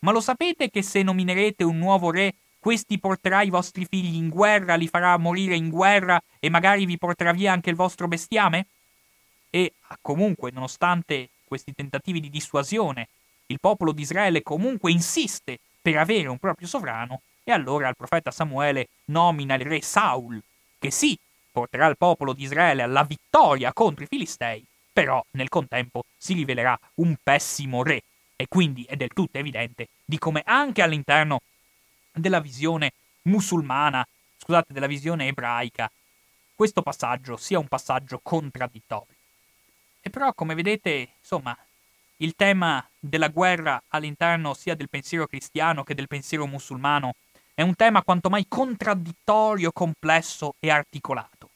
Ma 0.00 0.12
lo 0.12 0.20
sapete 0.20 0.70
che 0.70 0.82
se 0.82 1.02
nominerete 1.02 1.64
un 1.64 1.78
nuovo 1.78 2.12
re 2.12 2.32
questi 2.60 3.00
porterà 3.00 3.42
i 3.42 3.50
vostri 3.50 3.84
figli 3.84 4.14
in 4.14 4.28
guerra, 4.28 4.76
li 4.76 4.86
farà 4.86 5.16
morire 5.16 5.56
in 5.56 5.68
guerra 5.68 6.22
e 6.38 6.48
magari 6.48 6.86
vi 6.86 6.96
porterà 6.96 7.32
via 7.32 7.50
anche 7.50 7.70
il 7.70 7.76
vostro 7.76 8.06
bestiame? 8.06 8.66
E 9.50 9.72
comunque, 10.00 10.52
nonostante 10.52 11.30
questi 11.44 11.74
tentativi 11.74 12.20
di 12.20 12.30
dissuasione, 12.30 13.08
il 13.46 13.58
popolo 13.58 13.90
di 13.90 14.02
Israele 14.02 14.44
comunque 14.44 14.92
insiste 14.92 15.58
per 15.82 15.96
avere 15.96 16.28
un 16.28 16.38
proprio 16.38 16.68
sovrano, 16.68 17.22
e 17.42 17.50
allora 17.50 17.88
il 17.88 17.96
profeta 17.96 18.30
Samuele 18.30 18.90
nomina 19.06 19.56
il 19.56 19.62
re 19.62 19.82
Saul, 19.82 20.40
che 20.78 20.92
sì, 20.92 21.18
porterà 21.52 21.86
il 21.86 21.96
popolo 21.96 22.32
di 22.32 22.42
Israele 22.42 22.82
alla 22.82 23.04
vittoria 23.04 23.72
contro 23.72 24.02
i 24.02 24.08
Filistei, 24.08 24.64
però 24.92 25.24
nel 25.32 25.48
contempo 25.48 26.04
si 26.16 26.32
rivelerà 26.32 26.78
un 26.94 27.14
pessimo 27.22 27.82
re, 27.82 28.02
e 28.34 28.48
quindi 28.48 28.84
è 28.84 28.96
del 28.96 29.12
tutto 29.12 29.38
evidente 29.38 29.88
di 30.04 30.18
come 30.18 30.42
anche 30.44 30.82
all'interno 30.82 31.42
della 32.12 32.40
visione 32.40 32.92
musulmana, 33.22 34.06
scusate, 34.38 34.72
della 34.72 34.86
visione 34.86 35.28
ebraica, 35.28 35.90
questo 36.54 36.82
passaggio 36.82 37.36
sia 37.36 37.58
un 37.58 37.68
passaggio 37.68 38.18
contraddittorio. 38.22 39.14
E 40.00 40.10
però, 40.10 40.32
come 40.34 40.54
vedete, 40.54 41.10
insomma, 41.20 41.56
il 42.16 42.34
tema 42.34 42.84
della 42.98 43.28
guerra 43.28 43.82
all'interno 43.88 44.54
sia 44.54 44.74
del 44.74 44.88
pensiero 44.88 45.26
cristiano 45.26 45.84
che 45.84 45.94
del 45.94 46.08
pensiero 46.08 46.46
musulmano 46.46 47.14
è 47.62 47.64
un 47.64 47.74
tema 47.74 48.02
quanto 48.02 48.28
mai 48.28 48.46
contraddittorio, 48.48 49.72
complesso 49.72 50.54
e 50.60 50.70
articolato, 50.70 51.50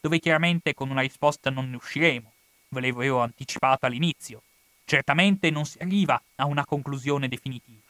dove 0.00 0.18
chiaramente 0.18 0.74
con 0.74 0.90
una 0.90 1.00
risposta 1.00 1.50
non 1.50 1.70
ne 1.70 1.76
usciremo, 1.76 2.32
ve 2.68 2.80
l'avevo 2.80 3.20
anticipato 3.20 3.86
all'inizio. 3.86 4.42
Certamente 4.84 5.50
non 5.50 5.64
si 5.64 5.78
arriva 5.78 6.20
a 6.36 6.46
una 6.46 6.64
conclusione 6.64 7.28
definitiva 7.28 7.88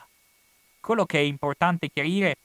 quello 0.89 1.05
che 1.05 1.19
è 1.19 1.23
importante 1.23 1.91
chiarire 1.91 2.39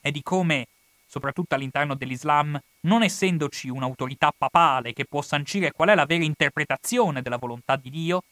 è 0.00 0.12
di 0.12 0.22
come, 0.22 0.68
soprattutto 1.04 1.56
all'interno 1.56 1.96
dell'Islam, 1.96 2.56
non 2.82 3.02
essendoci 3.02 3.68
un'autorità 3.68 4.32
papale 4.36 4.92
che 4.92 5.04
può 5.04 5.20
sancire 5.20 5.72
qual 5.72 5.88
è 5.88 5.96
la 5.96 6.06
vera 6.06 6.22
interpretazione 6.22 7.22
della 7.22 7.38
volontà 7.38 7.74
di 7.74 7.90
Dio, 7.90 8.22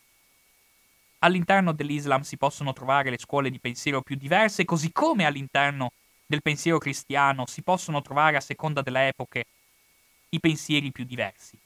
all'interno 1.24 1.72
dell'Islam 1.72 2.20
si 2.20 2.36
possono 2.36 2.72
trovare 2.74 3.08
le 3.08 3.18
scuole 3.18 3.50
di 3.50 3.58
pensiero 3.58 4.02
più 4.02 4.14
diverse, 4.14 4.66
così 4.66 4.92
come 4.92 5.24
all'interno 5.24 5.92
del 6.26 6.42
pensiero 6.42 6.78
cristiano 6.78 7.46
si 7.46 7.62
possono 7.62 8.02
trovare 8.02 8.36
a 8.36 8.40
seconda 8.40 8.82
delle 8.82 9.08
epoche 9.08 9.46
i 10.30 10.40
pensieri 10.40 10.92
più 10.92 11.04
diversi. 11.04 11.58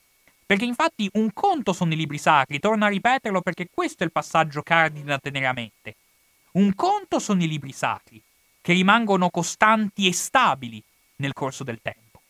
Perché 0.46 0.64
infatti 0.64 1.10
un 1.14 1.32
conto 1.32 1.72
sono 1.72 1.92
i 1.92 1.96
libri 1.96 2.18
sacri, 2.18 2.60
torno 2.60 2.84
a 2.84 2.88
ripeterlo 2.88 3.42
perché 3.42 3.68
questo 3.70 4.02
è 4.02 4.06
il 4.06 4.12
passaggio 4.12 4.62
cardine 4.62 5.04
da 5.04 5.18
tenere 5.18 5.46
a 5.46 5.52
mente. 5.52 5.96
Un 6.52 6.74
conto 6.74 7.18
sono 7.18 7.42
i 7.42 7.48
libri 7.48 7.72
sacri, 7.72 8.22
che 8.60 8.72
rimangono 8.72 9.28
costanti 9.28 10.06
e 10.06 10.12
stabili 10.12 10.82
nel 11.16 11.32
corso 11.32 11.64
del 11.64 11.80
tempo. 11.82 12.22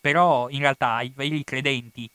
Però 0.00 0.48
in 0.48 0.60
realtà 0.60 1.02
i 1.02 1.12
veri 1.14 1.44
credenti, 1.44 2.08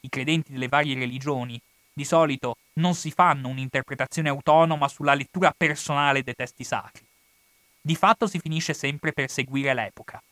i 0.00 0.08
credenti 0.08 0.52
delle 0.52 0.68
varie 0.68 0.94
religioni, 0.94 1.60
di 1.98 2.04
solito 2.04 2.58
non 2.74 2.94
si 2.94 3.10
fanno 3.10 3.48
un'interpretazione 3.48 4.28
autonoma 4.28 4.86
sulla 4.86 5.14
lettura 5.14 5.52
personale 5.54 6.22
dei 6.22 6.34
testi 6.36 6.62
sacri. 6.62 7.04
Di 7.80 7.96
fatto 7.96 8.28
si 8.28 8.38
finisce 8.38 8.72
sempre 8.72 9.12
per 9.12 9.28
seguire 9.28 9.74
l'epoca. 9.74 10.22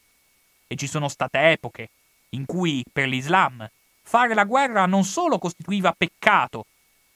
e 0.68 0.74
ci 0.74 0.88
sono 0.88 1.08
state 1.08 1.52
epoche 1.52 1.90
in 2.30 2.44
cui 2.44 2.84
per 2.92 3.06
l'Islam 3.06 3.68
fare 4.02 4.34
la 4.34 4.44
guerra 4.44 4.84
non 4.86 5.04
solo 5.04 5.38
costituiva 5.38 5.94
peccato, 5.96 6.66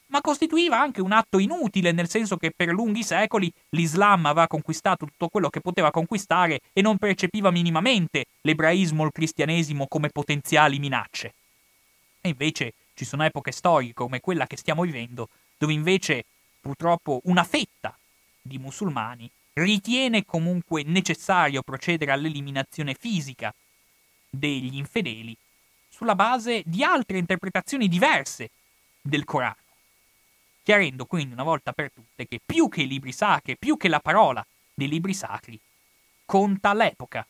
ma 0.07 0.21
costituiva 0.21 0.79
anche 0.79 1.01
un 1.01 1.11
atto 1.11 1.37
inutile, 1.37 1.91
nel 1.91 2.09
senso 2.09 2.37
che 2.37 2.51
per 2.55 2.69
lunghi 2.69 3.03
secoli 3.03 3.51
l'Islam 3.69 4.25
aveva 4.25 4.47
conquistato 4.47 5.05
tutto 5.05 5.27
quello 5.27 5.49
che 5.49 5.59
poteva 5.59 5.91
conquistare 5.91 6.61
e 6.73 6.81
non 6.81 6.97
percepiva 6.97 7.51
minimamente 7.51 8.25
l'ebraismo 8.41 9.03
o 9.03 9.05
il 9.05 9.11
cristianesimo 9.11 9.87
come 9.87 10.09
potenziali 10.09 10.79
minacce. 10.79 11.33
E 12.21 12.29
invece 12.29 12.73
ci 12.93 13.05
sono 13.05 13.23
epoche 13.23 13.51
storiche 13.51 13.93
come 13.93 14.19
quella 14.19 14.47
che 14.47 14.57
stiamo 14.57 14.83
vivendo, 14.83 15.29
dove 15.57 15.73
invece 15.73 16.25
purtroppo 16.59 17.21
una 17.25 17.43
fetta 17.43 17.97
di 18.41 18.57
musulmani 18.57 19.29
ritiene 19.53 20.25
comunque 20.25 20.83
necessario 20.83 21.61
procedere 21.61 22.11
all'eliminazione 22.11 22.93
fisica 22.93 23.53
degli 24.29 24.77
infedeli 24.77 25.35
sulla 25.89 26.15
base 26.15 26.63
di 26.65 26.83
altre 26.83 27.17
interpretazioni 27.17 27.87
diverse 27.87 28.49
del 29.01 29.25
Corano, 29.25 29.55
chiarendo 30.63 31.05
quindi 31.05 31.33
una 31.33 31.43
volta 31.43 31.73
per 31.73 31.91
tutte 31.91 32.27
che 32.27 32.39
più 32.43 32.69
che 32.69 32.83
i 32.83 32.87
libri 32.87 33.11
sacri, 33.11 33.57
più 33.57 33.77
che 33.77 33.87
la 33.87 33.99
parola 33.99 34.45
dei 34.73 34.87
libri 34.87 35.13
sacri, 35.13 35.59
conta 36.25 36.73
l'epoca, 36.73 37.25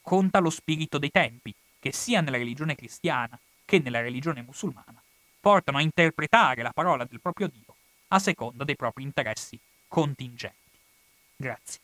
conta 0.00 0.38
lo 0.38 0.50
spirito 0.50 0.98
dei 0.98 1.10
tempi, 1.10 1.54
che 1.78 1.92
sia 1.92 2.20
nella 2.20 2.38
religione 2.38 2.74
cristiana 2.74 3.38
che 3.64 3.78
nella 3.78 4.00
religione 4.00 4.42
musulmana 4.42 5.02
portano 5.40 5.78
a 5.78 5.82
interpretare 5.82 6.62
la 6.62 6.72
parola 6.72 7.04
del 7.04 7.20
proprio 7.20 7.48
Dio 7.48 7.76
a 8.08 8.18
seconda 8.18 8.64
dei 8.64 8.76
propri 8.76 9.02
interessi 9.02 9.58
contingenti. 9.88 10.78
Grazie. 11.36 11.83